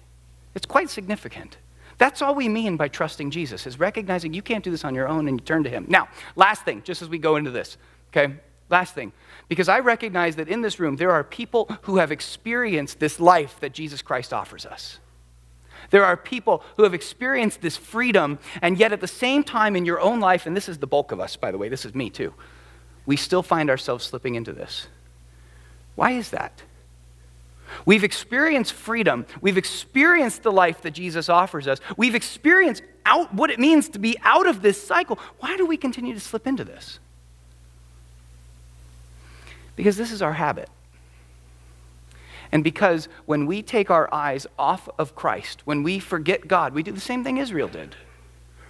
It's 0.54 0.66
quite 0.66 0.90
significant. 0.90 1.58
That's 1.98 2.20
all 2.20 2.34
we 2.34 2.48
mean 2.48 2.76
by 2.76 2.88
trusting 2.88 3.30
Jesus, 3.30 3.66
is 3.66 3.78
recognizing 3.78 4.34
you 4.34 4.42
can't 4.42 4.64
do 4.64 4.70
this 4.70 4.84
on 4.84 4.94
your 4.94 5.08
own 5.08 5.28
and 5.28 5.40
you 5.40 5.44
turn 5.44 5.62
to 5.64 5.70
Him. 5.70 5.86
Now, 5.88 6.08
last 6.34 6.64
thing, 6.64 6.82
just 6.82 7.02
as 7.02 7.08
we 7.08 7.18
go 7.18 7.36
into 7.36 7.50
this, 7.50 7.76
okay? 8.10 8.34
Last 8.68 8.94
thing, 8.94 9.12
because 9.48 9.68
I 9.68 9.78
recognize 9.78 10.36
that 10.36 10.48
in 10.48 10.60
this 10.60 10.80
room 10.80 10.96
there 10.96 11.12
are 11.12 11.22
people 11.22 11.70
who 11.82 11.98
have 11.98 12.10
experienced 12.10 12.98
this 12.98 13.20
life 13.20 13.60
that 13.60 13.72
Jesus 13.72 14.02
Christ 14.02 14.32
offers 14.32 14.66
us. 14.66 14.98
There 15.90 16.04
are 16.04 16.16
people 16.16 16.64
who 16.76 16.82
have 16.82 16.94
experienced 16.94 17.60
this 17.60 17.76
freedom, 17.76 18.40
and 18.60 18.76
yet 18.76 18.92
at 18.92 19.00
the 19.00 19.06
same 19.06 19.44
time 19.44 19.76
in 19.76 19.84
your 19.84 20.00
own 20.00 20.18
life, 20.18 20.46
and 20.46 20.56
this 20.56 20.68
is 20.68 20.78
the 20.78 20.86
bulk 20.86 21.12
of 21.12 21.20
us, 21.20 21.36
by 21.36 21.52
the 21.52 21.58
way, 21.58 21.68
this 21.68 21.84
is 21.84 21.94
me 21.94 22.10
too, 22.10 22.34
we 23.04 23.16
still 23.16 23.42
find 23.42 23.70
ourselves 23.70 24.04
slipping 24.04 24.34
into 24.34 24.52
this. 24.52 24.88
Why 25.94 26.12
is 26.12 26.30
that? 26.30 26.62
We've 27.84 28.04
experienced 28.04 28.72
freedom. 28.72 29.26
We've 29.40 29.58
experienced 29.58 30.42
the 30.42 30.52
life 30.52 30.82
that 30.82 30.92
Jesus 30.92 31.28
offers 31.28 31.68
us. 31.68 31.80
We've 31.96 32.14
experienced 32.14 32.82
out 33.04 33.32
what 33.34 33.50
it 33.50 33.58
means 33.58 33.88
to 33.90 33.98
be 33.98 34.16
out 34.22 34.46
of 34.46 34.62
this 34.62 34.84
cycle. 34.84 35.18
Why 35.38 35.56
do 35.56 35.66
we 35.66 35.76
continue 35.76 36.14
to 36.14 36.20
slip 36.20 36.46
into 36.46 36.64
this? 36.64 36.98
Because 39.76 39.96
this 39.96 40.10
is 40.10 40.22
our 40.22 40.32
habit. 40.32 40.68
And 42.52 42.64
because 42.64 43.08
when 43.26 43.46
we 43.46 43.62
take 43.62 43.90
our 43.90 44.12
eyes 44.12 44.46
off 44.58 44.88
of 44.98 45.14
Christ, 45.14 45.62
when 45.64 45.82
we 45.82 45.98
forget 45.98 46.48
God, 46.48 46.74
we 46.74 46.82
do 46.82 46.92
the 46.92 47.00
same 47.00 47.22
thing 47.22 47.38
Israel 47.38 47.68
did. 47.68 47.94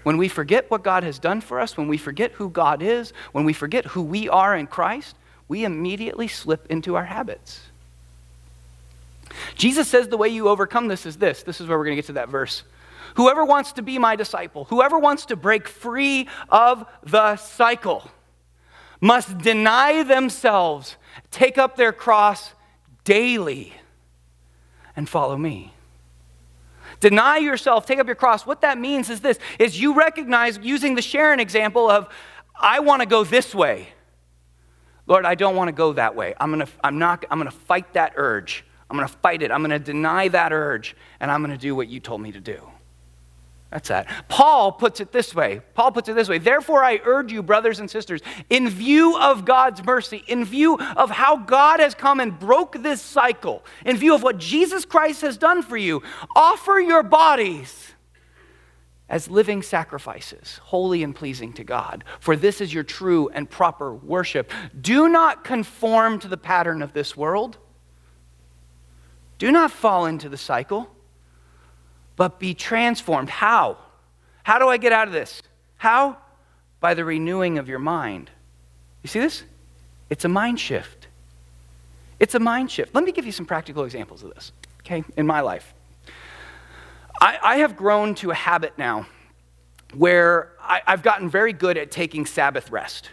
When 0.03 0.17
we 0.17 0.29
forget 0.29 0.71
what 0.71 0.83
God 0.83 1.03
has 1.03 1.19
done 1.19 1.41
for 1.41 1.61
us, 1.61 1.77
when 1.77 1.89
we 1.89 1.99
forget 1.99 2.33
who 2.33 2.49
God 2.49 2.83
is, 2.83 3.13
when 3.33 3.45
we 3.45 3.53
forget 3.53 3.87
who 3.87 4.03
we 4.03 4.29
are 4.29 4.57
in 4.57 4.67
Christ, 4.67 5.17
we 5.49 5.65
immediately 5.65 6.29
slip 6.29 6.67
into 6.71 6.97
our 6.97 7.05
habits. 7.05 7.61
Jesus 9.55 9.89
says 9.89 10.09
the 10.09 10.17
way 10.17 10.29
you 10.29 10.49
overcome 10.49 10.89
this 10.89 11.07
is 11.07 11.17
this. 11.17 11.43
This 11.43 11.61
is 11.61 11.69
where 11.69 11.77
we're 11.77 11.85
going 11.85 11.97
to 11.97 12.03
get 12.03 12.07
to 12.07 12.13
that 12.15 12.29
verse. 12.29 12.63
Whoever 13.17 13.45
wants 13.45 13.73
to 13.73 13.83
be 13.83 13.99
my 13.99 14.17
disciple, 14.17 14.65
whoever 14.65 14.99
wants 14.99 15.27
to 15.27 15.37
break 15.37 15.69
free 15.69 16.29
of 16.49 16.87
the 17.03 17.37
cycle, 17.37 18.11
must 19.01 19.39
deny 19.39 20.03
themselves, 20.03 20.97
take 21.31 21.59
up 21.59 21.77
their 21.77 21.93
cross 21.93 22.53
daily, 23.05 23.75
and 24.95 25.09
follow 25.09 25.37
me. 25.37 25.73
Deny 27.01 27.39
yourself, 27.39 27.87
take 27.87 27.99
up 27.99 28.07
your 28.07 28.17
cross. 28.17 28.47
What 28.47 28.63
that 28.63 28.79
means 28.79 29.11
is 29.11 29.21
this 29.21 29.39
is 29.59 29.81
you 29.81 29.95
recognize 29.95 30.59
using 30.63 30.95
the 30.95 31.03
Sharon 31.03 31.41
example 31.41 31.91
of 31.91 32.09
I 32.55 32.81
want 32.81 33.03
to 33.03 33.07
go 33.07 33.23
this 33.23 33.55
way. 33.55 33.89
Lord, 35.07 35.25
I 35.25 35.35
don't 35.35 35.55
want 35.57 35.69
to 35.69 35.73
go 35.73 35.93
that 35.93 36.17
way. 36.17 36.35
I'm 36.41 36.51
going 36.51 36.67
to 36.67 36.73
I'm 36.83 36.99
not 36.99 37.25
I'm 37.31 37.39
going 37.39 37.51
to 37.51 37.57
fight 37.57 37.93
that 37.95 38.15
urge. 38.17 38.65
I'm 38.89 38.97
going 38.97 39.09
to 39.09 39.15
fight 39.19 39.43
it. 39.43 39.51
I'm 39.51 39.61
going 39.61 39.71
to 39.71 39.79
deny 39.79 40.29
that 40.29 40.53
urge, 40.53 40.97
and 41.21 41.31
I'm 41.31 41.43
going 41.43 41.57
to 41.57 41.61
do 41.61 41.75
what 41.75 41.89
you 41.89 42.01
told 42.01 42.21
me 42.21 42.33
to 42.33 42.41
do. 42.41 42.71
That's 43.71 43.89
that. 43.89 44.09
Paul 44.29 44.73
puts 44.73 45.01
it 45.01 45.13
this 45.13 45.35
way. 45.35 45.61
Paul 45.75 45.91
puts 45.91 46.09
it 46.09 46.15
this 46.15 46.29
way. 46.29 46.39
Therefore, 46.39 46.85
I 46.85 47.01
urge 47.05 47.33
you, 47.33 47.43
brothers 47.43 47.81
and 47.81 47.91
sisters, 47.91 48.21
in 48.49 48.69
view 48.69 49.19
of 49.19 49.45
God's 49.45 49.85
mercy, 49.85 50.23
in 50.29 50.45
view 50.45 50.79
of 50.79 51.11
how 51.11 51.37
God 51.37 51.81
has 51.81 51.95
come 51.95 52.21
and 52.21 52.39
broke 52.39 52.81
this 52.83 53.03
cycle, 53.03 53.65
in 53.85 53.97
view 53.97 54.15
of 54.15 54.23
what 54.23 54.39
Jesus 54.39 54.85
Christ 54.85 55.23
has 55.23 55.37
done 55.37 55.63
for 55.63 55.77
you, 55.77 56.03
offer 56.35 56.79
your 56.79 57.03
bodies 57.03 57.93
as 59.09 59.29
living 59.29 59.63
sacrifices, 59.63 60.61
holy 60.65 61.03
and 61.03 61.15
pleasing 61.15 61.53
to 61.55 61.65
God. 61.65 62.05
For 62.21 62.37
this 62.37 62.61
is 62.61 62.73
your 62.73 62.85
true 62.85 63.29
and 63.31 63.49
proper 63.51 63.95
worship. 63.95 64.51
Do 64.81 65.09
not 65.09 65.45
conform 65.45 66.19
to 66.21 66.29
the 66.29 66.37
pattern 66.37 66.83
of 66.83 66.93
this 66.93 67.17
world 67.17 67.59
do 69.39 69.53
not 69.53 69.71
fall 69.71 70.07
into 70.07 70.29
the 70.29 70.37
cycle, 70.37 70.89
but 72.17 72.39
be 72.39 72.55
transformed. 72.55 73.29
How? 73.29 73.79
How 74.43 74.59
do 74.59 74.69
I 74.69 74.77
get 74.77 74.93
out 74.93 75.07
of 75.07 75.13
this? 75.13 75.43
How? 75.77 76.17
By 76.81 76.95
the 76.95 77.05
renewing 77.05 77.59
of 77.59 77.69
your 77.69 77.79
mind. 77.79 78.31
You 79.03 79.09
see 79.09 79.21
this? 79.21 79.45
It's 80.11 80.25
a 80.25 80.29
mind 80.29 80.59
shift. 80.61 81.09
It's 82.19 82.35
a 82.35 82.41
mind 82.41 82.71
shift. 82.71 82.95
Let 82.95 83.05
me 83.05 83.13
give 83.13 83.27
you 83.27 83.33
some 83.33 83.47
practical 83.47 83.85
examples 83.85 84.23
of 84.23 84.35
this, 84.35 84.53
okay, 84.81 85.05
in 85.17 85.27
my 85.27 85.41
life. 85.41 85.75
I, 87.21 87.39
I 87.43 87.57
have 87.59 87.77
grown 87.77 88.15
to 88.17 88.31
a 88.31 88.35
habit 88.35 88.77
now 88.79 89.07
where 89.95 90.53
I, 90.61 90.81
I've 90.87 91.03
gotten 91.03 91.29
very 91.29 91.53
good 91.53 91.77
at 91.77 91.91
taking 91.91 92.27
Sabbath 92.27 92.71
rest 92.71 93.11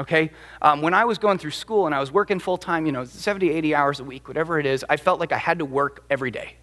okay? 0.00 0.30
Um, 0.62 0.80
when 0.82 0.94
I 0.94 1.04
was 1.04 1.18
going 1.18 1.38
through 1.38 1.52
school 1.52 1.86
and 1.86 1.94
I 1.94 2.00
was 2.00 2.10
working 2.10 2.40
full 2.40 2.56
time, 2.56 2.86
you 2.86 2.92
know, 2.92 3.04
70, 3.04 3.50
80 3.50 3.74
hours 3.74 4.00
a 4.00 4.04
week, 4.04 4.26
whatever 4.26 4.58
it 4.58 4.66
is, 4.66 4.84
I 4.88 4.96
felt 4.96 5.20
like 5.20 5.30
I 5.30 5.38
had 5.38 5.58
to 5.58 5.64
work 5.64 6.04
every 6.10 6.30
day. 6.30 6.56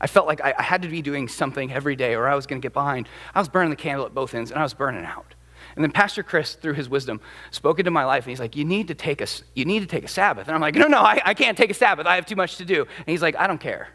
I 0.00 0.06
felt 0.06 0.26
like 0.26 0.40
I, 0.40 0.54
I 0.58 0.62
had 0.62 0.82
to 0.82 0.88
be 0.88 1.02
doing 1.02 1.28
something 1.28 1.72
every 1.72 1.96
day 1.96 2.14
or 2.14 2.28
I 2.28 2.34
was 2.34 2.46
going 2.46 2.60
to 2.60 2.64
get 2.64 2.72
behind. 2.72 3.08
I 3.34 3.38
was 3.38 3.48
burning 3.48 3.70
the 3.70 3.76
candle 3.76 4.06
at 4.06 4.14
both 4.14 4.34
ends 4.34 4.50
and 4.50 4.58
I 4.58 4.62
was 4.62 4.74
burning 4.74 5.04
out. 5.04 5.34
And 5.76 5.82
then 5.82 5.90
Pastor 5.90 6.22
Chris, 6.22 6.54
through 6.54 6.74
his 6.74 6.88
wisdom, 6.88 7.20
spoke 7.50 7.78
into 7.78 7.90
my 7.90 8.04
life 8.04 8.24
and 8.24 8.30
he's 8.30 8.40
like, 8.40 8.54
you 8.54 8.64
need 8.64 8.88
to 8.88 8.94
take 8.94 9.20
a, 9.20 9.26
you 9.54 9.64
need 9.64 9.80
to 9.80 9.86
take 9.86 10.04
a 10.04 10.08
Sabbath. 10.08 10.46
And 10.46 10.54
I'm 10.54 10.60
like, 10.60 10.74
no, 10.74 10.86
no, 10.86 10.98
I, 10.98 11.20
I 11.24 11.34
can't 11.34 11.58
take 11.58 11.70
a 11.70 11.74
Sabbath. 11.74 12.06
I 12.06 12.14
have 12.16 12.26
too 12.26 12.36
much 12.36 12.56
to 12.58 12.64
do. 12.64 12.82
And 12.82 13.06
he's 13.06 13.22
like, 13.22 13.36
I 13.36 13.46
don't 13.46 13.60
care. 13.60 13.88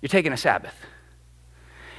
You're 0.00 0.08
taking 0.08 0.32
a 0.32 0.36
Sabbath. 0.36 0.74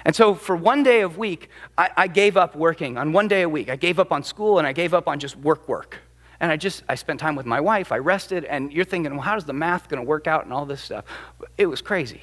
And 0.06 0.16
so 0.16 0.36
for 0.36 0.56
one 0.56 0.84
day 0.84 1.02
a 1.02 1.08
week, 1.08 1.50
I, 1.78 1.90
I, 1.96 2.08
gave 2.08 2.36
up 2.36 2.56
working 2.56 2.98
on 2.98 3.14
one 3.14 3.30
day 3.30 3.44
a 3.44 3.50
week. 3.50 3.70
I 3.70 3.78
gave 3.78 4.00
up 4.00 4.12
on 4.12 4.22
school 4.22 4.58
and 4.58 4.68
I 4.68 4.74
gave 4.74 4.94
up 4.94 5.08
on 5.08 5.18
just 5.18 5.38
work 5.38 5.68
work. 5.70 6.00
And 6.42 6.52
I 6.52 6.58
just, 6.58 6.84
I 6.90 6.96
spent 6.96 7.22
time 7.22 7.36
with 7.38 7.46
my 7.46 7.62
wife, 7.62 7.94
I 7.94 8.00
rested, 8.00 8.44
and 8.44 8.74
you're 8.74 8.84
thinking, 8.84 9.14
well, 9.14 9.22
how's 9.22 9.46
the 9.46 9.54
math 9.54 9.88
going 9.88 10.04
to 10.04 10.08
work 10.08 10.28
out 10.28 10.44
and 10.44 10.52
all 10.52 10.66
this 10.66 10.82
stuff? 10.82 11.06
It 11.58 11.68
was 11.68 11.82
crazy. 11.82 12.20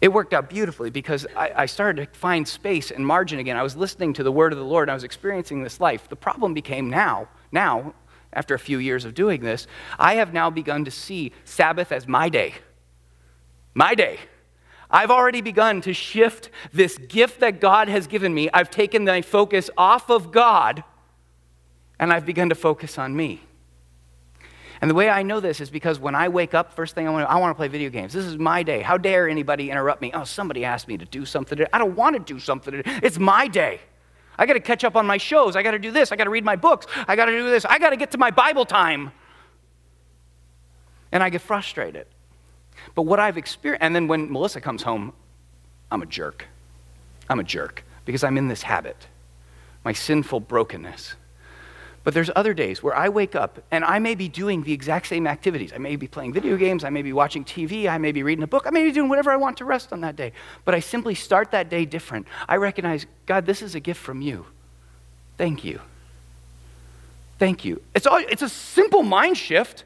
It 0.00 0.12
worked 0.12 0.34
out 0.34 0.50
beautifully 0.50 0.90
because 0.90 1.26
I, 1.36 1.52
I 1.56 1.66
started 1.66 2.12
to 2.12 2.18
find 2.18 2.46
space 2.46 2.90
and 2.90 3.06
margin 3.06 3.38
again. 3.38 3.56
I 3.56 3.62
was 3.62 3.76
listening 3.76 4.12
to 4.14 4.22
the 4.22 4.32
word 4.32 4.52
of 4.52 4.58
the 4.58 4.64
Lord 4.64 4.84
and 4.84 4.90
I 4.90 4.94
was 4.94 5.04
experiencing 5.04 5.62
this 5.62 5.80
life. 5.80 6.08
The 6.08 6.16
problem 6.16 6.52
became 6.52 6.90
now, 6.90 7.28
now, 7.50 7.94
after 8.32 8.54
a 8.54 8.58
few 8.58 8.78
years 8.78 9.06
of 9.06 9.14
doing 9.14 9.40
this, 9.40 9.66
I 9.98 10.14
have 10.16 10.34
now 10.34 10.50
begun 10.50 10.84
to 10.84 10.90
see 10.90 11.32
Sabbath 11.44 11.90
as 11.90 12.06
my 12.06 12.28
day. 12.28 12.54
My 13.72 13.94
day. 13.94 14.18
I've 14.90 15.10
already 15.10 15.40
begun 15.40 15.80
to 15.82 15.94
shift 15.94 16.50
this 16.72 16.98
gift 16.98 17.40
that 17.40 17.60
God 17.60 17.88
has 17.88 18.06
given 18.06 18.34
me. 18.34 18.50
I've 18.52 18.70
taken 18.70 19.04
my 19.04 19.22
focus 19.22 19.70
off 19.76 20.10
of 20.10 20.30
God 20.30 20.84
and 21.98 22.12
I've 22.12 22.26
begun 22.26 22.50
to 22.50 22.54
focus 22.54 22.98
on 22.98 23.16
me. 23.16 23.45
And 24.86 24.90
the 24.92 24.94
way 24.94 25.10
I 25.10 25.24
know 25.24 25.40
this 25.40 25.60
is 25.60 25.68
because 25.68 25.98
when 25.98 26.14
I 26.14 26.28
wake 26.28 26.54
up, 26.54 26.72
first 26.72 26.94
thing 26.94 27.08
I 27.08 27.10
want 27.10 27.26
to, 27.26 27.28
I 27.28 27.38
want 27.38 27.50
to 27.50 27.56
play 27.56 27.66
video 27.66 27.90
games. 27.90 28.12
This 28.12 28.24
is 28.24 28.38
my 28.38 28.62
day. 28.62 28.82
How 28.82 28.96
dare 28.96 29.28
anybody 29.28 29.68
interrupt 29.68 30.00
me? 30.00 30.12
Oh, 30.14 30.22
somebody 30.22 30.64
asked 30.64 30.86
me 30.86 30.96
to 30.96 31.04
do 31.04 31.26
something. 31.26 31.58
Today. 31.58 31.68
I 31.72 31.78
don't 31.78 31.96
want 31.96 32.14
to 32.14 32.22
do 32.22 32.38
something. 32.38 32.72
Today. 32.72 33.00
It's 33.02 33.18
my 33.18 33.48
day. 33.48 33.80
I 34.38 34.46
got 34.46 34.52
to 34.52 34.60
catch 34.60 34.84
up 34.84 34.94
on 34.94 35.04
my 35.04 35.16
shows. 35.16 35.56
I 35.56 35.64
got 35.64 35.72
to 35.72 35.80
do 35.80 35.90
this. 35.90 36.12
I 36.12 36.16
got 36.16 36.22
to 36.22 36.30
read 36.30 36.44
my 36.44 36.54
books. 36.54 36.86
I 37.08 37.16
got 37.16 37.24
to 37.24 37.32
do 37.32 37.50
this. 37.50 37.64
I 37.64 37.80
got 37.80 37.90
to 37.90 37.96
get 37.96 38.12
to 38.12 38.18
my 38.18 38.30
Bible 38.30 38.64
time. 38.64 39.10
And 41.10 41.20
I 41.20 41.30
get 41.30 41.40
frustrated. 41.40 42.06
But 42.94 43.02
what 43.02 43.18
I've 43.18 43.38
experienced, 43.38 43.82
and 43.82 43.92
then 43.92 44.06
when 44.06 44.30
Melissa 44.30 44.60
comes 44.60 44.84
home, 44.84 45.14
I'm 45.90 46.02
a 46.02 46.06
jerk. 46.06 46.46
I'm 47.28 47.40
a 47.40 47.44
jerk 47.44 47.82
because 48.04 48.22
I'm 48.22 48.38
in 48.38 48.46
this 48.46 48.62
habit, 48.62 49.08
my 49.84 49.92
sinful 49.92 50.38
brokenness. 50.38 51.16
But 52.06 52.14
there's 52.14 52.30
other 52.36 52.54
days 52.54 52.84
where 52.84 52.94
I 52.94 53.08
wake 53.08 53.34
up 53.34 53.58
and 53.72 53.84
I 53.84 53.98
may 53.98 54.14
be 54.14 54.28
doing 54.28 54.62
the 54.62 54.72
exact 54.72 55.08
same 55.08 55.26
activities. 55.26 55.72
I 55.74 55.78
may 55.78 55.96
be 55.96 56.06
playing 56.06 56.34
video 56.34 56.56
games, 56.56 56.84
I 56.84 56.88
may 56.88 57.02
be 57.02 57.12
watching 57.12 57.44
TV, 57.44 57.88
I 57.88 57.98
may 57.98 58.12
be 58.12 58.22
reading 58.22 58.44
a 58.44 58.46
book, 58.46 58.62
I 58.64 58.70
may 58.70 58.84
be 58.84 58.92
doing 58.92 59.08
whatever 59.08 59.32
I 59.32 59.36
want 59.36 59.56
to 59.56 59.64
rest 59.64 59.92
on 59.92 60.02
that 60.02 60.14
day. 60.14 60.30
But 60.64 60.76
I 60.76 60.78
simply 60.78 61.16
start 61.16 61.50
that 61.50 61.68
day 61.68 61.84
different. 61.84 62.28
I 62.48 62.58
recognize, 62.58 63.06
God, 63.26 63.44
this 63.44 63.60
is 63.60 63.74
a 63.74 63.80
gift 63.80 64.00
from 64.00 64.22
you. 64.22 64.46
Thank 65.36 65.64
you. 65.64 65.80
Thank 67.40 67.64
you. 67.64 67.82
It's, 67.92 68.06
all, 68.06 68.18
it's 68.18 68.42
a 68.42 68.48
simple 68.48 69.02
mind 69.02 69.36
shift. 69.36 69.82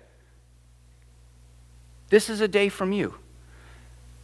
This 2.10 2.28
is 2.28 2.42
a 2.42 2.48
day 2.48 2.68
from 2.68 2.92
you. 2.92 3.14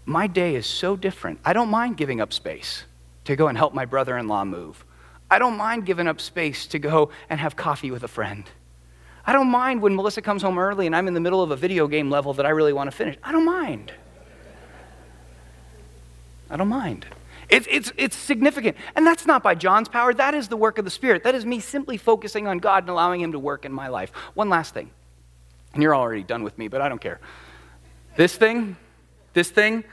My 0.05 0.27
day 0.27 0.55
is 0.55 0.67
so 0.67 0.97
different. 0.97 1.41
I 1.47 1.55
don't 1.55 1.71
mind 1.71 1.97
giving 1.97 2.21
up 2.21 2.35
space 2.35 2.85
to 3.25 3.37
go 3.37 3.49
and 3.49 3.57
help 3.57 3.73
my 3.73 3.87
brother 3.87 4.19
in 4.19 4.29
law 4.29 4.45
move. 4.45 4.85
I 5.31 5.39
don't 5.39 5.57
mind 5.57 5.87
giving 5.87 6.07
up 6.07 6.21
space 6.21 6.67
to 6.69 6.79
go 6.79 7.11
and 7.29 7.41
have 7.41 7.57
coffee 7.57 7.91
with 7.91 8.03
a 8.05 8.09
friend. 8.09 8.45
I 9.27 9.33
don't 9.33 9.49
mind 9.49 9.83
when 9.83 9.97
Melissa 9.97 10.23
comes 10.23 10.43
home 10.43 10.59
early 10.59 10.87
and 10.87 10.95
I'm 10.95 11.09
in 11.09 11.15
the 11.15 11.21
middle 11.21 11.43
of 11.43 11.51
a 11.51 11.57
video 11.57 11.89
game 11.89 12.11
level 12.11 12.35
that 12.35 12.47
I 12.47 12.51
really 12.51 12.73
want 12.73 12.91
to 12.91 12.97
finish. 12.97 13.17
I 13.25 13.33
don't 13.33 13.45
mind. 13.45 13.93
I 16.49 16.57
don't 16.57 16.69
mind. 16.69 17.07
It's, 17.49 17.67
it's, 17.69 17.93
it's 17.97 18.17
significant. 18.17 18.77
And 18.95 19.07
that's 19.07 19.27
not 19.27 19.43
by 19.43 19.55
John's 19.55 19.89
power. 19.89 20.15
That 20.15 20.35
is 20.35 20.49
the 20.49 20.57
work 20.57 20.79
of 20.79 20.85
the 20.85 20.91
Spirit. 20.91 21.25
That 21.25 21.35
is 21.35 21.45
me 21.45 21.61
simply 21.61 21.97
focusing 21.97 22.47
on 22.47 22.59
God 22.59 22.85
and 22.85 22.91
allowing 22.91 23.21
Him 23.21 23.33
to 23.33 23.39
work 23.39 23.65
in 23.65 23.73
my 23.73 23.89
life. 23.89 24.11
One 24.35 24.49
last 24.49 24.75
thing. 24.75 24.91
And 25.75 25.83
you're 25.83 25.95
already 25.95 26.23
done 26.23 26.43
with 26.43 26.57
me, 26.57 26.69
but 26.69 26.81
I 26.81 26.89
don't 26.89 27.01
care. 27.01 27.21
This 28.17 28.37
thing, 28.37 28.77
this 29.33 29.51
thing, 29.51 29.85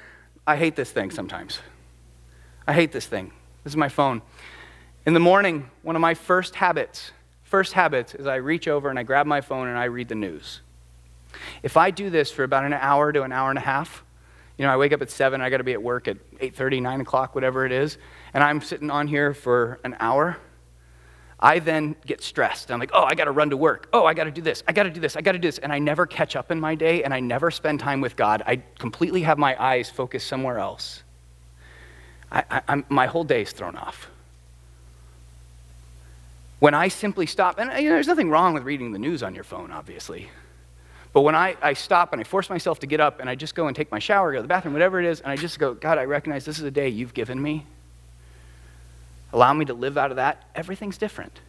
I 0.47 0.55
hate 0.55 0.75
this 0.75 0.91
thing 0.91 1.11
sometimes. 1.11 1.59
I 2.67 2.73
hate 2.73 2.91
this 2.91 3.05
thing. 3.05 3.31
This 3.63 3.73
is 3.73 3.77
my 3.77 3.89
phone. 3.89 4.21
In 5.05 5.13
the 5.13 5.19
morning, 5.19 5.69
one 5.81 5.97
of 5.97 6.01
my 6.01 6.13
first 6.13 6.55
habits, 6.55 7.11
first 7.43 7.73
habits 7.73 8.15
is 8.15 8.25
I 8.25 8.35
reach 8.35 8.69
over 8.69 8.89
and 8.89 8.97
I 8.97 9.03
grab 9.03 9.25
my 9.25 9.41
phone 9.41 9.67
and 9.67 9.77
I 9.77 9.85
read 9.85 10.07
the 10.07 10.15
news. 10.15 10.61
If 11.61 11.75
I 11.75 11.91
do 11.91 12.09
this 12.09 12.31
for 12.31 12.43
about 12.45 12.63
an 12.63 12.71
hour 12.71 13.11
to 13.11 13.23
an 13.23 13.33
hour 13.33 13.49
and 13.49 13.59
a 13.59 13.63
half, 13.63 14.05
you 14.57 14.65
know, 14.65 14.71
I 14.71 14.77
wake 14.77 14.93
up 14.93 15.01
at 15.01 15.11
7, 15.11 15.41
I 15.41 15.49
got 15.49 15.57
to 15.57 15.65
be 15.65 15.73
at 15.73 15.83
work 15.83 16.07
at 16.07 16.17
8:30, 16.39 16.81
9 16.81 17.01
o'clock, 17.01 17.35
whatever 17.35 17.65
it 17.65 17.73
is, 17.73 17.97
and 18.33 18.41
I'm 18.41 18.61
sitting 18.61 18.89
on 18.89 19.07
here 19.07 19.33
for 19.33 19.77
an 19.83 19.97
hour, 19.99 20.37
I 21.37 21.59
then 21.59 21.97
get 22.05 22.23
stressed. 22.23 22.71
I'm 22.71 22.79
like, 22.79 22.91
oh, 22.93 23.03
I 23.03 23.15
got 23.15 23.25
to 23.25 23.31
run 23.31 23.49
to 23.49 23.57
work. 23.57 23.89
Oh, 23.91 24.05
I 24.05 24.13
got 24.13 24.23
to 24.23 24.31
do 24.31 24.41
this. 24.41 24.63
I 24.69 24.71
got 24.71 24.83
to 24.83 24.89
do 24.89 25.01
this. 25.01 25.17
I 25.17 25.21
got 25.21 25.33
to 25.33 25.39
do 25.39 25.49
this. 25.49 25.57
And 25.57 25.73
I 25.73 25.79
never 25.79 26.05
catch 26.05 26.37
up 26.37 26.49
in 26.51 26.59
my 26.61 26.75
day 26.75 27.03
and 27.03 27.13
I 27.13 27.19
never 27.19 27.51
spend 27.51 27.81
time 27.81 27.99
with 27.99 28.15
God. 28.15 28.41
I 28.45 28.63
completely 28.79 29.23
have 29.23 29.37
my 29.37 29.61
eyes 29.61 29.89
focused 29.89 30.27
somewhere 30.27 30.59
else. 30.59 31.03
I, 32.31 32.61
I, 32.69 32.83
my 32.87 33.07
whole 33.07 33.25
day 33.25 33.41
is 33.41 33.51
thrown 33.51 33.75
off. 33.75 34.09
When 36.63 36.73
I 36.73 36.87
simply 36.87 37.25
stop, 37.25 37.59
and 37.59 37.69
uh, 37.69 37.73
you 37.73 37.89
know, 37.89 37.95
there's 37.95 38.07
nothing 38.07 38.29
wrong 38.29 38.53
with 38.53 38.63
reading 38.63 38.93
the 38.93 38.97
news 38.97 39.21
on 39.21 39.35
your 39.35 39.43
phone, 39.43 39.69
obviously. 39.69 40.29
But 41.11 41.23
when 41.23 41.35
I, 41.35 41.57
I 41.61 41.73
stop 41.73 42.13
and 42.13 42.21
I 42.21 42.23
force 42.23 42.49
myself 42.49 42.79
to 42.79 42.87
get 42.87 43.01
up 43.01 43.19
and 43.19 43.29
I 43.29 43.35
just 43.35 43.53
go 43.53 43.67
and 43.67 43.75
take 43.75 43.91
my 43.91 43.99
shower, 43.99 44.31
go 44.31 44.37
to 44.37 44.43
the 44.43 44.47
bathroom, 44.47 44.73
whatever 44.73 44.97
it 44.97 45.05
is, 45.05 45.19
and 45.19 45.29
I 45.29 45.35
just 45.35 45.59
go, 45.59 45.73
God, 45.73 45.97
I 45.97 46.05
recognize 46.05 46.45
this 46.45 46.59
is 46.59 46.63
a 46.63 46.71
day 46.71 46.87
you've 46.87 47.13
given 47.13 47.41
me 47.41 47.65
allow 49.33 49.51
me 49.51 49.65
to 49.65 49.73
live 49.73 49.97
out 49.97 50.11
of 50.11 50.15
that, 50.15 50.43
everything's 50.55 50.97
different. 50.97 51.41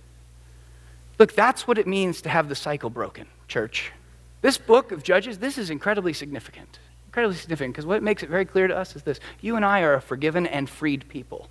Look, 1.18 1.34
that's 1.34 1.68
what 1.68 1.78
it 1.78 1.86
means 1.86 2.22
to 2.22 2.28
have 2.28 2.48
the 2.48 2.56
cycle 2.56 2.90
broken, 2.90 3.26
church. 3.46 3.92
This 4.40 4.58
book 4.58 4.90
of 4.90 5.04
Judges, 5.04 5.38
this 5.38 5.58
is 5.58 5.70
incredibly 5.70 6.12
significant. 6.12 6.80
Incredibly 7.06 7.36
significant 7.36 7.74
because 7.74 7.86
what 7.86 8.02
makes 8.02 8.24
it 8.24 8.28
very 8.28 8.46
clear 8.46 8.66
to 8.66 8.76
us 8.76 8.96
is 8.96 9.04
this 9.04 9.20
you 9.40 9.54
and 9.54 9.64
I 9.64 9.82
are 9.82 9.94
a 9.94 10.00
forgiven 10.00 10.46
and 10.46 10.68
freed 10.68 11.08
people. 11.08 11.48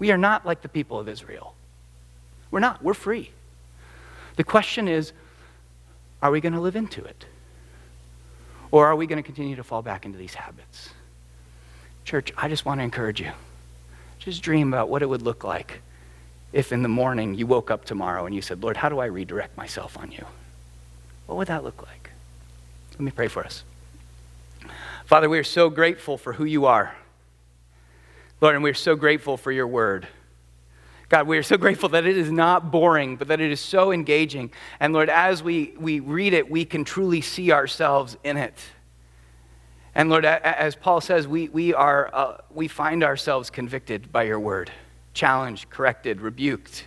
We 0.00 0.10
are 0.10 0.18
not 0.18 0.44
like 0.44 0.62
the 0.62 0.68
people 0.68 0.98
of 0.98 1.08
Israel. 1.08 1.54
We're 2.52 2.60
not, 2.60 2.84
we're 2.84 2.94
free. 2.94 3.32
The 4.36 4.44
question 4.44 4.86
is 4.86 5.12
are 6.22 6.30
we 6.30 6.40
going 6.40 6.52
to 6.52 6.60
live 6.60 6.76
into 6.76 7.02
it? 7.02 7.24
Or 8.70 8.86
are 8.86 8.94
we 8.94 9.08
going 9.08 9.20
to 9.20 9.26
continue 9.26 9.56
to 9.56 9.64
fall 9.64 9.82
back 9.82 10.06
into 10.06 10.16
these 10.16 10.34
habits? 10.34 10.90
Church, 12.04 12.32
I 12.36 12.48
just 12.48 12.64
want 12.64 12.78
to 12.78 12.84
encourage 12.84 13.20
you. 13.20 13.32
Just 14.20 14.40
dream 14.40 14.72
about 14.72 14.88
what 14.88 15.02
it 15.02 15.06
would 15.06 15.22
look 15.22 15.42
like 15.42 15.82
if 16.52 16.72
in 16.72 16.82
the 16.82 16.88
morning 16.88 17.34
you 17.34 17.46
woke 17.46 17.70
up 17.70 17.84
tomorrow 17.84 18.26
and 18.26 18.34
you 18.34 18.42
said, 18.42 18.62
Lord, 18.62 18.76
how 18.76 18.88
do 18.88 19.00
I 19.00 19.06
redirect 19.06 19.56
myself 19.56 19.98
on 19.98 20.12
you? 20.12 20.24
What 21.26 21.36
would 21.38 21.48
that 21.48 21.64
look 21.64 21.82
like? 21.82 22.10
Let 22.92 23.00
me 23.00 23.10
pray 23.10 23.28
for 23.28 23.44
us. 23.44 23.64
Father, 25.06 25.28
we 25.28 25.38
are 25.38 25.44
so 25.44 25.70
grateful 25.70 26.16
for 26.18 26.34
who 26.34 26.44
you 26.44 26.66
are. 26.66 26.94
Lord, 28.40 28.54
and 28.54 28.62
we 28.62 28.70
are 28.70 28.74
so 28.74 28.94
grateful 28.94 29.36
for 29.36 29.50
your 29.50 29.66
word. 29.66 30.06
God, 31.12 31.26
we 31.26 31.36
are 31.36 31.42
so 31.42 31.58
grateful 31.58 31.90
that 31.90 32.06
it 32.06 32.16
is 32.16 32.32
not 32.32 32.70
boring, 32.70 33.16
but 33.16 33.28
that 33.28 33.38
it 33.38 33.52
is 33.52 33.60
so 33.60 33.92
engaging. 33.92 34.50
And 34.80 34.94
Lord, 34.94 35.10
as 35.10 35.42
we, 35.42 35.74
we 35.78 36.00
read 36.00 36.32
it, 36.32 36.50
we 36.50 36.64
can 36.64 36.84
truly 36.84 37.20
see 37.20 37.52
ourselves 37.52 38.16
in 38.24 38.38
it. 38.38 38.58
And 39.94 40.08
Lord, 40.08 40.24
as 40.24 40.74
Paul 40.74 41.02
says, 41.02 41.28
we, 41.28 41.50
we, 41.50 41.74
are, 41.74 42.08
uh, 42.14 42.38
we 42.50 42.66
find 42.66 43.04
ourselves 43.04 43.50
convicted 43.50 44.10
by 44.10 44.22
your 44.22 44.40
word, 44.40 44.72
challenged, 45.12 45.68
corrected, 45.68 46.22
rebuked. 46.22 46.86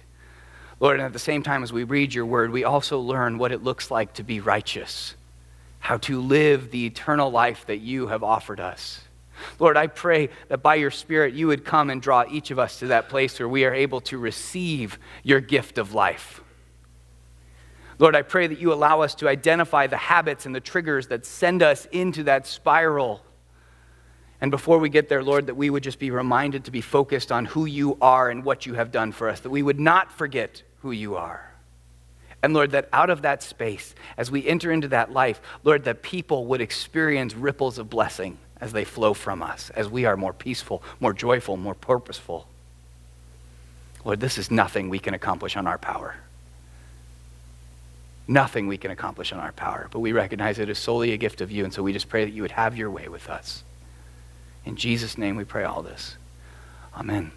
Lord, 0.80 0.96
and 0.96 1.06
at 1.06 1.14
the 1.14 1.20
same 1.20 1.44
time 1.44 1.62
as 1.62 1.72
we 1.72 1.84
read 1.84 2.12
your 2.12 2.26
word, 2.26 2.50
we 2.50 2.64
also 2.64 3.00
learn 3.00 3.38
what 3.38 3.52
it 3.52 3.64
looks 3.64 3.92
like 3.92 4.14
to 4.14 4.24
be 4.24 4.40
righteous, 4.40 5.14
how 5.78 5.98
to 5.98 6.20
live 6.20 6.72
the 6.72 6.88
eternal 6.88 7.30
life 7.30 7.68
that 7.68 7.78
you 7.78 8.08
have 8.08 8.24
offered 8.24 8.60
us. 8.60 9.02
Lord, 9.60 9.78
I 9.78 9.88
pray 9.88 10.30
that 10.48 10.62
by 10.62 10.76
your 10.76 10.92
Spirit 10.92 11.34
you 11.34 11.48
would 11.48 11.66
come 11.66 11.90
and 11.90 12.02
draw 12.02 12.26
each 12.30 12.52
of 12.52 12.60
us 12.60 12.80
to 12.80 12.88
that 12.88 13.10
place 13.10 13.40
where 13.40 13.50
we 13.50 13.66
are 13.66 13.74
able 13.74 14.02
to 14.02 14.18
receive 14.18 15.00
your 15.24 15.40
gift 15.40 15.78
of 15.78 15.94
life. 15.94 16.42
Lord, 17.98 18.16
I 18.16 18.24
pray 18.24 18.48
that 18.48 18.60
you 18.60 18.74
allow 18.74 19.02
us 19.02 19.16
to 19.16 19.30
identify 19.30 19.88
the 19.88 19.98
habits 19.98 20.46
and 20.46 20.54
the 20.54 20.60
triggers 20.60 21.08
that 21.08 21.26
send 21.26 21.64
us 21.64 21.86
into 21.92 22.24
that 22.24 22.46
spiral. 22.46 23.24
And 24.42 24.52
before 24.52 24.80
we 24.80 24.90
get 24.90 25.08
there, 25.08 25.24
Lord, 25.24 25.48
that 25.48 25.56
we 25.56 25.70
would 25.70 25.84
just 25.84 26.00
be 26.00 26.12
reminded 26.12 26.66
to 26.66 26.72
be 26.72 26.82
focused 26.82 27.32
on 27.32 27.46
who 27.46 27.66
you 27.66 27.98
are 28.02 28.30
and 28.30 28.44
what 28.44 28.66
you 28.66 28.74
have 28.74 28.92
done 28.92 29.14
for 29.14 29.30
us, 29.30 29.40
that 29.42 29.50
we 29.50 29.64
would 29.64 29.80
not 29.80 30.12
forget 30.12 30.62
who 30.80 30.92
you 30.92 31.16
are. 31.16 31.52
And 32.44 32.54
Lord, 32.54 32.72
that 32.72 32.90
out 32.92 33.10
of 33.10 33.22
that 33.22 33.42
space, 33.42 33.96
as 34.18 34.30
we 34.30 34.46
enter 34.46 34.72
into 34.72 34.90
that 34.90 35.12
life, 35.12 35.42
Lord, 35.64 35.86
that 35.86 36.04
people 36.04 36.46
would 36.48 36.62
experience 36.62 37.34
ripples 37.34 37.80
of 37.80 37.90
blessing 37.90 38.38
as 38.62 38.72
they 38.72 38.84
flow 38.84 39.14
from 39.14 39.42
us, 39.42 39.70
as 39.72 39.90
we 39.90 40.06
are 40.06 40.18
more 40.18 40.34
peaceful, 40.34 40.82
more 41.00 41.14
joyful, 41.14 41.58
more 41.58 41.76
purposeful. 41.76 42.48
Lord, 44.04 44.20
this 44.20 44.38
is 44.38 44.52
nothing 44.52 44.90
we 44.90 45.00
can 45.00 45.14
accomplish 45.14 45.58
on 45.58 45.68
our 45.68 45.78
power 45.78 46.16
nothing 48.28 48.68
we 48.68 48.78
can 48.78 48.92
accomplish 48.92 49.32
on 49.32 49.40
our 49.40 49.52
power, 49.52 49.88
but 49.92 50.00
we 50.00 50.12
recognize 50.12 50.60
it 50.60 50.70
is 50.70 50.80
solely 50.80 51.12
a 51.12 51.18
gift 51.18 51.42
of 51.42 51.52
you, 51.52 51.64
and 51.64 51.74
so 51.74 51.84
we 51.84 51.94
just 51.94 52.10
pray 52.10 52.26
that 52.26 52.32
you 52.32 52.42
would 52.42 52.52
have 52.52 52.78
your 52.78 52.90
way 52.90 53.08
with 53.08 53.30
us. 53.30 53.64
In 54.66 54.76
Jesus' 54.76 55.18
name 55.18 55.36
we 55.36 55.44
pray 55.44 55.64
all 55.64 55.84
this. 55.84 56.18
Amen. 56.96 57.32